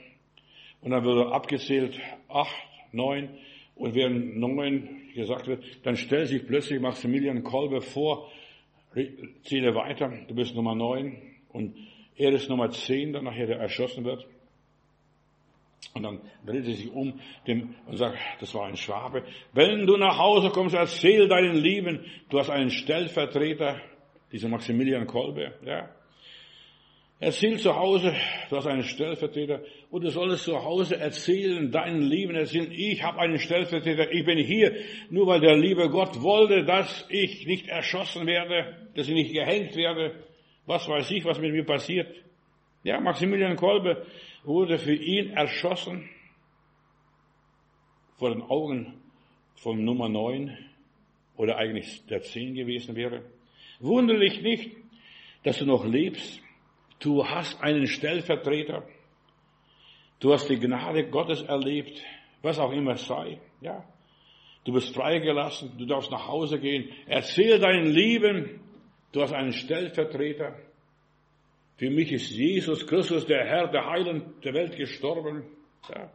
Und 0.83 0.91
dann 0.91 1.05
wurde 1.05 1.33
abgezählt, 1.33 1.99
acht, 2.29 2.55
neun, 2.93 3.29
und 3.75 3.95
während 3.95 4.37
neun 4.37 4.89
gesagt 5.15 5.47
wird, 5.47 5.65
dann 5.85 5.97
stellt 5.97 6.29
sich 6.29 6.47
plötzlich 6.47 6.81
Maximilian 6.81 7.43
Kolbe 7.43 7.81
vor, 7.81 8.31
zähle 9.45 9.75
weiter, 9.75 10.13
du 10.29 10.35
bist 10.35 10.55
Nummer 10.55 10.75
neun, 10.75 11.17
und 11.49 11.77
er 12.17 12.33
ist 12.33 12.49
Nummer 12.49 12.71
zehn, 12.71 13.13
dann 13.13 13.25
nachher 13.25 13.47
der 13.47 13.59
erschossen 13.59 14.05
wird. 14.05 14.27
Und 15.95 16.03
dann 16.03 16.21
dreht 16.47 16.67
sie 16.67 16.75
sich 16.75 16.93
um 16.93 17.19
dem, 17.47 17.75
und 17.87 17.97
sagt, 17.97 18.19
das 18.41 18.55
war 18.55 18.67
ein 18.67 18.77
Schwabe. 18.77 19.25
Wenn 19.53 19.87
du 19.87 19.97
nach 19.97 20.19
Hause 20.19 20.51
kommst, 20.51 20.75
erzähl 20.75 21.27
deinen 21.27 21.57
Lieben, 21.57 22.05
du 22.29 22.39
hast 22.39 22.51
einen 22.51 22.71
Stellvertreter, 22.71 23.81
dieser 24.31 24.49
Maximilian 24.49 25.07
Kolbe, 25.07 25.55
ja. 25.65 25.89
Erzähl 27.23 27.59
zu 27.59 27.77
Hause, 27.77 28.17
du 28.49 28.57
hast 28.57 28.67
einen 28.67 28.83
Stellvertreter, 28.83 29.61
und 29.91 30.03
du 30.03 30.11
solltest 30.11 30.45
zu 30.45 30.65
Hause 30.65 30.97
erzählen, 30.97 31.71
deinen 31.71 32.01
Lieben 32.01 32.35
erzählen, 32.35 32.73
ich 32.73 33.03
habe 33.03 33.19
einen 33.19 33.39
Stellvertreter, 33.39 34.11
ich 34.11 34.25
bin 34.25 34.39
hier, 34.39 34.75
nur 35.11 35.27
weil 35.27 35.41
der 35.41 35.55
liebe 35.55 35.91
Gott 35.91 36.23
wollte, 36.23 36.65
dass 36.65 37.07
ich 37.11 37.47
nicht 37.47 37.69
erschossen 37.69 38.27
werde, 38.27 38.89
dass 38.95 39.07
ich 39.07 39.13
nicht 39.13 39.35
gehängt 39.35 39.77
werde, 39.77 40.25
was 40.65 40.89
weiß 40.89 41.11
ich, 41.11 41.23
was 41.27 41.39
mit 41.39 41.53
mir 41.53 41.65
passiert. 41.65 42.09
Ja, 42.85 42.99
Maximilian 42.99 43.57
Kolbe 43.57 44.07
wurde 44.45 44.79
für 44.79 44.95
ihn 44.95 45.33
erschossen 45.33 46.09
vor 48.17 48.31
den 48.31 48.41
Augen 48.41 48.95
vom 49.57 49.85
Nummer 49.85 50.09
9 50.09 50.57
oder 51.37 51.59
eigentlich 51.59 52.07
der 52.07 52.23
10 52.23 52.55
gewesen 52.55 52.97
wäre. 52.97 53.23
Wundere 53.79 54.21
dich 54.21 54.41
nicht, 54.41 54.71
dass 55.43 55.59
du 55.59 55.67
noch 55.67 55.85
lebst. 55.85 56.41
Du 57.01 57.27
hast 57.27 57.61
einen 57.63 57.87
Stellvertreter. 57.87 58.87
Du 60.21 60.33
hast 60.33 60.49
die 60.49 60.59
Gnade 60.59 61.09
Gottes 61.09 61.43
erlebt, 61.43 62.03
was 62.43 62.59
auch 62.59 62.73
immer 62.73 62.93
es 62.93 63.07
sei. 63.07 63.41
Ja. 63.63 63.85
Du 64.65 64.75
bist 64.75 64.95
freigelassen, 64.95 65.73
du 65.79 65.87
darfst 65.87 66.11
nach 66.11 66.29
Hause 66.29 66.61
gehen. 66.61 66.91
Erzähl 67.07 67.59
deinen 67.59 67.87
Lieben, 67.87 68.61
du 69.13 69.23
hast 69.23 69.33
einen 69.33 69.55
Stellvertreter. 69.55 70.55
Für 71.79 71.89
mich 71.89 72.13
ist 72.13 72.31
Jesus 72.31 72.87
Christus, 72.87 73.25
der 73.25 73.47
Herr, 73.47 73.69
der 73.69 73.87
Heiland 73.87 74.45
der 74.45 74.53
Welt 74.53 74.77
gestorben. 74.77 75.45
Ja. 75.89 76.13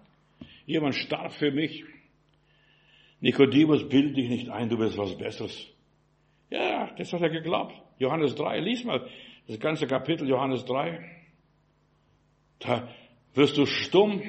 Jemand 0.67 0.93
starb 0.93 1.33
für 1.33 1.51
mich. 1.51 1.83
Nikodemus, 3.21 3.89
bild 3.89 4.15
dich 4.15 4.29
nicht 4.29 4.49
ein, 4.49 4.69
du 4.69 4.77
bist 4.77 4.95
was 4.99 5.17
Besseres. 5.17 5.67
Ja, 6.51 6.93
das 6.95 7.11
hat 7.11 7.21
er 7.21 7.29
geglaubt. 7.29 7.73
Johannes 7.97 8.35
3, 8.35 8.59
lies 8.59 8.83
mal 8.83 9.09
das 9.47 9.59
ganze 9.59 9.87
Kapitel 9.87 10.27
Johannes 10.27 10.65
3. 10.65 10.99
Da 12.59 12.87
wirst 13.33 13.57
du 13.57 13.65
stumm, 13.65 14.21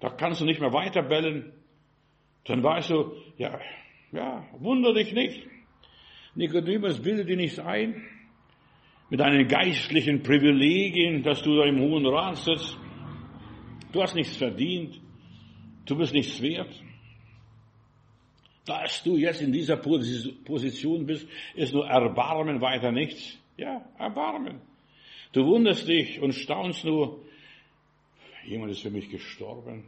da 0.00 0.10
kannst 0.10 0.40
du 0.40 0.44
nicht 0.44 0.60
mehr 0.60 0.72
weiter 0.72 1.02
bellen. 1.02 1.52
Dann 2.44 2.62
weißt 2.62 2.90
du, 2.90 3.12
ja, 3.36 3.58
ja, 4.12 4.46
wunder 4.58 4.94
dich 4.94 5.12
nicht. 5.12 5.46
Nikodemus, 6.34 7.02
bilde 7.02 7.24
dich 7.24 7.36
nicht 7.36 7.58
ein 7.58 8.02
mit 9.10 9.18
deinen 9.18 9.48
geistlichen 9.48 10.22
Privilegien, 10.22 11.22
dass 11.24 11.42
du 11.42 11.56
da 11.56 11.64
im 11.64 11.80
Hohen 11.80 12.06
Rat 12.06 12.36
sitzt. 12.36 12.78
Du 13.92 14.00
hast 14.00 14.14
nichts 14.14 14.36
verdient. 14.36 15.00
Du 15.84 15.96
bist 15.96 16.14
nichts 16.14 16.40
wert. 16.40 16.72
Dass 18.64 19.02
du 19.02 19.16
jetzt 19.16 19.42
in 19.42 19.50
dieser 19.52 19.76
Position 19.76 21.06
bist, 21.06 21.26
ist 21.56 21.74
nur 21.74 21.88
Erbarmen, 21.88 22.60
weiter 22.60 22.92
nichts. 22.92 23.39
Ja, 23.60 23.84
Erbarmen. 23.98 24.62
Du 25.32 25.44
wunderst 25.44 25.86
dich 25.86 26.18
und 26.22 26.32
staunst 26.32 26.82
nur, 26.82 27.20
jemand 28.46 28.72
ist 28.72 28.80
für 28.80 28.90
mich 28.90 29.10
gestorben. 29.10 29.84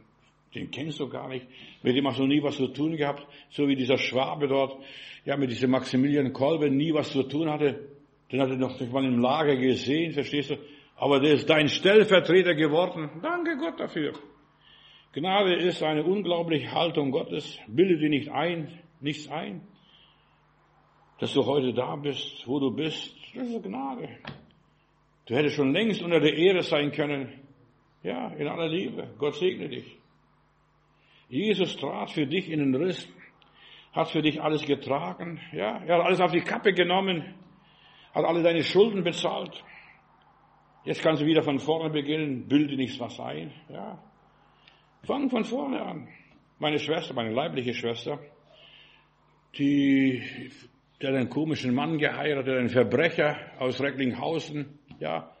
Den 0.53 0.69
kennst 0.69 0.99
du 0.99 1.09
gar 1.09 1.27
nicht. 1.27 1.47
Mit 1.81 1.95
dem 1.95 2.07
hast 2.07 2.19
du 2.19 2.27
nie 2.27 2.43
was 2.43 2.55
zu 2.55 2.67
tun 2.67 2.95
gehabt. 2.95 3.25
So 3.49 3.67
wie 3.67 3.75
dieser 3.75 3.97
Schwabe 3.97 4.47
dort, 4.47 4.77
ja, 5.25 5.37
mit 5.37 5.49
diesem 5.49 5.71
Maximilian 5.71 6.33
Kolbe 6.33 6.69
nie 6.69 6.93
was 6.93 7.11
zu 7.11 7.23
tun 7.23 7.49
hatte. 7.49 7.89
Den 8.31 8.41
hat 8.41 8.51
er 8.51 8.57
noch 8.57 8.79
nicht 8.79 8.93
mal 8.93 9.03
im 9.03 9.17
Lager 9.17 9.55
gesehen, 9.55 10.13
verstehst 10.13 10.51
du? 10.51 10.57
Aber 10.95 11.19
der 11.19 11.33
ist 11.33 11.49
dein 11.49 11.67
Stellvertreter 11.67 12.53
geworden. 12.53 13.09
Danke 13.23 13.57
Gott 13.57 13.79
dafür. 13.79 14.13
Gnade 15.13 15.55
ist 15.55 15.81
eine 15.81 16.03
unglaubliche 16.03 16.71
Haltung 16.71 17.09
Gottes. 17.09 17.57
Bilde 17.67 17.97
dir 17.97 18.09
nicht 18.09 18.29
ein, 18.29 18.67
nichts 19.01 19.27
ein. 19.29 19.61
Dass 21.23 21.31
du 21.31 21.45
heute 21.45 21.73
da 21.73 21.95
bist, 21.95 22.45
wo 22.45 22.59
du 22.59 22.69
bist, 22.69 23.15
das 23.33 23.47
ist 23.47 23.63
Gnade. 23.63 24.09
Du 25.25 25.33
hättest 25.33 25.55
schon 25.55 25.71
längst 25.71 26.01
unter 26.01 26.19
der 26.19 26.33
Ehre 26.33 26.63
sein 26.63 26.91
können. 26.91 27.31
Ja, 28.03 28.27
in 28.33 28.45
aller 28.45 28.67
Liebe. 28.67 29.07
Gott 29.17 29.35
segne 29.35 29.69
dich. 29.69 29.97
Jesus 31.29 31.77
trat 31.77 32.11
für 32.11 32.27
dich 32.27 32.51
in 32.51 32.59
den 32.59 32.75
Riss, 32.75 33.07
hat 33.93 34.09
für 34.09 34.21
dich 34.21 34.41
alles 34.41 34.65
getragen. 34.65 35.39
Ja, 35.53 35.77
er 35.85 35.99
hat 35.99 36.05
alles 36.07 36.19
auf 36.19 36.33
die 36.33 36.41
Kappe 36.41 36.73
genommen 36.73 37.23
hat 38.13 38.25
alle 38.25 38.43
deine 38.43 38.65
Schulden 38.65 39.05
bezahlt. 39.05 39.63
Jetzt 40.83 41.01
kannst 41.01 41.21
du 41.21 41.25
wieder 41.25 41.41
von 41.41 41.57
vorne 41.57 41.89
beginnen, 41.89 42.49
bilde 42.49 42.75
nichts 42.75 42.99
was 42.99 43.17
ein. 43.21 43.53
Ja. 43.69 43.97
Fang 45.03 45.29
von 45.29 45.45
vorne 45.45 45.81
an. 45.81 46.09
Meine 46.59 46.79
Schwester, 46.79 47.13
meine 47.13 47.31
leibliche 47.31 47.73
Schwester, 47.73 48.19
die, 49.57 50.21
der 51.03 51.11
hat 51.11 51.19
einen 51.19 51.29
komischen 51.29 51.75
Mann 51.75 51.97
geheiratet, 51.97 52.57
einen 52.57 52.69
Verbrecher 52.69 53.35
aus 53.59 53.81
Recklinghausen. 53.81 54.79
Ja. 55.01 55.35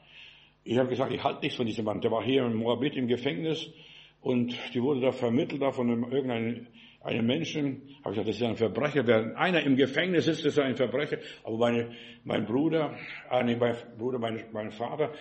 Ich 0.65 0.77
habe 0.77 0.89
gesagt, 0.89 1.13
ich 1.13 1.23
halte 1.23 1.39
nichts 1.39 1.55
von 1.55 1.65
diesem 1.65 1.85
Mann. 1.85 2.01
Der 2.01 2.11
war 2.11 2.21
hier 2.21 2.45
in 2.45 2.55
Moabit 2.55 2.97
im 2.97 3.07
Gefängnis 3.07 3.71
und 4.19 4.53
die 4.73 4.81
wurde 4.81 4.99
da 4.99 5.13
vermittelt 5.13 5.61
da 5.61 5.71
von 5.71 5.89
irgendeinem 6.11 6.67
einem 7.01 7.25
Menschen, 7.25 7.81
habe 8.03 8.13
ich 8.13 8.23
gesagt, 8.23 8.27
das 8.29 8.35
ist 8.37 8.43
ein 8.43 8.55
Verbrecher. 8.55 9.05
Wer 9.05 9.37
einer 9.37 9.61
im 9.63 9.75
Gefängnis 9.75 10.27
ist, 10.27 10.45
ist 10.45 10.59
ein 10.59 10.75
Verbrecher. 10.75 11.17
Aber 11.43 11.57
meine, 11.57 11.91
mein 12.23 12.45
Bruder, 12.45 12.97
äh, 13.29 13.43
nee, 13.43 13.55
mein 13.55 13.75
Bruder, 13.97 14.19
mein, 14.19 14.45
mein 14.51 14.71
Vater, 14.71 15.11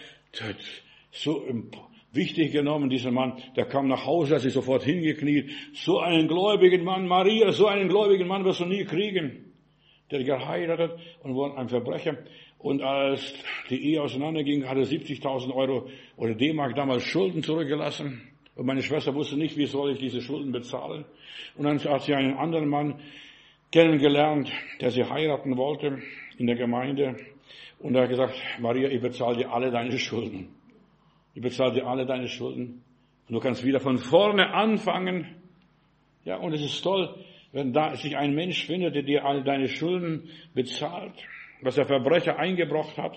so 1.10 1.44
wichtig 2.12 2.52
genommen, 2.52 2.88
dieser 2.88 3.10
Mann. 3.10 3.40
Der 3.56 3.66
kam 3.66 3.88
nach 3.88 4.06
Hause, 4.06 4.36
hat 4.36 4.42
sich 4.42 4.52
sofort 4.52 4.84
hingekniet. 4.84 5.50
So 5.72 5.98
einen 5.98 6.28
gläubigen 6.28 6.84
Mann, 6.84 7.06
Maria, 7.06 7.50
so 7.50 7.66
einen 7.66 7.88
gläubigen 7.88 8.28
Mann 8.28 8.44
wirst 8.44 8.60
du 8.60 8.64
nie 8.64 8.84
kriegen. 8.84 9.51
Der 10.12 10.24
geheiratet 10.24 10.92
und 11.22 11.34
wurde 11.34 11.56
ein 11.56 11.68
Verbrecher. 11.68 12.18
Und 12.58 12.82
als 12.82 13.34
die 13.70 13.92
Ehe 13.92 14.02
auseinanderging, 14.02 14.68
hatte 14.68 14.82
70.000 14.82 15.54
Euro 15.54 15.88
oder 16.16 16.34
D-Mark 16.34 16.76
damals 16.76 17.04
Schulden 17.04 17.42
zurückgelassen. 17.42 18.20
Und 18.54 18.66
meine 18.66 18.82
Schwester 18.82 19.14
wusste 19.14 19.36
nicht, 19.36 19.56
wie 19.56 19.64
soll 19.64 19.92
ich 19.92 19.98
diese 19.98 20.20
Schulden 20.20 20.52
bezahlen. 20.52 21.06
Und 21.56 21.64
dann 21.64 21.82
hat 21.82 22.02
sie 22.02 22.14
einen 22.14 22.36
anderen 22.36 22.68
Mann 22.68 23.00
kennengelernt, 23.72 24.52
der 24.80 24.90
sie 24.90 25.04
heiraten 25.04 25.56
wollte 25.56 25.98
in 26.36 26.46
der 26.46 26.56
Gemeinde. 26.56 27.16
Und 27.78 27.94
er 27.94 28.02
hat 28.02 28.10
gesagt, 28.10 28.34
Maria, 28.60 28.90
ich 28.90 29.00
bezahle 29.00 29.38
dir 29.38 29.50
alle 29.50 29.70
deine 29.70 29.98
Schulden. 29.98 30.48
Ich 31.34 31.40
bezahle 31.40 31.72
dir 31.72 31.86
alle 31.86 32.04
deine 32.04 32.28
Schulden. 32.28 32.84
Und 33.28 33.34
du 33.34 33.40
kannst 33.40 33.64
wieder 33.64 33.80
von 33.80 33.96
vorne 33.96 34.52
anfangen. 34.52 35.26
Ja, 36.24 36.36
und 36.36 36.52
es 36.52 36.60
ist 36.60 36.82
toll, 36.82 37.14
wenn 37.52 37.72
da 37.72 37.94
sich 37.96 38.16
ein 38.16 38.34
Mensch 38.34 38.66
findet, 38.66 38.94
der 38.94 39.02
dir 39.02 39.24
alle 39.24 39.44
deine 39.44 39.68
Schulden 39.68 40.28
bezahlt, 40.54 41.14
was 41.60 41.76
der 41.76 41.86
Verbrecher 41.86 42.38
eingebracht 42.38 42.96
hat. 42.96 43.16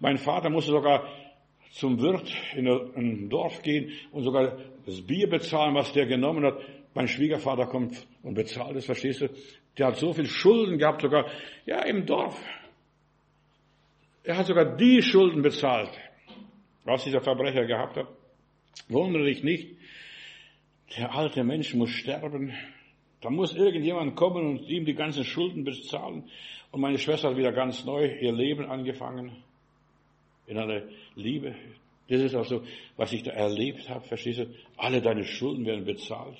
Mein 0.00 0.18
Vater 0.18 0.50
musste 0.50 0.72
sogar 0.72 1.08
zum 1.72 2.00
Wirt 2.00 2.30
in 2.54 2.68
ein 2.68 3.28
Dorf 3.28 3.62
gehen 3.62 3.90
und 4.12 4.22
sogar 4.22 4.58
das 4.86 5.00
Bier 5.00 5.28
bezahlen, 5.28 5.74
was 5.74 5.92
der 5.92 6.06
genommen 6.06 6.44
hat. 6.44 6.58
Mein 6.94 7.08
Schwiegervater 7.08 7.66
kommt 7.66 8.06
und 8.22 8.34
bezahlt 8.34 8.76
es, 8.76 8.86
verstehst 8.86 9.22
du? 9.22 9.28
Der 9.76 9.88
hat 9.88 9.96
so 9.96 10.12
viel 10.12 10.26
Schulden 10.26 10.78
gehabt, 10.78 11.02
sogar, 11.02 11.26
ja, 11.66 11.82
im 11.82 12.06
Dorf. 12.06 12.40
Er 14.22 14.36
hat 14.36 14.46
sogar 14.46 14.76
die 14.76 15.02
Schulden 15.02 15.42
bezahlt, 15.42 15.90
was 16.84 17.02
dieser 17.04 17.20
Verbrecher 17.20 17.66
gehabt 17.66 17.96
hat. 17.96 18.06
Wundere 18.88 19.24
dich 19.24 19.42
nicht. 19.42 19.76
Der 20.96 21.12
alte 21.12 21.42
Mensch 21.42 21.74
muss 21.74 21.90
sterben. 21.90 22.52
Da 23.24 23.30
muss 23.30 23.54
irgendjemand 23.54 24.16
kommen 24.16 24.44
und 24.44 24.68
ihm 24.68 24.84
die 24.84 24.92
ganzen 24.92 25.24
Schulden 25.24 25.64
bezahlen. 25.64 26.28
Und 26.70 26.82
meine 26.82 26.98
Schwester 26.98 27.30
hat 27.30 27.38
wieder 27.38 27.52
ganz 27.52 27.82
neu 27.86 28.06
ihr 28.20 28.32
Leben 28.32 28.66
angefangen. 28.66 29.42
In 30.46 30.58
einer 30.58 30.82
Liebe. 31.14 31.54
Das 32.08 32.20
ist 32.20 32.34
auch 32.34 32.44
so, 32.44 32.64
was 32.98 33.14
ich 33.14 33.22
da 33.22 33.30
erlebt 33.30 33.88
habe. 33.88 34.04
Verstehst 34.04 34.40
du? 34.40 34.54
Alle 34.76 35.00
deine 35.00 35.24
Schulden 35.24 35.64
werden 35.64 35.86
bezahlt. 35.86 36.36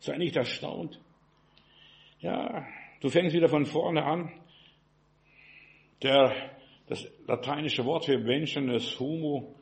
Sei 0.00 0.18
nicht 0.18 0.34
erstaunt. 0.34 0.98
Ja, 2.18 2.66
du 3.00 3.08
fängst 3.08 3.36
wieder 3.36 3.48
von 3.48 3.64
vorne 3.64 4.04
an. 4.04 4.32
Der, 6.02 6.34
das 6.88 7.06
lateinische 7.28 7.84
Wort 7.84 8.06
für 8.06 8.18
Menschen 8.18 8.70
ist 8.70 8.98
Humo. 8.98 9.54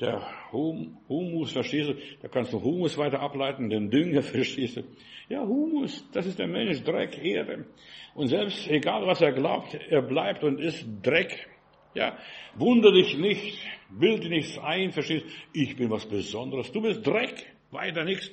Der 0.00 0.20
hum, 0.50 0.98
Humus, 1.08 1.52
verstehst 1.52 1.90
du? 1.90 1.94
Da 2.20 2.28
kannst 2.28 2.52
du 2.52 2.60
Humus 2.60 2.98
weiter 2.98 3.20
ableiten, 3.20 3.70
den 3.70 3.90
Dünger, 3.90 4.22
verstehst 4.22 4.76
du? 4.76 4.82
Ja, 5.28 5.42
Humus, 5.42 6.04
das 6.12 6.26
ist 6.26 6.38
der 6.38 6.48
Mensch, 6.48 6.82
Dreck, 6.82 7.16
Erde. 7.24 7.66
Und 8.14 8.28
selbst, 8.28 8.68
egal 8.68 9.06
was 9.06 9.20
er 9.20 9.32
glaubt, 9.32 9.74
er 9.74 10.02
bleibt 10.02 10.42
und 10.42 10.60
ist 10.60 10.84
Dreck. 11.02 11.48
Ja, 11.94 12.18
wunder 12.56 12.92
dich 12.92 13.16
nicht, 13.16 13.56
bilde 13.88 14.28
nichts 14.28 14.58
ein, 14.58 14.90
verstehst? 14.90 15.26
Ich 15.52 15.76
bin 15.76 15.90
was 15.90 16.06
Besonderes. 16.06 16.72
Du 16.72 16.82
bist 16.82 17.06
Dreck, 17.06 17.46
weiter 17.70 18.04
nichts. 18.04 18.30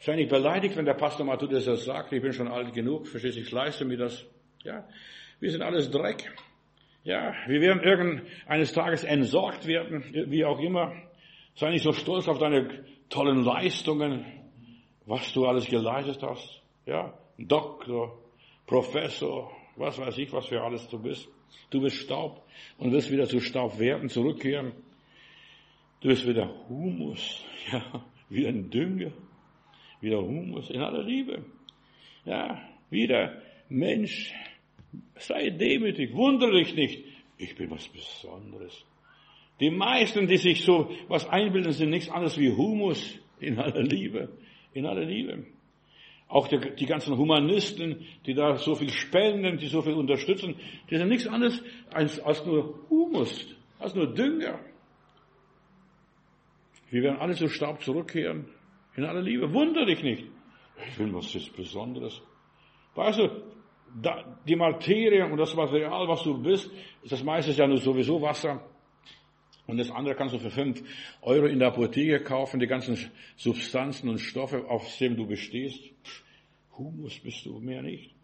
Sei 0.00 0.16
nicht 0.16 0.30
beleidigt, 0.30 0.76
wenn 0.76 0.84
der 0.84 0.94
Pastor 0.94 1.24
Matthäus 1.24 1.64
das 1.64 1.84
sagt, 1.84 2.12
ich 2.12 2.22
bin 2.22 2.32
schon 2.32 2.48
alt 2.48 2.72
genug, 2.74 3.06
verstehst 3.06 3.36
du, 3.36 3.40
ich 3.40 3.50
leiste 3.50 3.84
mir 3.84 3.98
das. 3.98 4.26
Ja, 4.64 4.86
wir 5.38 5.50
sind 5.50 5.62
alles 5.62 5.90
Dreck. 5.90 6.32
Ja, 7.04 7.34
wir 7.46 7.60
werden 7.60 7.82
irgendeines 7.82 8.72
Tages 8.72 9.04
entsorgt 9.04 9.66
werden, 9.66 10.04
wie 10.12 10.44
auch 10.44 10.60
immer. 10.60 10.94
Sei 11.54 11.70
nicht 11.70 11.82
so 11.82 11.92
stolz 11.92 12.28
auf 12.28 12.38
deine 12.38 12.84
tollen 13.08 13.44
Leistungen, 13.44 14.24
was 15.06 15.32
du 15.32 15.46
alles 15.46 15.66
geleistet 15.66 16.22
hast. 16.22 16.62
Ja, 16.86 17.14
Doktor, 17.38 18.18
Professor, 18.66 19.50
was 19.76 19.98
weiß 19.98 20.18
ich, 20.18 20.32
was 20.32 20.46
für 20.46 20.60
alles 20.62 20.86
du 20.88 20.98
bist. 21.00 21.28
Du 21.70 21.80
bist 21.80 21.96
Staub 21.96 22.44
und 22.76 22.92
wirst 22.92 23.10
wieder 23.10 23.26
zu 23.26 23.40
Staub 23.40 23.78
werden, 23.78 24.08
zurückkehren. 24.08 24.72
Du 26.00 26.08
bist 26.08 26.26
wieder 26.26 26.48
Humus, 26.68 27.44
ja, 27.72 28.04
wie 28.28 28.46
ein 28.46 28.70
Dünger 28.70 29.12
wieder 30.00 30.22
Humus 30.22 30.70
in 30.70 30.80
aller 30.80 31.02
Liebe. 31.02 31.44
Ja, 32.24 32.60
wieder 32.90 33.42
Mensch, 33.68 34.32
sei 35.16 35.50
demütig, 35.50 36.14
wundere 36.14 36.58
dich 36.58 36.74
nicht. 36.74 37.04
Ich 37.36 37.54
bin 37.56 37.70
was 37.70 37.88
Besonderes. 37.88 38.84
Die 39.60 39.70
meisten, 39.70 40.26
die 40.26 40.36
sich 40.36 40.64
so 40.64 40.90
was 41.08 41.28
einbilden, 41.28 41.72
sind 41.72 41.90
nichts 41.90 42.10
anderes 42.10 42.38
wie 42.38 42.50
Humus 42.50 43.18
in 43.40 43.58
aller 43.58 43.82
Liebe, 43.82 44.28
in 44.72 44.86
aller 44.86 45.04
Liebe. 45.04 45.46
Auch 46.28 46.46
die, 46.48 46.58
die 46.76 46.86
ganzen 46.86 47.16
Humanisten, 47.16 48.06
die 48.26 48.34
da 48.34 48.56
so 48.56 48.74
viel 48.74 48.90
spenden, 48.90 49.56
die 49.56 49.66
so 49.66 49.80
viel 49.82 49.94
unterstützen, 49.94 50.56
die 50.90 50.96
sind 50.96 51.08
nichts 51.08 51.26
anderes 51.26 51.62
als, 51.90 52.20
als 52.20 52.44
nur 52.44 52.78
Humus, 52.90 53.56
als 53.78 53.94
nur 53.94 54.12
Dünger. 54.14 54.60
Wir 56.90 57.02
werden 57.02 57.18
alle 57.18 57.34
zu 57.34 57.48
Staub 57.48 57.82
zurückkehren. 57.82 58.46
In 58.96 59.04
aller 59.04 59.22
Liebe. 59.22 59.52
Wunder 59.52 59.86
dich 59.86 60.02
nicht. 60.02 60.24
Ich 60.88 60.98
will 60.98 61.12
was 61.14 61.32
Besonderes. 61.50 62.20
Weißt 62.94 63.18
du, 63.18 63.42
die 64.46 64.56
Materie 64.56 65.26
und 65.26 65.38
das 65.38 65.54
Material, 65.54 66.06
was 66.08 66.22
du 66.22 66.40
bist, 66.40 66.70
ist 67.02 67.12
das 67.12 67.22
meiste 67.22 67.52
ja 67.52 67.66
nur 67.66 67.78
sowieso 67.78 68.20
Wasser. 68.20 68.62
Und 69.66 69.76
das 69.76 69.90
andere 69.90 70.14
kannst 70.14 70.34
du 70.34 70.38
für 70.38 70.50
fünf 70.50 70.82
Euro 71.20 71.46
in 71.46 71.58
der 71.58 71.68
Apotheke 71.68 72.22
kaufen, 72.22 72.58
die 72.58 72.66
ganzen 72.66 72.96
Substanzen 73.36 74.08
und 74.08 74.18
Stoffe, 74.18 74.64
aus 74.68 74.96
denen 74.98 75.16
du 75.16 75.26
bestehst. 75.26 75.82
Humus 76.76 77.18
bist 77.20 77.44
du, 77.44 77.58
mehr 77.60 77.82
nicht. 77.82 78.14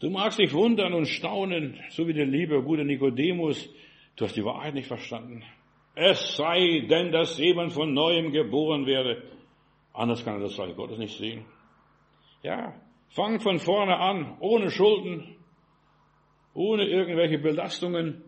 Du 0.00 0.10
magst 0.10 0.40
dich 0.40 0.52
wundern 0.52 0.94
und 0.94 1.06
staunen, 1.06 1.78
so 1.90 2.08
wie 2.08 2.12
der 2.12 2.26
liebe, 2.26 2.60
gute 2.62 2.84
Nikodemus. 2.84 3.68
Du 4.16 4.24
hast 4.24 4.36
die 4.36 4.44
Wahrheit 4.44 4.74
nicht 4.74 4.88
verstanden. 4.88 5.44
Es 5.94 6.36
sei 6.36 6.86
denn, 6.88 7.12
dass 7.12 7.38
jemand 7.38 7.72
von 7.72 7.94
neuem 7.94 8.32
geboren 8.32 8.86
werde. 8.86 9.22
Anders 9.92 10.24
kann 10.24 10.34
er 10.34 10.48
das 10.48 10.58
Reich 10.58 10.74
Gottes 10.74 10.98
nicht 10.98 11.16
sehen. 11.16 11.44
Ja, 12.42 12.74
fang 13.14 13.40
von 13.40 13.58
vorne 13.58 13.96
an, 13.98 14.36
ohne 14.40 14.70
Schulden, 14.70 15.36
ohne 16.54 16.84
irgendwelche 16.84 17.38
Belastungen. 17.38 18.24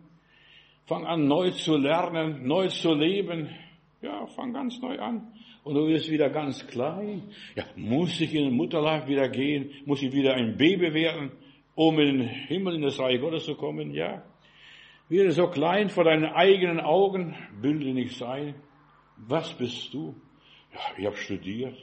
Fang 0.85 1.05
an, 1.05 1.27
neu 1.27 1.51
zu 1.51 1.77
lernen, 1.77 2.47
neu 2.47 2.67
zu 2.67 2.93
leben. 2.93 3.49
Ja, 4.01 4.27
fang 4.27 4.53
ganz 4.53 4.79
neu 4.81 4.99
an. 4.99 5.33
Und 5.63 5.73
du 5.73 5.87
wirst 5.87 6.11
wieder 6.11 6.29
ganz 6.29 6.67
klein. 6.67 7.23
Ja, 7.55 7.63
muss 7.75 8.21
ich 8.21 8.35
in 8.35 8.45
den 8.45 8.53
Mutterleib 8.55 9.07
wieder 9.07 9.29
gehen? 9.29 9.71
Muss 9.85 10.03
ich 10.03 10.13
wieder 10.13 10.35
ein 10.35 10.57
Baby 10.57 10.93
werden, 10.93 11.31
um 11.73 11.99
in 11.99 12.19
den 12.19 12.27
Himmel, 12.27 12.75
in 12.75 12.83
das 12.83 12.99
Reich 12.99 13.19
Gottes 13.19 13.45
zu 13.45 13.55
kommen? 13.55 13.91
Ja. 13.91 14.23
Werde 15.09 15.31
so 15.31 15.47
klein 15.47 15.89
vor 15.89 16.03
deinen 16.03 16.25
eigenen 16.25 16.79
Augen, 16.79 17.35
bilde 17.61 17.93
nicht 17.93 18.15
sein. 18.15 18.53
Was 19.17 19.53
bist 19.57 19.91
du? 19.93 20.15
Ja, 20.71 20.79
ich 20.97 21.05
habe 21.05 21.15
studiert. 21.15 21.77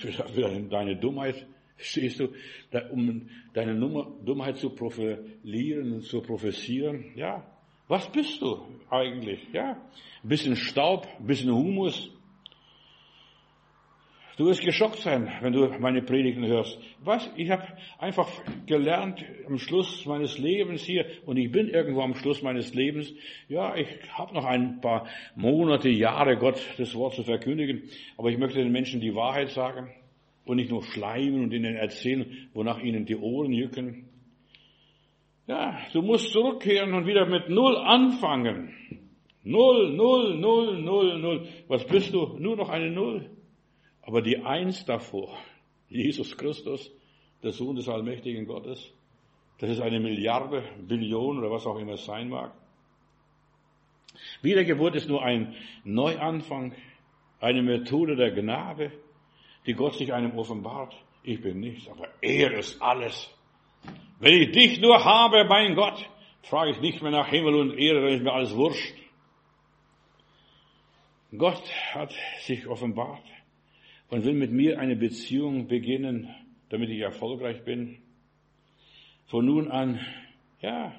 Für, 0.00 0.10
deine 0.68 0.96
Dummheit, 0.96 1.46
stehst 1.82 2.20
du, 2.20 2.28
um 2.90 3.28
deine 3.54 3.74
Dummheit 4.24 4.56
zu 4.58 4.70
profilieren 4.70 5.92
und 5.92 6.02
zu 6.02 6.20
professieren. 6.20 7.12
Ja, 7.16 7.44
was 7.88 8.10
bist 8.10 8.40
du 8.40 8.60
eigentlich? 8.90 9.40
Ja, 9.52 9.76
bisschen 10.22 10.56
Staub, 10.56 11.06
bisschen 11.20 11.52
Humus, 11.52 12.10
Du 14.38 14.46
wirst 14.46 14.62
geschockt 14.62 15.00
sein, 15.00 15.30
wenn 15.42 15.52
du 15.52 15.68
meine 15.78 16.00
Predigten 16.00 16.46
hörst. 16.46 16.78
Was? 17.04 17.30
Ich 17.36 17.50
habe 17.50 17.64
einfach 17.98 18.28
gelernt 18.64 19.22
am 19.46 19.58
Schluss 19.58 20.06
meines 20.06 20.38
Lebens 20.38 20.82
hier 20.82 21.04
und 21.26 21.36
ich 21.36 21.52
bin 21.52 21.68
irgendwo 21.68 22.00
am 22.00 22.14
Schluss 22.14 22.42
meines 22.42 22.72
Lebens. 22.72 23.12
Ja, 23.48 23.76
ich 23.76 23.86
habe 24.14 24.32
noch 24.32 24.46
ein 24.46 24.80
paar 24.80 25.06
Monate, 25.36 25.90
Jahre 25.90 26.38
Gott 26.38 26.58
das 26.78 26.94
Wort 26.94 27.14
zu 27.14 27.24
verkündigen, 27.24 27.90
aber 28.16 28.30
ich 28.30 28.38
möchte 28.38 28.58
den 28.58 28.72
Menschen 28.72 29.00
die 29.00 29.14
Wahrheit 29.14 29.50
sagen 29.50 29.90
und 30.44 30.56
nicht 30.56 30.70
nur 30.70 30.82
schleimen 30.82 31.44
und 31.44 31.52
ihnen 31.52 31.76
erzählen, 31.76 32.48
wonach 32.52 32.80
ihnen 32.80 33.06
die 33.06 33.16
Ohren 33.16 33.52
jücken. 33.52 34.08
Ja, 35.46 35.78
du 35.92 36.02
musst 36.02 36.32
zurückkehren 36.32 36.94
und 36.94 37.06
wieder 37.06 37.26
mit 37.26 37.48
Null 37.48 37.76
anfangen. 37.76 38.74
Null, 39.44 39.92
Null, 39.94 40.38
Null, 40.38 40.82
Null, 40.82 41.18
Null. 41.18 41.48
Was 41.68 41.84
bist 41.86 42.14
du? 42.14 42.38
Nur 42.38 42.56
noch 42.56 42.68
eine 42.68 42.90
Null. 42.90 43.30
Aber 44.02 44.22
die 44.22 44.38
Eins 44.38 44.84
davor, 44.84 45.36
Jesus 45.88 46.36
Christus, 46.36 46.90
der 47.42 47.52
Sohn 47.52 47.76
des 47.76 47.88
allmächtigen 47.88 48.46
Gottes, 48.46 48.92
das 49.58 49.70
ist 49.70 49.80
eine 49.80 50.00
Milliarde, 50.00 50.64
Billion 50.86 51.38
oder 51.38 51.50
was 51.50 51.66
auch 51.66 51.78
immer 51.78 51.92
es 51.92 52.04
sein 52.04 52.28
mag. 52.28 52.52
Wiedergeburt 54.42 54.96
ist 54.96 55.08
nur 55.08 55.22
ein 55.22 55.54
Neuanfang, 55.84 56.74
eine 57.40 57.62
Methode 57.62 58.16
der 58.16 58.32
Gnade, 58.32 58.92
die 59.66 59.74
Gott 59.74 59.94
sich 59.94 60.12
einem 60.12 60.36
offenbart. 60.38 60.94
Ich 61.22 61.40
bin 61.40 61.60
nichts, 61.60 61.88
aber 61.88 62.08
er 62.20 62.52
ist 62.58 62.80
alles. 62.82 63.30
Wenn 64.18 64.40
ich 64.40 64.52
dich 64.52 64.80
nur 64.80 65.04
habe, 65.04 65.44
mein 65.44 65.74
Gott, 65.74 66.08
frage 66.42 66.72
ich 66.72 66.80
nicht 66.80 67.02
mehr 67.02 67.12
nach 67.12 67.28
Himmel 67.28 67.54
und 67.54 67.78
Erde, 67.78 68.02
dann 68.02 68.14
ist 68.14 68.22
mir 68.22 68.32
alles 68.32 68.54
wurscht. 68.54 68.94
Gott 71.36 71.62
hat 71.94 72.12
sich 72.40 72.66
offenbart 72.66 73.24
und 74.10 74.24
will 74.24 74.34
mit 74.34 74.52
mir 74.52 74.78
eine 74.78 74.96
Beziehung 74.96 75.66
beginnen, 75.66 76.28
damit 76.68 76.90
ich 76.90 77.00
erfolgreich 77.00 77.64
bin. 77.64 78.02
Von 79.26 79.46
nun 79.46 79.70
an, 79.70 79.98
ja, 80.60 80.92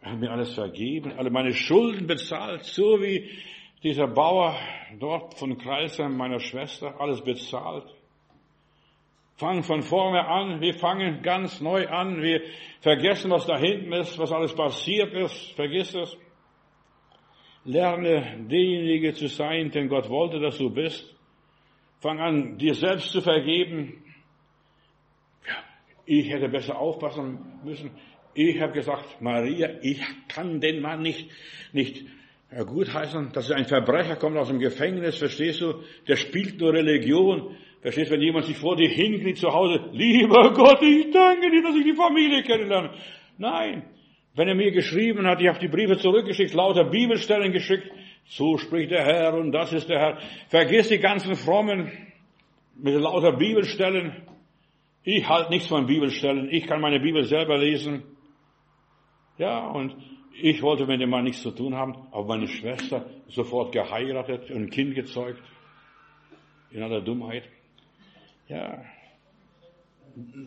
er 0.00 0.12
hat 0.12 0.20
mir 0.20 0.30
alles 0.30 0.54
vergeben, 0.54 1.12
alle 1.12 1.30
meine 1.30 1.52
Schulden 1.52 2.06
bezahlt, 2.06 2.64
so 2.64 3.02
wie 3.02 3.28
dieser 3.86 4.08
Bauer 4.08 4.58
dort 4.98 5.38
von 5.38 5.56
Kreisheim, 5.58 6.16
meiner 6.16 6.40
Schwester, 6.40 7.00
alles 7.00 7.22
bezahlt. 7.22 7.84
Fangen 9.36 9.62
von 9.62 9.82
vorne 9.82 10.26
an, 10.26 10.60
wir 10.60 10.74
fangen 10.74 11.22
ganz 11.22 11.60
neu 11.60 11.86
an, 11.86 12.20
wir 12.20 12.40
vergessen, 12.80 13.30
was 13.30 13.46
da 13.46 13.56
hinten 13.56 13.92
ist, 13.92 14.18
was 14.18 14.32
alles 14.32 14.56
passiert 14.56 15.12
ist, 15.14 15.52
vergiss 15.52 15.94
es. 15.94 16.16
Lerne 17.64 18.46
derjenige 18.50 19.14
zu 19.14 19.28
sein, 19.28 19.70
denn 19.70 19.88
Gott 19.88 20.08
wollte, 20.08 20.40
dass 20.40 20.58
du 20.58 20.68
bist. 20.68 21.14
Fang 22.00 22.18
an, 22.18 22.58
dir 22.58 22.74
selbst 22.74 23.12
zu 23.12 23.20
vergeben. 23.20 24.02
Ich 26.06 26.28
hätte 26.28 26.48
besser 26.48 26.76
aufpassen 26.76 27.60
müssen. 27.62 27.92
Ich 28.34 28.60
habe 28.60 28.72
gesagt, 28.72 29.20
Maria, 29.20 29.78
ich 29.80 30.02
kann 30.26 30.60
den 30.60 30.80
Mann 30.80 31.02
nicht, 31.02 31.30
nicht 31.72 32.04
gutheißen. 32.50 33.30
Das 33.32 33.46
ist 33.46 33.52
ein 33.52 33.66
Verbrecher, 33.66 34.16
kommt 34.16 34.36
aus 34.36 34.48
dem 34.48 34.58
Gefängnis, 34.58 35.18
verstehst 35.18 35.60
du? 35.60 35.82
Der 36.06 36.16
spielt 36.16 36.60
nur 36.60 36.72
Religion. 36.72 37.56
Verstehst, 37.80 38.10
du, 38.10 38.14
wenn 38.14 38.22
jemand 38.22 38.46
sich 38.46 38.56
vor 38.56 38.76
dir 38.76 38.88
hinkniet 38.88 39.38
zu 39.38 39.52
Hause, 39.52 39.90
lieber 39.92 40.52
Gott, 40.52 40.82
ich 40.82 41.10
danke 41.10 41.50
dir, 41.50 41.62
dass 41.62 41.76
ich 41.76 41.84
die 41.84 41.94
Familie 41.94 42.42
kennenlerne. 42.42 42.90
Nein. 43.38 43.84
Wenn 44.34 44.48
er 44.48 44.54
mir 44.54 44.70
geschrieben 44.70 45.26
hat, 45.26 45.40
ich 45.40 45.48
habe 45.48 45.58
die 45.58 45.68
Briefe 45.68 45.96
zurückgeschickt, 45.96 46.52
lauter 46.52 46.84
Bibelstellen 46.84 47.52
geschickt, 47.52 47.90
so 48.26 48.58
spricht 48.58 48.90
der 48.90 49.04
Herr 49.04 49.34
und 49.34 49.52
das 49.52 49.72
ist 49.72 49.88
der 49.88 49.98
Herr. 49.98 50.18
Vergiss 50.48 50.88
die 50.88 50.98
ganzen 50.98 51.36
Frommen 51.36 51.90
mit 52.76 52.94
lauter 52.94 53.32
Bibelstellen. 53.32 54.12
Ich 55.04 55.28
halte 55.28 55.50
nichts 55.50 55.68
von 55.68 55.86
Bibelstellen. 55.86 56.48
Ich 56.50 56.66
kann 56.66 56.80
meine 56.80 57.00
Bibel 57.00 57.24
selber 57.24 57.56
lesen. 57.56 58.02
Ja, 59.38 59.68
und 59.68 59.94
ich 60.40 60.62
wollte 60.62 60.86
mit 60.86 61.00
dem 61.00 61.10
Mann 61.10 61.24
nichts 61.24 61.42
zu 61.42 61.50
tun 61.50 61.74
haben, 61.74 61.94
aber 62.10 62.24
meine 62.24 62.48
Schwester 62.48 63.08
sofort 63.28 63.72
geheiratet 63.72 64.50
und 64.50 64.64
ein 64.64 64.70
Kind 64.70 64.94
gezeugt. 64.94 65.42
In 66.70 66.82
aller 66.82 67.00
Dummheit. 67.00 67.44
Ja. 68.48 68.84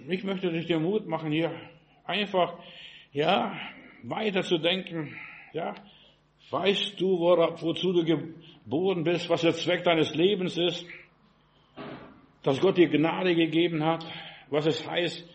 Ich 0.07 0.23
möchte 0.23 0.51
dich 0.51 0.67
dir 0.67 0.79
Mut 0.79 1.07
machen, 1.07 1.31
hier 1.31 1.51
einfach, 2.05 2.57
ja, 3.13 3.55
weiter 4.03 4.43
zu 4.43 4.57
denken. 4.57 5.15
Ja. 5.53 5.75
Weißt 6.49 6.99
du, 6.99 7.19
wozu 7.19 7.93
du 7.93 8.03
geboren 8.03 9.03
bist, 9.03 9.29
was 9.29 9.41
der 9.41 9.53
Zweck 9.53 9.83
deines 9.83 10.13
Lebens 10.15 10.57
ist? 10.57 10.85
Dass 12.43 12.59
Gott 12.59 12.77
dir 12.77 12.89
Gnade 12.89 13.35
gegeben 13.35 13.83
hat, 13.83 14.05
was 14.49 14.65
es 14.65 14.87
heißt, 14.87 15.27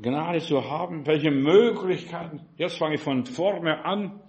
Gnade 0.00 0.40
zu 0.40 0.62
haben, 0.70 1.06
welche 1.06 1.30
Möglichkeiten. 1.30 2.40
Jetzt 2.58 2.78
fange 2.78 2.96
ich 2.96 3.00
von 3.00 3.24
vorne 3.24 3.84
an. 3.84 4.20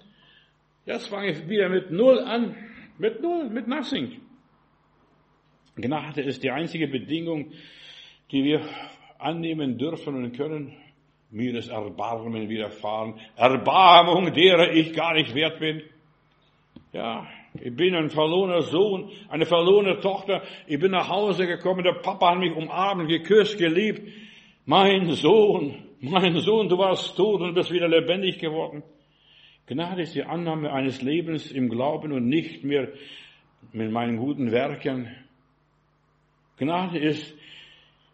Jetzt 0.86 1.10
fange 1.10 1.32
ich 1.32 1.50
wieder 1.50 1.68
mit 1.68 1.92
Null 1.92 2.20
an. 2.20 2.56
Mit 2.98 3.22
Null, 3.22 3.50
mit 3.50 3.68
Nothing. 3.68 4.22
Gnade 5.76 6.22
ist 6.22 6.42
die 6.44 6.52
einzige 6.52 6.88
Bedingung, 6.88 7.52
die 8.32 8.44
wir 8.44 8.62
annehmen 9.20 9.78
dürfen 9.78 10.16
und 10.16 10.36
können. 10.36 10.74
Mir 11.30 11.56
ist 11.56 11.70
Erbarmen 11.70 12.48
widerfahren. 12.48 13.16
Erbarmung, 13.36 14.34
derer 14.34 14.72
ich 14.72 14.94
gar 14.94 15.14
nicht 15.14 15.36
wert 15.36 15.60
bin. 15.60 15.82
Ja, 16.94 17.28
ich 17.62 17.76
bin 17.76 17.94
ein 17.94 18.10
verlorener 18.10 18.62
Sohn, 18.62 19.12
eine 19.28 19.46
verlorene 19.46 20.00
Tochter. 20.00 20.42
Ich 20.68 20.80
bin 20.80 20.92
nach 20.92 21.10
Hause 21.10 21.46
gekommen, 21.46 21.84
der 21.84 22.00
Papa 22.02 22.32
hat 22.32 22.40
mich 22.40 22.56
umarmt, 22.56 23.10
geküsst, 23.10 23.58
geliebt. 23.58 24.10
Mein 24.70 25.10
Sohn, 25.14 25.76
mein 26.02 26.40
Sohn, 26.40 26.68
du 26.68 26.78
warst 26.78 27.16
tot 27.16 27.40
und 27.40 27.54
bist 27.54 27.72
wieder 27.72 27.88
lebendig 27.88 28.38
geworden. 28.38 28.84
Gnade 29.66 30.02
ist 30.02 30.14
die 30.14 30.26
Annahme 30.26 30.74
eines 30.74 31.02
Lebens 31.02 31.54
im 31.54 31.70
Glauben 31.70 32.12
und 32.12 32.28
nicht 32.28 32.66
mehr 32.66 32.90
mit 33.72 33.90
meinen 33.90 34.18
guten 34.18 34.52
Werken. 34.52 35.08
Gnade 36.58 37.00
ist 37.00 37.34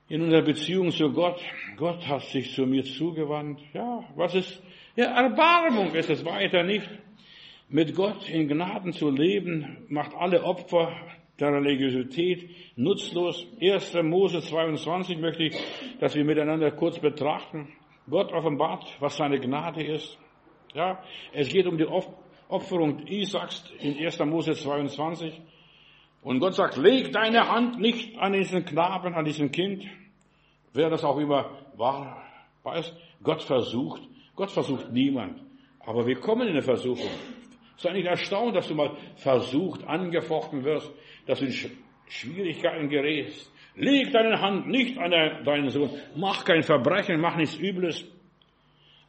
in 0.10 0.22
unserer 0.22 0.44
Beziehung 0.44 0.92
zu 0.92 1.12
Gott. 1.12 1.42
Gott 1.76 2.08
hat 2.08 2.22
sich 2.26 2.54
zu 2.54 2.68
mir 2.68 2.84
zugewandt. 2.84 3.60
Ja, 3.74 4.04
was 4.16 4.36
ist, 4.36 4.62
ja, 4.96 5.06
Erbarmung 5.06 5.96
ist 5.96 6.12
es 6.12 6.24
weiter 6.24 6.62
nicht. 6.62 6.88
Mit 7.68 7.96
Gott 7.96 8.30
in 8.30 8.48
Gnaden 8.48 8.94
zu 8.94 9.10
leben, 9.10 9.88
macht 9.90 10.14
alle 10.14 10.44
Opfer 10.44 10.96
der 11.40 11.54
Religiosität 11.54 12.50
nutzlos. 12.76 13.46
1. 13.62 13.94
Mose 14.04 14.42
22 14.42 15.18
möchte 15.18 15.44
ich, 15.44 15.58
dass 16.00 16.16
wir 16.16 16.24
miteinander 16.24 16.72
kurz 16.72 17.00
betrachten. 17.00 17.70
Gott 18.10 18.32
offenbart, 18.32 18.86
was 19.00 19.18
seine 19.18 19.40
Gnade 19.40 19.84
ist. 19.84 20.18
Ja, 20.74 21.04
es 21.32 21.50
geht 21.50 21.68
um 21.68 21.78
die 21.78 21.88
Opferung 22.48 23.06
Isaaks 23.08 23.72
in 23.80 23.98
1. 23.98 24.20
Mose 24.26 24.54
22. 24.54 25.42
Und 26.22 26.40
Gott 26.40 26.56
sagt, 26.56 26.78
leg 26.78 27.12
deine 27.12 27.50
Hand 27.50 27.80
nicht 27.80 28.18
an 28.18 28.34
diesen 28.34 28.66
Knaben, 28.66 29.14
an 29.14 29.26
diesem 29.26 29.52
Kind. 29.52 29.86
Wer 30.74 30.90
das 30.90 31.04
auch 31.04 31.18
immer 31.18 31.58
war, 31.76 32.24
weiß, 32.64 32.94
Gott 33.22 33.44
versucht. 33.44 34.02
Gott 34.36 34.52
versucht 34.52 34.92
niemand. 34.92 35.42
Aber 35.86 36.08
wir 36.08 36.20
kommen 36.20 36.48
in 36.48 36.54
eine 36.54 36.62
Versuchung. 36.62 37.10
Sei 37.78 37.94
nicht 37.94 38.08
erstaunt, 38.08 38.56
dass 38.56 38.68
du 38.68 38.76
mal 38.76 38.96
versucht, 39.16 39.84
angefochten 39.86 40.64
wirst 40.64 40.92
dass 41.26 41.40
du 41.40 41.46
in 41.46 41.72
Schwierigkeiten 42.08 42.90
gerätst. 42.90 43.52
Leg 43.76 44.12
deine 44.12 44.40
Hand 44.40 44.68
nicht 44.68 44.98
an 44.98 45.12
deinen 45.12 45.70
Sohn. 45.70 45.90
Mach 46.16 46.46
kein 46.46 46.64
Verbrechen, 46.64 47.20
mach 47.20 47.36
nichts 47.36 47.58
Übles. 47.58 48.06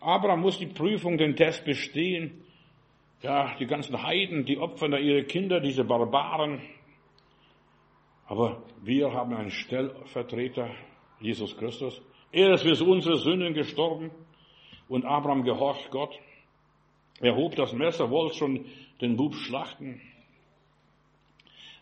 Abraham 0.00 0.40
muss 0.40 0.58
die 0.58 0.66
Prüfung, 0.66 1.18
den 1.18 1.36
Test 1.36 1.64
bestehen. 1.64 2.42
Ja, 3.22 3.54
die 3.58 3.66
ganzen 3.66 4.02
Heiden, 4.02 4.44
die 4.44 4.58
opfern 4.58 4.90
da 4.90 4.98
ihre 4.98 5.24
Kinder, 5.24 5.60
diese 5.60 5.84
Barbaren. 5.84 6.60
Aber 8.26 8.62
wir 8.82 9.12
haben 9.12 9.34
einen 9.34 9.50
Stellvertreter, 9.50 10.70
Jesus 11.20 11.56
Christus. 11.56 12.02
Er 12.32 12.54
ist 12.54 12.62
für 12.62 12.84
unsere 12.84 13.16
Sünden 13.18 13.54
gestorben 13.54 14.10
und 14.88 15.04
Abraham 15.04 15.42
gehorcht 15.42 15.90
Gott. 15.90 16.18
Er 17.20 17.36
hob 17.36 17.56
das 17.56 17.72
Messer, 17.72 18.10
wollte 18.10 18.36
schon 18.36 18.66
den 19.00 19.16
Bub 19.16 19.34
schlachten 19.34 20.00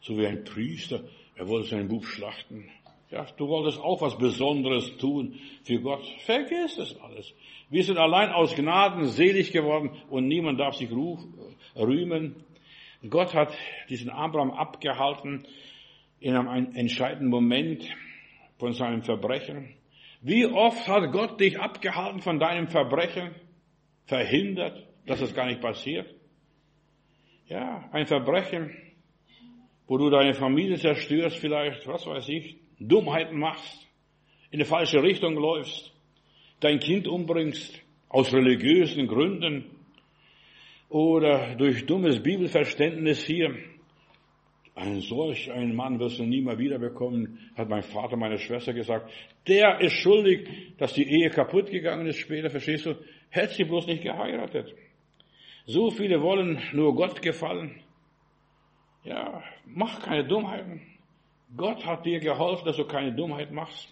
so 0.03 0.18
wie 0.18 0.27
ein 0.27 0.45
Priester, 0.45 1.01
er 1.37 1.49
wollte 1.49 1.68
seinen 1.68 1.88
Bub 1.88 2.05
schlachten. 2.05 2.68
Ja, 3.11 3.27
du 3.37 3.47
wolltest 3.49 3.79
auch 3.79 4.01
was 4.01 4.16
Besonderes 4.18 4.97
tun 4.97 5.38
für 5.64 5.81
Gott. 5.81 6.05
Vergiss 6.25 6.77
das 6.77 6.99
alles. 7.01 7.33
Wir 7.71 7.85
sind 7.85 7.99
allein 7.99 8.31
aus 8.31 8.55
Gnaden 8.55 9.07
selig 9.07 9.53
geworden 9.53 9.90
und 10.09 10.29
niemand 10.29 10.59
darf 10.59 10.77
sich 10.77 10.90
rühmen. 10.90 12.37
Gott 13.09 13.35
hat 13.35 13.55
diesen 13.90 14.11
Abraham 14.11 14.51
abgehalten 14.51 15.47
in 16.21 16.37
einem 16.37 16.75
entscheidenden 16.75 17.29
Moment 17.29 17.85
von 18.59 18.73
seinem 18.73 19.03
Verbrechen. 19.03 19.75
Wie 20.23 20.47
oft 20.47 20.87
hat 20.88 21.12
Gott 21.12 21.38
dich 21.40 21.59
abgehalten 21.59 22.21
von 22.21 22.38
deinem 22.38 22.68
Verbrechen, 22.68 23.35
verhindert, 24.07 24.87
dass 25.07 25.21
es 25.21 25.35
gar 25.35 25.47
nicht 25.47 25.61
passiert? 25.61 26.15
Ja, 27.47 27.88
ein 27.93 28.07
Verbrechen, 28.07 28.77
wo 29.87 29.99
du 29.99 30.11
deine 30.11 30.35
Familie 30.35 30.79
zerstörst 30.79 31.37
vielleicht, 31.38 31.87
was 31.87 32.07
weiß 32.07 32.29
ich, 32.29 32.57
Dummheiten 32.79 33.38
machst, 33.38 33.87
in 34.51 34.61
eine 34.61 34.65
falsche 34.65 35.03
Richtung 35.03 35.35
läufst, 35.35 35.93
dein 36.61 36.79
Kind 36.79 37.09
umbringst, 37.09 37.83
aus 38.09 38.33
religiösen 38.33 39.07
Gründen 39.07 39.65
oder 40.88 41.55
durch 41.57 41.87
dummes 41.87 42.23
Bibelverständnis 42.23 43.25
hier. 43.25 43.57
Ein 44.74 45.01
solch 45.01 45.51
einen 45.51 45.74
Mann 45.74 45.99
wirst 45.99 46.18
du 46.18 46.24
nie 46.24 46.43
mehr 46.43 46.59
wiederbekommen, 46.59 47.39
hat 47.57 47.68
mein 47.68 47.83
Vater, 47.83 48.16
meine 48.16 48.39
Schwester 48.39 48.72
gesagt. 48.72 49.11
Der 49.49 49.81
ist 49.81 49.95
schuldig, 49.95 50.49
dass 50.79 50.93
die 50.95 51.09
Ehe 51.09 51.31
kaputt 51.31 51.70
gegangen 51.70 52.07
ist 52.07 52.18
später, 52.18 52.51
verstehst 52.51 52.87
du? 52.87 52.95
Hätte 53.31 53.55
sie 53.55 53.64
bloß 53.64 53.87
nicht 53.87 54.03
geheiratet. 54.03 54.74
So 55.67 55.91
viele 55.91 56.21
wollen 56.21 56.61
nur 56.73 56.95
Gott 56.95 57.23
gefallen. 57.23 57.81
Ja, 59.05 59.43
mach 59.67 60.03
keine 60.03 60.25
Dummheiten. 60.25 60.81
Gott 61.57 61.85
hat 61.85 62.07
dir 62.07 62.19
geholfen, 62.21 62.65
dass 62.65 62.77
du 62.77 62.85
keine 62.85 63.13
Dummheit 63.13 63.53
machst 63.53 63.89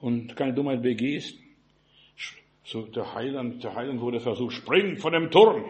und 0.00 0.34
keine 0.36 0.54
Dummheit 0.54 0.82
begehst. 0.82 1.38
So 2.64 2.82
der 2.82 3.14
Heiland, 3.14 3.64
der 3.64 3.74
Heiland 3.74 4.00
wurde 4.00 4.20
versucht, 4.20 4.54
spring 4.54 4.96
von 4.98 5.12
dem 5.12 5.30
Turm. 5.30 5.64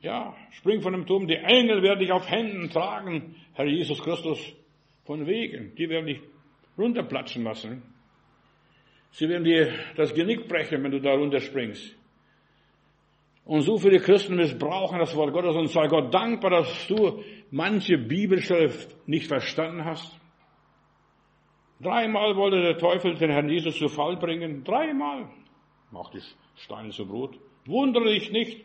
Ja, 0.00 0.36
spring 0.50 0.80
von 0.80 0.92
dem 0.92 1.06
Turm. 1.06 1.26
Die 1.26 1.36
Engel 1.36 1.82
werden 1.82 2.00
dich 2.00 2.12
auf 2.12 2.28
Händen 2.28 2.70
tragen, 2.70 3.36
Herr 3.54 3.66
Jesus 3.66 4.02
Christus, 4.02 4.38
von 5.04 5.26
Wegen. 5.26 5.74
Die 5.76 5.88
werden 5.88 6.06
dich 6.06 6.20
runterplatschen 6.76 7.44
lassen. 7.44 7.82
Sie 9.12 9.28
werden 9.28 9.44
dir 9.44 9.72
das 9.96 10.14
Genick 10.14 10.48
brechen, 10.48 10.82
wenn 10.82 10.90
du 10.90 11.00
da 11.00 11.14
runterspringst. 11.14 11.96
Und 13.44 13.62
so 13.62 13.76
viele 13.76 13.98
Christen 13.98 14.36
missbrauchen 14.36 14.98
das 14.98 15.16
Wort 15.16 15.32
Gottes 15.32 15.56
und 15.56 15.68
sei 15.68 15.88
Gott 15.88 16.14
dankbar, 16.14 16.50
dass 16.50 16.86
du 16.86 17.22
manche 17.50 17.98
Bibelstelle 17.98 18.72
nicht 19.06 19.26
verstanden 19.26 19.84
hast. 19.84 20.18
Dreimal 21.80 22.36
wollte 22.36 22.62
der 22.62 22.78
Teufel 22.78 23.16
den 23.16 23.30
Herrn 23.30 23.48
Jesus 23.48 23.76
zu 23.76 23.88
Fall 23.88 24.16
bringen. 24.16 24.62
Dreimal. 24.62 25.28
Macht 25.90 26.14
die 26.14 26.22
Steine 26.54 26.90
zu 26.90 27.06
Brot. 27.06 27.38
Wundere 27.66 28.04
dich 28.04 28.30
nicht, 28.30 28.64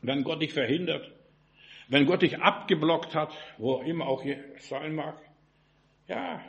wenn 0.00 0.24
Gott 0.24 0.40
dich 0.40 0.52
verhindert, 0.52 1.10
wenn 1.88 2.06
Gott 2.06 2.22
dich 2.22 2.38
abgeblockt 2.40 3.14
hat, 3.14 3.36
wo 3.58 3.80
immer 3.82 4.06
auch 4.06 4.22
sein 4.58 4.94
mag. 4.94 5.18
Ja, 6.08 6.40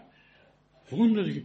wundere 0.89 1.25
dich. 1.25 1.43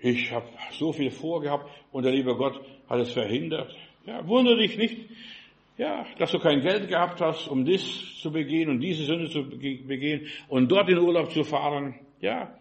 Ich 0.00 0.32
habe 0.32 0.48
so 0.72 0.92
viel 0.92 1.10
vorgehabt 1.10 1.70
und 1.92 2.04
der 2.04 2.12
liebe 2.12 2.34
Gott 2.36 2.60
hat 2.88 3.00
es 3.00 3.12
verhindert. 3.12 3.74
Ja, 4.06 4.26
wundere 4.26 4.58
dich 4.58 4.76
nicht, 4.76 5.08
ja, 5.76 6.06
dass 6.18 6.30
du 6.30 6.38
kein 6.38 6.60
Geld 6.60 6.88
gehabt 6.88 7.20
hast, 7.20 7.48
um 7.48 7.64
dies 7.64 8.20
zu 8.20 8.30
begehen 8.30 8.68
und 8.68 8.80
diese 8.80 9.04
Sünde 9.04 9.28
zu 9.28 9.48
begehen 9.48 10.26
und 10.48 10.70
dort 10.70 10.88
in 10.88 10.98
Urlaub 10.98 11.32
zu 11.32 11.42
fahren. 11.42 11.94
Ja, 12.20 12.56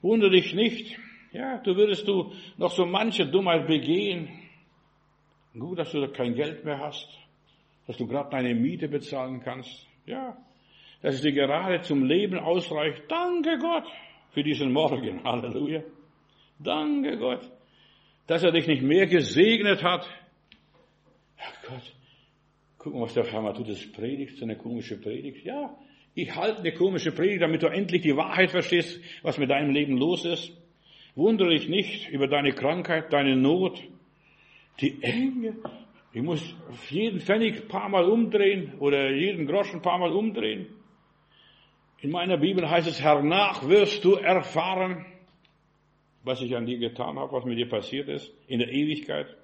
wundere 0.00 0.30
dich 0.30 0.54
nicht. 0.54 0.96
Ja, 1.32 1.58
du 1.58 1.76
würdest 1.76 2.06
du 2.06 2.32
noch 2.56 2.72
so 2.72 2.86
manche 2.86 3.26
Dummheit 3.26 3.66
begehen. 3.66 4.28
Gut, 5.58 5.78
dass 5.78 5.92
du 5.92 6.06
kein 6.08 6.34
Geld 6.34 6.64
mehr 6.64 6.78
hast, 6.78 7.08
dass 7.86 7.96
du 7.96 8.06
gerade 8.06 8.30
deine 8.30 8.54
Miete 8.54 8.88
bezahlen 8.88 9.40
kannst. 9.40 9.86
Ja, 10.06 10.36
dass 11.02 11.16
es 11.16 11.22
dir 11.22 11.32
gerade 11.32 11.82
zum 11.82 12.04
Leben 12.04 12.38
ausreicht. 12.38 13.02
Danke 13.08 13.58
Gott 13.58 13.84
für 14.30 14.42
diesen 14.42 14.72
Morgen. 14.72 15.22
Halleluja. 15.24 15.82
Danke 16.58 17.16
Gott, 17.16 17.50
dass 18.26 18.42
er 18.42 18.52
dich 18.52 18.66
nicht 18.66 18.82
mehr 18.82 19.06
gesegnet 19.06 19.82
hat. 19.82 20.06
Gott, 21.70 21.94
guck 22.78 22.94
mal, 22.94 23.02
was 23.02 23.14
der 23.14 23.24
Herr 23.24 23.54
tut. 23.54 23.68
Das 23.68 23.92
predigt, 23.92 24.36
so 24.36 24.44
eine 24.44 24.56
komische 24.56 24.96
Predigt. 25.00 25.44
Ja, 25.44 25.76
ich 26.14 26.34
halte 26.34 26.60
eine 26.60 26.72
komische 26.72 27.12
Predigt, 27.12 27.42
damit 27.42 27.62
du 27.62 27.68
endlich 27.68 28.02
die 28.02 28.16
Wahrheit 28.16 28.50
verstehst, 28.50 29.00
was 29.22 29.38
mit 29.38 29.50
deinem 29.50 29.70
Leben 29.70 29.96
los 29.96 30.24
ist. 30.24 30.52
Wundere 31.14 31.50
dich 31.50 31.68
nicht 31.68 32.08
über 32.10 32.26
deine 32.26 32.52
Krankheit, 32.52 33.12
deine 33.12 33.36
Not, 33.36 33.80
die 34.80 35.00
Enge. 35.02 35.56
Ich 36.12 36.22
muss 36.22 36.42
jeden 36.88 37.20
Pfennig 37.20 37.62
ein 37.62 37.68
paar 37.68 37.88
Mal 37.88 38.04
umdrehen 38.04 38.74
oder 38.80 39.10
jeden 39.12 39.46
Groschen 39.46 39.76
ein 39.76 39.82
paar 39.82 39.98
Mal 39.98 40.10
umdrehen. 40.10 40.66
In 42.00 42.10
meiner 42.10 42.38
Bibel 42.38 42.68
heißt 42.68 42.88
es, 42.88 43.00
hernach 43.00 43.68
wirst 43.68 44.04
du 44.04 44.14
erfahren, 44.14 45.04
was 46.24 46.42
ich 46.42 46.56
an 46.56 46.66
dir 46.66 46.78
getan 46.78 47.18
habe, 47.18 47.32
was 47.32 47.44
mit 47.44 47.58
dir 47.58 47.68
passiert 47.68 48.08
ist, 48.08 48.32
in 48.48 48.58
der 48.58 48.72
Ewigkeit. 48.72 49.36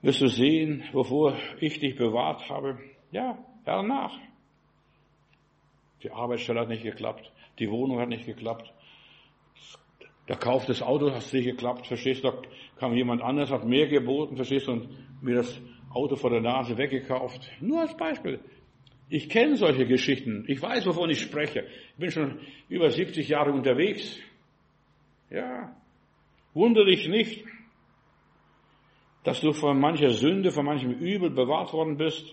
Wirst 0.00 0.20
du 0.20 0.28
sehen, 0.28 0.84
wovor 0.92 1.36
ich 1.60 1.80
dich 1.80 1.96
bewahrt 1.96 2.48
habe. 2.48 2.78
Ja, 3.10 3.38
hernach. 3.64 4.16
Die 6.02 6.10
Arbeitsstelle 6.10 6.60
hat 6.60 6.68
nicht 6.68 6.84
geklappt. 6.84 7.32
Die 7.58 7.68
Wohnung 7.70 7.98
hat 7.98 8.08
nicht 8.08 8.26
geklappt. 8.26 8.72
Der 10.28 10.36
Kauf 10.36 10.66
des 10.66 10.82
Autos 10.82 11.12
hat 11.12 11.32
nicht 11.32 11.46
geklappt. 11.46 11.86
Verstehst 11.86 12.22
du? 12.22 12.30
Da 12.30 12.42
kam 12.78 12.94
jemand 12.94 13.22
anders, 13.22 13.50
hat 13.50 13.64
mehr 13.64 13.88
geboten. 13.88 14.36
Verstehst 14.36 14.68
du? 14.68 14.72
Und 14.72 14.88
mir 15.20 15.36
das 15.36 15.60
Auto 15.92 16.16
vor 16.16 16.30
der 16.30 16.42
Nase 16.42 16.76
weggekauft. 16.76 17.50
Nur 17.60 17.80
als 17.80 17.96
Beispiel. 17.96 18.40
Ich 19.08 19.28
kenne 19.28 19.56
solche 19.56 19.86
Geschichten. 19.86 20.44
Ich 20.46 20.60
weiß, 20.60 20.86
wovon 20.86 21.10
ich 21.10 21.20
spreche. 21.20 21.66
Ich 21.92 21.96
bin 21.96 22.10
schon 22.10 22.38
über 22.68 22.90
70 22.90 23.28
Jahre 23.28 23.52
unterwegs. 23.52 24.20
Ja. 25.30 25.74
Wunder 26.54 26.84
dich 26.84 27.08
nicht, 27.08 27.44
dass 29.24 29.40
du 29.40 29.52
von 29.52 29.78
mancher 29.78 30.10
Sünde, 30.10 30.50
von 30.50 30.64
manchem 30.64 30.92
Übel 30.92 31.30
bewahrt 31.30 31.72
worden 31.72 31.96
bist, 31.96 32.24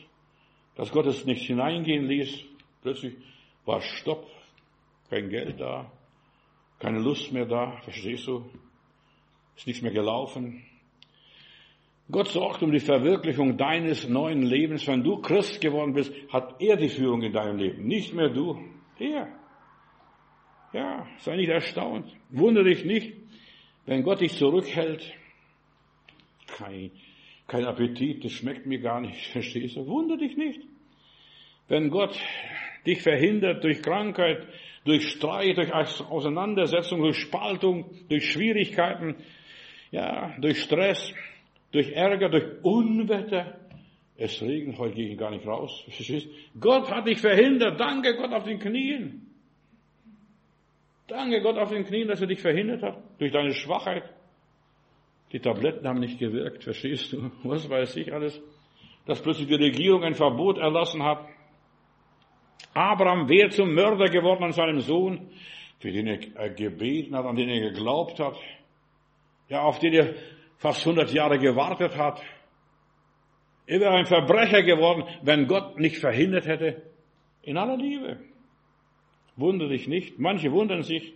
dass 0.76 0.92
Gott 0.92 1.08
es 1.08 1.26
nicht 1.26 1.46
hineingehen 1.48 2.08
ließ. 2.08 2.44
Plötzlich 2.82 3.16
war 3.66 3.82
Stopp, 3.82 4.28
kein 5.10 5.30
Geld 5.30 5.60
da, 5.60 5.92
keine 6.80 7.00
Lust 7.00 7.32
mehr 7.32 7.46
da, 7.46 7.78
verstehst 7.84 8.28
du? 8.28 8.46
Ist 9.56 9.68
nichts 9.68 9.82
mehr 9.82 9.94
gelaufen. 9.94 10.64
Gott 12.12 12.28
sorgt 12.28 12.62
um 12.62 12.72
die 12.72 12.80
Verwirklichung 12.80 13.58
deines 13.58 14.08
neuen 14.08 14.44
Lebens. 14.44 14.86
Wenn 14.86 15.04
du 15.04 15.22
Christ 15.22 15.60
geworden 15.62 15.94
bist, 15.94 16.14
hat 16.30 16.62
er 16.62 16.76
die 16.76 16.90
Führung 16.90 17.24
in 17.24 17.34
deinem 17.34 17.58
Leben, 17.58 17.88
nicht 17.88 18.14
mehr 18.14 18.30
du. 18.30 18.60
Er. 19.00 19.28
Ja, 20.72 21.08
sei 21.20 21.38
nicht 21.38 21.50
erstaunt. 21.50 22.06
Wundere 22.30 22.66
dich 22.66 22.86
nicht, 22.86 23.14
wenn 23.86 24.04
Gott 24.04 24.22
dich 24.22 24.38
zurückhält. 24.38 25.14
Kein, 26.48 26.91
kein 27.48 27.66
Appetit, 27.66 28.24
das 28.24 28.32
schmeckt 28.32 28.66
mir 28.66 28.80
gar 28.80 29.02
nicht, 29.02 29.28
verstehst 29.32 29.76
du? 29.76 29.88
Wundere 29.88 30.18
dich 30.18 30.38
nicht. 30.38 30.62
Wenn 31.68 31.89
Gott 31.89 32.20
dich 32.86 33.02
verhindert 33.02 33.64
durch 33.64 33.82
Krankheit, 33.82 34.48
durch 34.84 35.10
Streit, 35.10 35.58
durch 35.58 35.74
Auseinandersetzung, 35.74 37.02
durch 37.02 37.18
Spaltung, 37.18 37.89
durch 38.08 38.32
Schwierigkeiten, 38.32 39.16
ja, 39.91 40.36
durch 40.39 40.62
Stress, 40.62 41.14
durch 41.72 41.91
Ärger, 41.91 42.30
durch 42.30 42.64
Unwetter. 42.64 43.60
Es 44.18 44.41
regnet, 44.41 44.78
heute 44.78 44.96
gehe 44.96 45.10
ich 45.10 45.18
gar 45.18 45.32
nicht 45.32 45.46
raus. 45.46 45.86
Gott 46.60 46.89
hat 46.89 47.08
dich 47.08 47.20
verhindert. 47.20 47.80
Danke 47.80 48.16
Gott 48.16 48.32
auf 48.32 48.43
den 48.43 48.60
Knien. 48.60 49.26
Danke 51.08 51.41
Gott 51.41 51.58
auf 51.58 51.70
den 51.70 51.84
Knien, 51.86 52.08
dass 52.08 52.22
er 52.22 52.28
dich 52.28 52.39
verhindert 52.39 52.82
hat. 52.82 53.04
Durch 53.20 53.32
deine 53.32 53.54
Schwachheit. 53.54 54.04
Die 55.32 55.40
Tabletten 55.40 55.88
haben 55.88 56.00
nicht 56.00 56.20
gewirkt, 56.20 56.64
verstehst 56.64 57.14
du? 57.14 57.32
Was 57.44 57.70
weiß 57.70 57.96
ich 57.98 58.14
alles? 58.14 58.42
Dass 59.06 59.22
plötzlich 59.22 59.48
die 59.48 59.56
Regierung 59.56 60.04
ein 60.04 60.16
Verbot 60.16 60.58
erlassen 60.58 61.04
hat. 61.04 61.28
Abraham 62.74 63.30
wäre 63.30 63.50
zum 63.50 63.74
Mörder 63.74 64.06
geworden 64.06 64.44
an 64.44 64.52
seinem 64.52 64.80
Sohn, 64.80 65.30
für 65.80 65.92
den 65.92 66.08
er 66.08 66.50
gebeten 66.50 67.16
hat, 67.16 67.26
an 67.26 67.36
den 67.36 67.50
er 67.50 67.72
geglaubt 67.72 68.20
hat, 68.20 68.36
ja, 69.50 69.62
auf 69.62 69.80
den 69.80 69.94
er 69.94 70.16
fast 70.58 70.86
100 70.86 71.12
Jahre 71.14 71.38
gewartet 71.38 71.96
hat. 71.98 72.22
Er 73.68 73.80
wäre 73.80 73.94
ein 73.94 74.06
Verbrecher 74.06 74.64
geworden, 74.64 75.04
wenn 75.22 75.48
Gott 75.48 75.80
nicht 75.80 75.98
verhindert 75.98 76.48
hätte, 76.48 76.82
in 77.42 77.58
aller 77.58 77.78
Liebe. 77.78 78.20
Wundere 79.36 79.70
dich 79.70 79.88
nicht. 79.88 80.20
Manche 80.20 80.52
wundern 80.52 80.84
sich, 80.84 81.14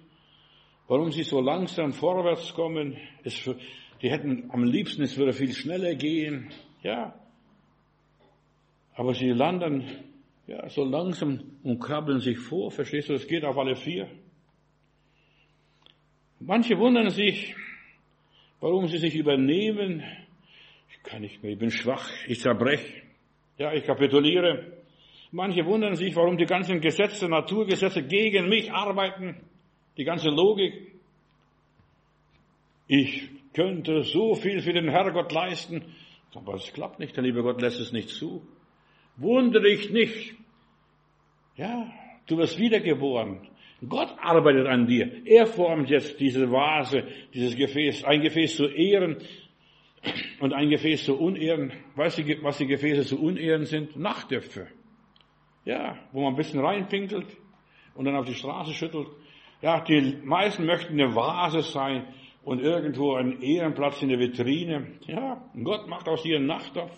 warum 0.87 1.11
sie 1.11 1.23
so 1.23 1.39
langsam 1.39 1.93
vorwärts 1.93 2.53
kommen. 2.53 2.97
Es, 3.23 3.49
die 4.01 4.09
hätten 4.09 4.49
am 4.51 4.63
liebsten, 4.63 5.01
es 5.01 5.17
würde 5.17 5.33
viel 5.33 5.53
schneller 5.53 5.95
gehen. 5.95 6.49
Ja. 6.83 7.13
Aber 8.95 9.13
sie 9.13 9.29
landen 9.29 9.85
ja, 10.47 10.67
so 10.69 10.83
langsam 10.83 11.39
und 11.63 11.79
krabbeln 11.79 12.19
sich 12.19 12.37
vor, 12.39 12.71
verstehst 12.71 13.09
du, 13.09 13.13
es 13.13 13.27
geht 13.27 13.45
auf 13.45 13.57
alle 13.57 13.75
vier. 13.75 14.09
Manche 16.39 16.77
wundern 16.77 17.09
sich, 17.09 17.55
warum 18.59 18.87
sie 18.87 18.97
sich 18.97 19.15
übernehmen. 19.15 20.03
Ich 20.91 21.03
kann 21.03 21.21
nicht 21.21 21.43
mehr, 21.43 21.51
ich 21.51 21.59
bin 21.59 21.69
schwach, 21.69 22.09
ich 22.27 22.39
zerbrech. 22.39 23.03
Ja, 23.57 23.73
ich 23.73 23.83
kapituliere. 23.83 24.77
Manche 25.31 25.65
wundern 25.65 25.95
sich, 25.95 26.15
warum 26.15 26.37
die 26.37 26.45
ganzen 26.45 26.79
Gesetze, 26.81 27.27
Naturgesetze 27.27 28.01
gegen 28.03 28.49
mich 28.49 28.71
arbeiten, 28.71 29.35
die 29.97 30.03
ganze 30.05 30.29
Logik. 30.29 30.73
Ich 32.87 33.29
könnte 33.53 34.03
so 34.03 34.35
viel 34.35 34.61
für 34.61 34.73
den 34.73 34.89
Herrgott 34.89 35.31
leisten, 35.31 35.83
aber 36.35 36.55
es 36.55 36.71
klappt 36.73 36.99
nicht, 36.99 37.15
der 37.15 37.23
liebe 37.23 37.41
Gott 37.41 37.61
lässt 37.61 37.79
es 37.79 37.91
nicht 37.91 38.09
zu. 38.09 38.45
Wundere 39.17 39.63
dich 39.63 39.89
nicht. 39.89 40.35
Ja, 41.55 41.91
du 42.27 42.37
wirst 42.37 42.57
wiedergeboren. 42.57 43.47
Gott 43.87 44.13
arbeitet 44.21 44.67
an 44.67 44.87
dir. 44.87 45.25
Er 45.25 45.47
formt 45.47 45.89
jetzt 45.89 46.19
diese 46.19 46.51
Vase, 46.51 47.03
dieses 47.33 47.55
Gefäß, 47.55 48.03
ein 48.03 48.21
Gefäß 48.21 48.57
zu 48.57 48.67
Ehren 48.67 49.17
und 50.39 50.53
ein 50.53 50.69
Gefäß 50.69 51.05
zu 51.05 51.17
Unehren. 51.17 51.71
Weißt 51.95 52.19
du, 52.19 52.43
was 52.43 52.57
die 52.57 52.67
Gefäße 52.67 53.05
zu 53.05 53.21
Unehren 53.21 53.65
sind? 53.65 53.95
Nachtdöpfe. 53.97 54.67
Ja, 55.65 55.97
wo 56.11 56.21
man 56.21 56.33
ein 56.33 56.37
bisschen 56.37 56.59
reinpinkelt 56.59 57.37
und 57.95 58.05
dann 58.05 58.15
auf 58.15 58.25
die 58.25 58.33
Straße 58.33 58.73
schüttelt. 58.73 59.07
Ja, 59.61 59.81
die 59.81 60.17
meisten 60.23 60.65
möchten 60.65 60.93
eine 60.93 61.15
Vase 61.15 61.61
sein 61.61 62.07
und 62.49 62.61
irgendwo 62.63 63.13
einen 63.13 63.43
Ehrenplatz 63.43 64.01
in 64.01 64.09
der 64.09 64.17
Vitrine. 64.17 64.87
Ja, 65.05 65.39
Gott 65.63 65.87
macht 65.87 66.09
aus 66.09 66.23
dir 66.23 66.37
einen 66.37 66.47
Nachttopf. 66.47 66.97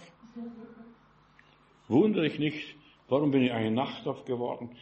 Wundere 1.89 2.23
dich 2.23 2.39
nicht, 2.39 2.77
warum 3.09 3.31
bin 3.31 3.41
ich 3.41 3.51
ein 3.51 3.73
Nachttopf 3.73 4.23
geworden? 4.23 4.77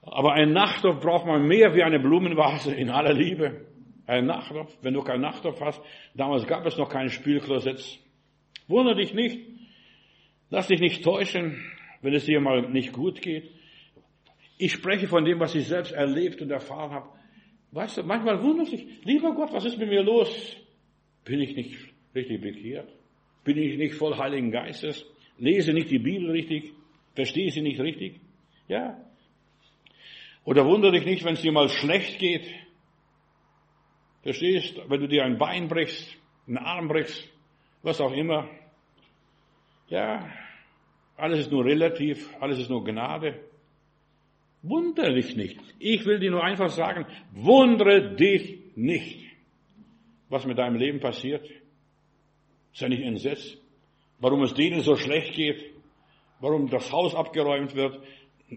Aber 0.00 0.32
ein 0.32 0.54
Nachttopf 0.54 1.02
braucht 1.02 1.26
man 1.26 1.46
mehr 1.46 1.74
wie 1.74 1.82
eine 1.82 2.00
Blumenvase 2.00 2.74
in 2.74 2.88
aller 2.88 3.12
Liebe. 3.12 3.66
Ein 4.06 4.24
Nachttopf, 4.24 4.74
wenn 4.80 4.94
du 4.94 5.02
keinen 5.02 5.20
Nachttopf 5.20 5.60
hast, 5.60 5.78
damals 6.14 6.46
gab 6.46 6.64
es 6.64 6.78
noch 6.78 6.88
keinen 6.88 7.10
Spielklosett. 7.10 7.98
Wundere 8.66 8.96
dich 8.96 9.12
nicht, 9.12 9.38
lass 10.48 10.68
dich 10.68 10.80
nicht 10.80 11.04
täuschen, 11.04 11.62
wenn 12.00 12.14
es 12.14 12.24
dir 12.24 12.40
mal 12.40 12.62
nicht 12.70 12.94
gut 12.94 13.20
geht. 13.20 13.50
Ich 14.56 14.72
spreche 14.72 15.06
von 15.06 15.26
dem, 15.26 15.38
was 15.38 15.54
ich 15.54 15.68
selbst 15.68 15.92
erlebt 15.92 16.40
und 16.40 16.50
erfahren 16.50 16.92
habe. 16.92 17.08
Weißt 17.72 17.98
du, 17.98 18.02
manchmal 18.02 18.42
wundert 18.42 18.68
sich, 18.68 19.04
lieber 19.04 19.34
Gott, 19.34 19.52
was 19.52 19.64
ist 19.64 19.78
mit 19.78 19.88
mir 19.88 20.02
los? 20.02 20.56
Bin 21.24 21.40
ich 21.40 21.54
nicht 21.54 21.76
richtig 22.14 22.40
bekehrt? 22.40 22.88
Bin 23.44 23.58
ich 23.58 23.76
nicht 23.76 23.94
voll 23.94 24.16
Heiligen 24.16 24.50
Geistes? 24.50 25.04
Lese 25.38 25.72
nicht 25.72 25.90
die 25.90 25.98
Bibel 25.98 26.30
richtig? 26.30 26.72
Verstehe 27.14 27.50
sie 27.50 27.60
nicht 27.60 27.80
richtig? 27.80 28.20
Ja. 28.68 28.98
Oder 30.44 30.64
wundere 30.64 30.92
dich 30.92 31.04
nicht, 31.04 31.24
wenn 31.24 31.34
es 31.34 31.42
dir 31.42 31.52
mal 31.52 31.68
schlecht 31.68 32.18
geht. 32.18 32.48
Verstehst? 34.22 34.80
Wenn 34.88 35.00
du 35.00 35.08
dir 35.08 35.24
ein 35.24 35.38
Bein 35.38 35.68
brichst, 35.68 36.16
einen 36.46 36.58
Arm 36.58 36.88
brichst, 36.88 37.30
was 37.82 38.00
auch 38.00 38.12
immer. 38.12 38.48
Ja. 39.88 40.26
Alles 41.16 41.40
ist 41.40 41.52
nur 41.52 41.64
relativ, 41.64 42.34
alles 42.40 42.58
ist 42.60 42.70
nur 42.70 42.84
Gnade. 42.84 43.47
Wundere 44.62 45.14
dich 45.14 45.36
nicht. 45.36 45.60
Ich 45.78 46.04
will 46.04 46.18
dir 46.18 46.30
nur 46.30 46.42
einfach 46.42 46.70
sagen, 46.70 47.06
wundere 47.32 48.14
dich 48.16 48.58
nicht, 48.74 49.24
was 50.28 50.44
mit 50.46 50.58
deinem 50.58 50.76
Leben 50.76 51.00
passiert. 51.00 51.48
Sei 52.72 52.88
nicht 52.88 53.02
entsetzt, 53.02 53.58
warum 54.18 54.42
es 54.42 54.54
denen 54.54 54.80
so 54.80 54.96
schlecht 54.96 55.34
geht, 55.34 55.74
warum 56.40 56.68
das 56.68 56.92
Haus 56.92 57.14
abgeräumt 57.14 57.74
wird 57.74 58.00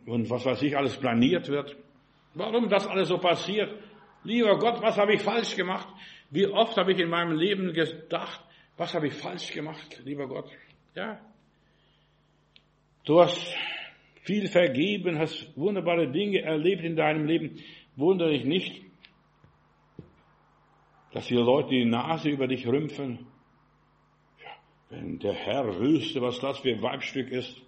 und 0.05 0.29
was 0.29 0.45
weiß 0.45 0.61
ich 0.63 0.75
alles 0.75 0.97
planiert 0.97 1.47
wird, 1.47 1.75
warum 2.33 2.69
das 2.69 2.87
alles 2.87 3.07
so 3.07 3.17
passiert. 3.17 3.71
Lieber 4.23 4.57
Gott, 4.57 4.81
was 4.81 4.97
habe 4.97 5.13
ich 5.13 5.21
falsch 5.21 5.55
gemacht? 5.55 5.87
Wie 6.29 6.47
oft 6.47 6.77
habe 6.77 6.93
ich 6.93 6.99
in 6.99 7.09
meinem 7.09 7.35
Leben 7.35 7.73
gedacht, 7.73 8.41
was 8.77 8.93
habe 8.93 9.07
ich 9.07 9.13
falsch 9.13 9.51
gemacht, 9.51 10.01
lieber 10.03 10.27
Gott? 10.27 10.49
Ja. 10.95 11.19
Du 13.03 13.19
hast 13.19 13.55
viel 14.24 14.47
vergeben, 14.47 15.17
hast 15.17 15.55
wunderbare 15.55 16.11
Dinge 16.11 16.41
erlebt 16.41 16.84
in 16.84 16.95
deinem 16.95 17.26
Leben. 17.26 17.59
Wundere 17.95 18.32
dich 18.32 18.45
nicht, 18.45 18.82
dass 21.13 21.28
hier 21.28 21.41
Leute 21.41 21.69
die 21.69 21.86
Nase 21.86 22.30
über 22.30 22.47
dich 22.47 22.65
rümpfen. 22.67 23.19
Ja, 24.39 24.51
wenn 24.89 25.19
der 25.19 25.34
Herr 25.34 25.80
wüsste, 25.80 26.22
was 26.22 26.39
das 26.39 26.59
für 26.59 26.69
ein 26.69 26.82
Weibstück 26.82 27.32
ist. 27.32 27.61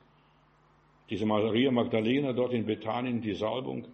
Diese 1.10 1.26
Maria 1.26 1.72
Magdalena 1.72 2.34
dort 2.34 2.54
in 2.54 2.66
Bethanien, 2.66 3.22
die 3.22 3.34
Salbung. 3.34 3.88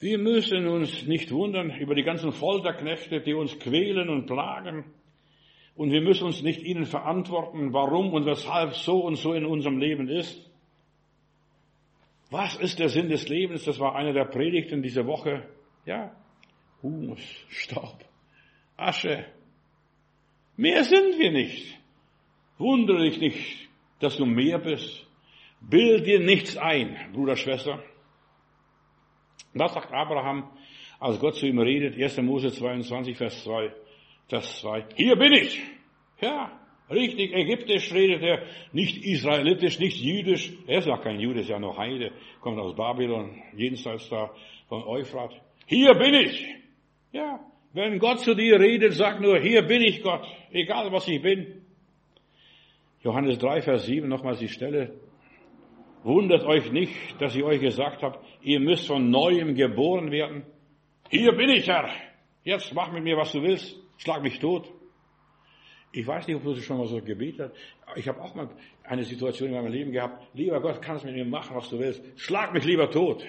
Wir 0.00 0.18
müssen 0.18 0.66
uns 0.66 1.06
nicht 1.06 1.30
wundern 1.30 1.70
über 1.78 1.94
die 1.94 2.02
ganzen 2.02 2.32
Folterknechte, 2.32 3.20
die 3.20 3.34
uns 3.34 3.58
quälen 3.58 4.08
und 4.08 4.26
plagen. 4.26 4.84
Und 5.76 5.92
wir 5.92 6.00
müssen 6.00 6.24
uns 6.24 6.42
nicht 6.42 6.62
ihnen 6.62 6.84
verantworten, 6.84 7.72
warum 7.72 8.12
und 8.12 8.26
weshalb 8.26 8.74
so 8.74 8.98
und 9.00 9.16
so 9.16 9.32
in 9.32 9.46
unserem 9.46 9.78
Leben 9.78 10.08
ist. 10.08 10.50
Was 12.34 12.56
ist 12.56 12.80
der 12.80 12.88
Sinn 12.88 13.08
des 13.08 13.28
Lebens? 13.28 13.62
Das 13.62 13.78
war 13.78 13.94
einer 13.94 14.12
der 14.12 14.24
Predigten 14.24 14.82
dieser 14.82 15.06
Woche. 15.06 15.48
Ja, 15.86 16.10
Humus, 16.82 17.20
Staub, 17.48 18.04
Asche. 18.76 19.24
Mehr 20.56 20.82
sind 20.82 21.16
wir 21.16 21.30
nicht. 21.30 21.78
Wundere 22.58 23.04
dich 23.04 23.20
nicht, 23.20 23.68
dass 24.00 24.16
du 24.16 24.26
mehr 24.26 24.58
bist. 24.58 25.06
Bild 25.60 26.08
dir 26.08 26.18
nichts 26.18 26.56
ein, 26.56 27.12
Bruder, 27.12 27.36
Schwester. 27.36 27.80
Was 29.52 29.72
sagt 29.72 29.92
Abraham, 29.92 30.50
als 30.98 31.20
Gott 31.20 31.36
zu 31.36 31.46
ihm 31.46 31.60
redet? 31.60 31.94
1. 31.96 32.20
Mose 32.22 32.50
22, 32.50 33.16
Vers 33.16 33.44
2. 33.44 33.72
Vers 34.28 34.58
2. 34.58 34.86
Hier 34.96 35.14
bin 35.14 35.34
ich. 35.34 35.62
Ja, 36.20 36.50
richtig 36.90 37.32
ägyptisch 37.34 37.92
redet 37.92 38.22
er, 38.22 38.42
nicht 38.72 39.04
israelitisch, 39.04 39.78
nicht 39.78 40.00
jüdisch. 40.00 40.52
Er 40.66 40.78
ist 40.78 40.86
noch 40.86 41.02
kein 41.02 41.20
Jude, 41.20 41.40
ist 41.40 41.48
ja 41.50 41.58
noch 41.58 41.78
Heide, 41.78 42.12
kommt 42.40 42.58
aus 42.58 42.74
Babylon, 42.74 43.42
jenseits 43.56 44.08
da 44.08 44.30
von 44.68 44.84
Euphrat. 44.84 45.32
Hier 45.66 45.94
bin 45.94 46.14
ich. 46.14 46.46
Ja, 47.12 47.40
wenn 47.72 47.98
Gott 47.98 48.20
zu 48.20 48.34
dir 48.34 48.60
redet, 48.60 48.94
sag 48.94 49.20
nur, 49.20 49.38
hier 49.38 49.62
bin 49.62 49.82
ich 49.82 50.02
Gott, 50.02 50.26
egal 50.52 50.92
was 50.92 51.08
ich 51.08 51.20
bin. 51.22 51.62
Johannes 53.02 53.38
3, 53.38 53.62
Vers 53.62 53.86
7, 53.86 54.08
nochmals 54.08 54.38
die 54.38 54.48
Stelle. 54.48 54.94
Wundert 56.04 56.44
euch 56.44 56.70
nicht, 56.70 56.94
dass 57.18 57.34
ich 57.34 57.42
euch 57.42 57.60
gesagt 57.60 58.02
habe, 58.02 58.18
ihr 58.42 58.60
müsst 58.60 58.86
von 58.86 59.10
neuem 59.10 59.54
geboren 59.54 60.10
werden. 60.10 60.44
Hier 61.10 61.32
bin 61.32 61.50
ich, 61.50 61.66
Herr. 61.66 61.88
Jetzt 62.44 62.74
mach 62.74 62.92
mit 62.92 63.04
mir, 63.04 63.16
was 63.16 63.32
du 63.32 63.42
willst. 63.42 63.76
Schlag 63.96 64.22
mich 64.22 64.38
tot. 64.38 64.70
Ich 65.96 66.04
weiß 66.04 66.26
nicht, 66.26 66.36
ob 66.36 66.42
du 66.42 66.56
schon 66.56 66.78
mal 66.78 66.88
so 66.88 67.00
gebetet 67.00 67.52
hast. 67.86 67.96
Ich 67.96 68.08
habe 68.08 68.20
auch 68.20 68.34
mal 68.34 68.48
eine 68.82 69.04
Situation 69.04 69.50
in 69.50 69.54
meinem 69.54 69.70
Leben 69.70 69.92
gehabt. 69.92 70.26
Lieber 70.34 70.60
Gott, 70.60 70.82
kannst 70.82 71.04
mit 71.04 71.14
mir 71.14 71.24
machen, 71.24 71.54
was 71.54 71.70
du 71.70 71.78
willst. 71.78 72.02
Schlag 72.16 72.52
mich 72.52 72.64
lieber 72.64 72.90
tot. 72.90 73.24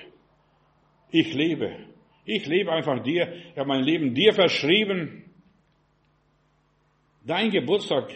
Ich 1.12 1.32
lebe. 1.36 1.76
Ich 2.26 2.48
lebe 2.48 2.72
einfach 2.72 3.04
dir. 3.04 3.32
Ich 3.52 3.58
habe 3.60 3.68
mein 3.68 3.84
Leben 3.84 4.16
dir 4.16 4.34
verschrieben. 4.34 5.32
Dein 7.24 7.52
Geburtstag 7.52 8.12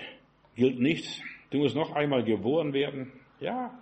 gilt 0.55 0.79
nichts. 0.79 1.21
Du 1.51 1.59
musst 1.59 1.75
noch 1.75 1.91
einmal 1.91 2.23
geboren 2.23 2.73
werden. 2.73 3.11
Ja. 3.39 3.77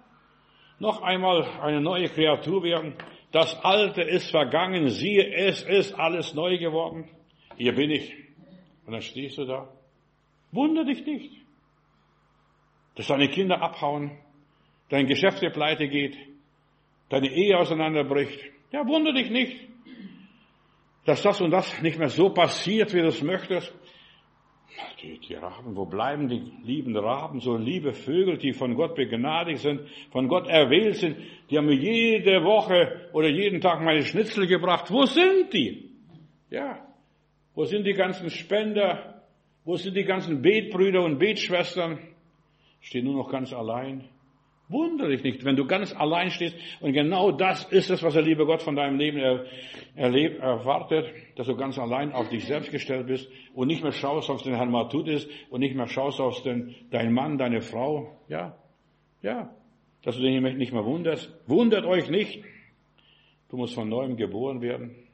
Noch 0.79 1.01
einmal 1.01 1.43
eine 1.61 1.79
neue 1.79 2.09
Kreatur 2.09 2.61
werden. 2.63 2.93
Das 3.31 3.57
Alte 3.63 4.01
ist 4.01 4.31
vergangen. 4.31 4.89
Siehe, 4.89 5.33
es 5.33 5.63
ist 5.63 5.93
alles 5.93 6.33
neu 6.33 6.57
geworden. 6.57 7.09
Hier 7.55 7.73
bin 7.73 7.89
ich. 7.89 8.13
Und 8.85 8.91
dann 8.91 9.01
stehst 9.01 9.37
du 9.37 9.45
da. 9.45 9.76
Wunder 10.51 10.85
dich 10.85 11.05
nicht, 11.05 11.33
dass 12.95 13.07
deine 13.07 13.29
Kinder 13.29 13.61
abhauen, 13.61 14.11
dein 14.89 15.07
Geschäft 15.07 15.41
dir 15.41 15.51
pleite 15.51 15.87
geht, 15.87 16.17
deine 17.09 17.27
Ehe 17.27 17.57
auseinanderbricht. 17.57 18.39
Ja, 18.71 18.85
wunder 18.85 19.13
dich 19.13 19.29
nicht 19.29 19.67
dass 21.07 21.21
das 21.21 21.39
und 21.39 21.51
das 21.51 21.81
nicht 21.81 21.97
mehr 21.97 22.09
so 22.09 22.29
passiert, 22.29 22.93
wie 22.93 22.99
du 22.99 23.07
es 23.07 23.23
möchtest. 23.23 23.73
Die, 25.01 25.17
die 25.19 25.35
Raben, 25.35 25.75
wo 25.75 25.85
bleiben 25.85 26.27
die 26.27 26.51
lieben 26.63 26.95
Raben, 26.97 27.39
so 27.39 27.55
liebe 27.55 27.93
Vögel, 27.93 28.37
die 28.37 28.51
von 28.51 28.75
Gott 28.75 28.95
begnadigt 28.95 29.59
sind, 29.59 29.81
von 30.11 30.27
Gott 30.27 30.47
erwählt 30.47 30.97
sind, 30.97 31.17
die 31.49 31.57
haben 31.57 31.67
mir 31.67 31.75
jede 31.75 32.43
Woche 32.43 33.09
oder 33.13 33.29
jeden 33.29 33.61
Tag 33.61 33.81
meine 33.81 34.03
Schnitzel 34.03 34.47
gebracht. 34.47 34.91
Wo 34.91 35.05
sind 35.05 35.53
die? 35.53 35.91
Ja. 36.49 36.85
Wo 37.55 37.63
sind 37.63 37.85
die 37.85 37.93
ganzen 37.93 38.29
Spender? 38.29 39.16
Wo 39.67 39.75
sind 39.75 39.97
die 39.97 40.05
ganzen 40.05 40.41
Betbrüder 40.41 41.03
und 41.03 41.19
Betschwestern? 41.19 41.99
Stehen 42.79 43.03
nur 43.03 43.15
noch 43.15 43.29
ganz 43.29 43.51
allein. 43.51 44.05
Wundere 44.69 45.09
dich 45.09 45.23
nicht, 45.23 45.43
wenn 45.43 45.57
du 45.57 45.65
ganz 45.67 45.93
allein 45.93 46.31
stehst 46.31 46.55
und 46.79 46.93
genau 46.93 47.33
das 47.33 47.65
ist 47.65 47.89
es, 47.89 48.01
was 48.01 48.13
der 48.13 48.21
liebe 48.21 48.45
Gott 48.45 48.61
von 48.61 48.77
deinem 48.77 48.97
Leben 48.97 49.17
er, 49.17 49.45
erlebt, 49.95 50.39
erwartet, 50.39 51.13
dass 51.35 51.47
du 51.47 51.57
ganz 51.57 51.77
allein 51.77 52.13
auf 52.13 52.29
dich 52.29 52.45
selbst 52.45 52.71
gestellt 52.71 53.07
bist 53.07 53.29
und 53.53 53.67
nicht 53.67 53.83
mehr 53.83 53.91
schaust, 53.91 54.29
auf 54.29 54.41
den 54.41 54.55
Herrn 54.55 54.71
Matudis 54.71 55.27
und 55.49 55.59
nicht 55.59 55.75
mehr 55.75 55.87
schaust 55.87 56.21
auf 56.21 56.41
den, 56.43 56.73
deinen 56.91 57.13
Mann, 57.13 57.37
deine 57.37 57.59
Frau. 57.59 58.15
Ja, 58.29 58.57
ja, 59.21 59.53
dass 60.01 60.15
du 60.15 60.21
dich 60.21 60.39
nicht 60.39 60.71
mehr 60.71 60.85
wunderst. 60.85 61.29
Wundert 61.45 61.85
euch 61.85 62.09
nicht. 62.09 62.41
Du 63.49 63.57
musst 63.57 63.75
von 63.75 63.89
neuem 63.89 64.15
geboren 64.15 64.61
werden. 64.61 65.06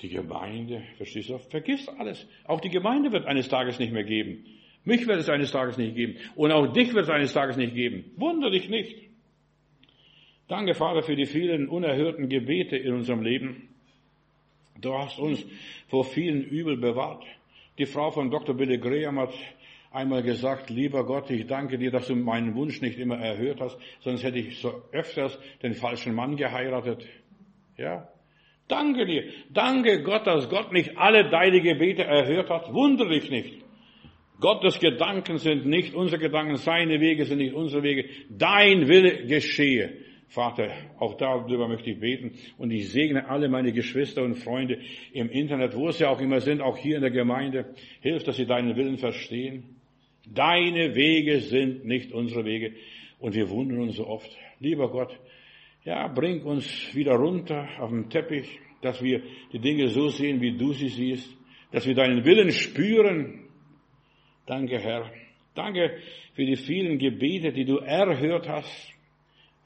Die 0.00 0.08
Gemeinde, 0.08 0.82
verstehst 0.96 1.30
du? 1.30 1.38
Vergiss 1.38 1.88
alles. 1.88 2.26
Auch 2.44 2.60
die 2.60 2.68
Gemeinde 2.68 3.12
wird 3.12 3.26
eines 3.26 3.48
Tages 3.48 3.78
nicht 3.78 3.92
mehr 3.92 4.04
geben. 4.04 4.44
Mich 4.84 5.06
wird 5.06 5.18
es 5.18 5.28
eines 5.28 5.50
Tages 5.50 5.78
nicht 5.78 5.96
geben. 5.96 6.16
Und 6.34 6.52
auch 6.52 6.72
dich 6.72 6.92
wird 6.94 7.04
es 7.04 7.10
eines 7.10 7.32
Tages 7.32 7.56
nicht 7.56 7.74
geben. 7.74 8.04
Wunder 8.16 8.50
dich 8.50 8.68
nicht. 8.68 8.94
Danke, 10.48 10.74
Vater, 10.74 11.02
für 11.02 11.16
die 11.16 11.26
vielen 11.26 11.68
unerhörten 11.68 12.28
Gebete 12.28 12.76
in 12.76 12.92
unserem 12.92 13.22
Leben. 13.22 13.68
Du 14.80 14.94
hast 14.94 15.18
uns 15.18 15.44
vor 15.88 16.04
vielen 16.04 16.44
Übel 16.44 16.76
bewahrt. 16.76 17.24
Die 17.78 17.86
Frau 17.86 18.10
von 18.10 18.30
Dr. 18.30 18.54
Billy 18.54 18.78
Graham 18.78 19.18
hat 19.18 19.34
einmal 19.90 20.22
gesagt, 20.22 20.70
lieber 20.70 21.04
Gott, 21.04 21.30
ich 21.30 21.46
danke 21.46 21.78
dir, 21.78 21.90
dass 21.90 22.06
du 22.06 22.14
meinen 22.14 22.54
Wunsch 22.54 22.80
nicht 22.80 22.98
immer 22.98 23.18
erhört 23.18 23.60
hast, 23.60 23.78
sonst 24.00 24.22
hätte 24.22 24.38
ich 24.38 24.58
so 24.58 24.82
öfters 24.92 25.38
den 25.62 25.74
falschen 25.74 26.14
Mann 26.14 26.36
geheiratet. 26.36 27.06
Ja? 27.76 28.08
Danke 28.68 29.06
dir. 29.06 29.24
Danke 29.50 30.02
Gott, 30.02 30.26
dass 30.26 30.48
Gott 30.48 30.72
nicht 30.72 30.96
alle 30.96 31.28
deine 31.30 31.60
Gebete 31.60 32.02
erhört 32.04 32.50
hat. 32.50 32.72
Wundere 32.72 33.10
dich 33.10 33.30
nicht. 33.30 33.64
Gottes 34.40 34.78
Gedanken 34.80 35.38
sind 35.38 35.66
nicht 35.66 35.94
unsere 35.94 36.20
Gedanken, 36.20 36.56
seine 36.56 37.00
Wege 37.00 37.24
sind 37.24 37.38
nicht 37.38 37.54
unsere 37.54 37.82
Wege. 37.82 38.04
Dein 38.28 38.86
Wille 38.86 39.26
geschehe. 39.26 39.94
Vater, 40.28 40.72
auch 40.98 41.14
darüber 41.14 41.68
möchte 41.68 41.90
ich 41.90 42.00
beten 42.00 42.32
und 42.58 42.72
ich 42.72 42.90
segne 42.90 43.28
alle 43.28 43.48
meine 43.48 43.72
Geschwister 43.72 44.24
und 44.24 44.34
Freunde 44.34 44.80
im 45.12 45.30
Internet, 45.30 45.76
wo 45.76 45.90
sie 45.92 46.04
auch 46.04 46.20
immer 46.20 46.40
sind, 46.40 46.60
auch 46.60 46.76
hier 46.76 46.96
in 46.96 47.02
der 47.02 47.12
Gemeinde. 47.12 47.74
Hilf, 48.00 48.24
dass 48.24 48.36
sie 48.36 48.44
deinen 48.44 48.76
Willen 48.76 48.98
verstehen. 48.98 49.76
Deine 50.26 50.96
Wege 50.96 51.40
sind 51.40 51.84
nicht 51.84 52.12
unsere 52.12 52.44
Wege 52.44 52.72
und 53.20 53.34
wir 53.36 53.48
wundern 53.48 53.78
uns 53.82 53.96
so 53.96 54.06
oft. 54.06 54.28
Lieber 54.58 54.90
Gott, 54.90 55.16
ja, 55.86 56.08
bring 56.08 56.42
uns 56.42 56.66
wieder 56.96 57.14
runter 57.14 57.68
auf 57.78 57.90
den 57.90 58.10
Teppich, 58.10 58.58
dass 58.82 59.00
wir 59.00 59.22
die 59.52 59.60
Dinge 59.60 59.86
so 59.86 60.08
sehen, 60.08 60.40
wie 60.40 60.56
du 60.56 60.72
sie 60.72 60.88
siehst, 60.88 61.32
dass 61.70 61.86
wir 61.86 61.94
deinen 61.94 62.24
Willen 62.24 62.50
spüren. 62.50 63.44
Danke, 64.46 64.80
Herr. 64.80 65.08
Danke 65.54 65.96
für 66.34 66.44
die 66.44 66.56
vielen 66.56 66.98
Gebete, 66.98 67.52
die 67.52 67.64
du 67.64 67.76
erhört 67.76 68.48
hast, 68.48 68.94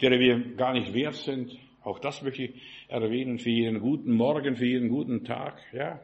deren 0.02 0.20
wir 0.20 0.56
gar 0.56 0.74
nicht 0.74 0.92
wert 0.92 1.14
sind. 1.14 1.58
Auch 1.82 1.98
das 1.98 2.20
möchte 2.20 2.42
ich 2.42 2.50
erwähnen, 2.88 3.38
für 3.38 3.48
jeden 3.48 3.80
guten 3.80 4.12
Morgen, 4.12 4.56
für 4.56 4.66
jeden 4.66 4.90
guten 4.90 5.24
Tag, 5.24 5.58
ja. 5.72 6.00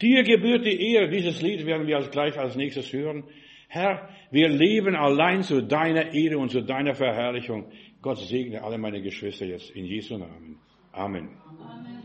Dir 0.00 0.22
gebührt 0.22 0.66
die 0.66 0.92
Ehre. 0.92 1.08
Dieses 1.08 1.42
Lied 1.42 1.66
werden 1.66 1.88
wir 1.88 1.96
als 1.96 2.12
gleich 2.12 2.38
als 2.38 2.54
nächstes 2.54 2.92
hören. 2.92 3.24
Herr, 3.68 4.08
wir 4.30 4.48
leben 4.48 4.94
allein 4.94 5.42
zu 5.42 5.62
deiner 5.62 6.14
Ehre 6.14 6.38
und 6.38 6.50
zu 6.50 6.62
deiner 6.62 6.94
Verherrlichung. 6.94 7.70
Gott 8.00 8.18
segne 8.18 8.62
alle 8.62 8.78
meine 8.78 9.02
Geschwister 9.02 9.46
jetzt 9.46 9.70
in 9.70 9.84
Jesu 9.84 10.18
Namen. 10.18 10.60
Amen. 10.92 11.28
Amen. 11.58 11.97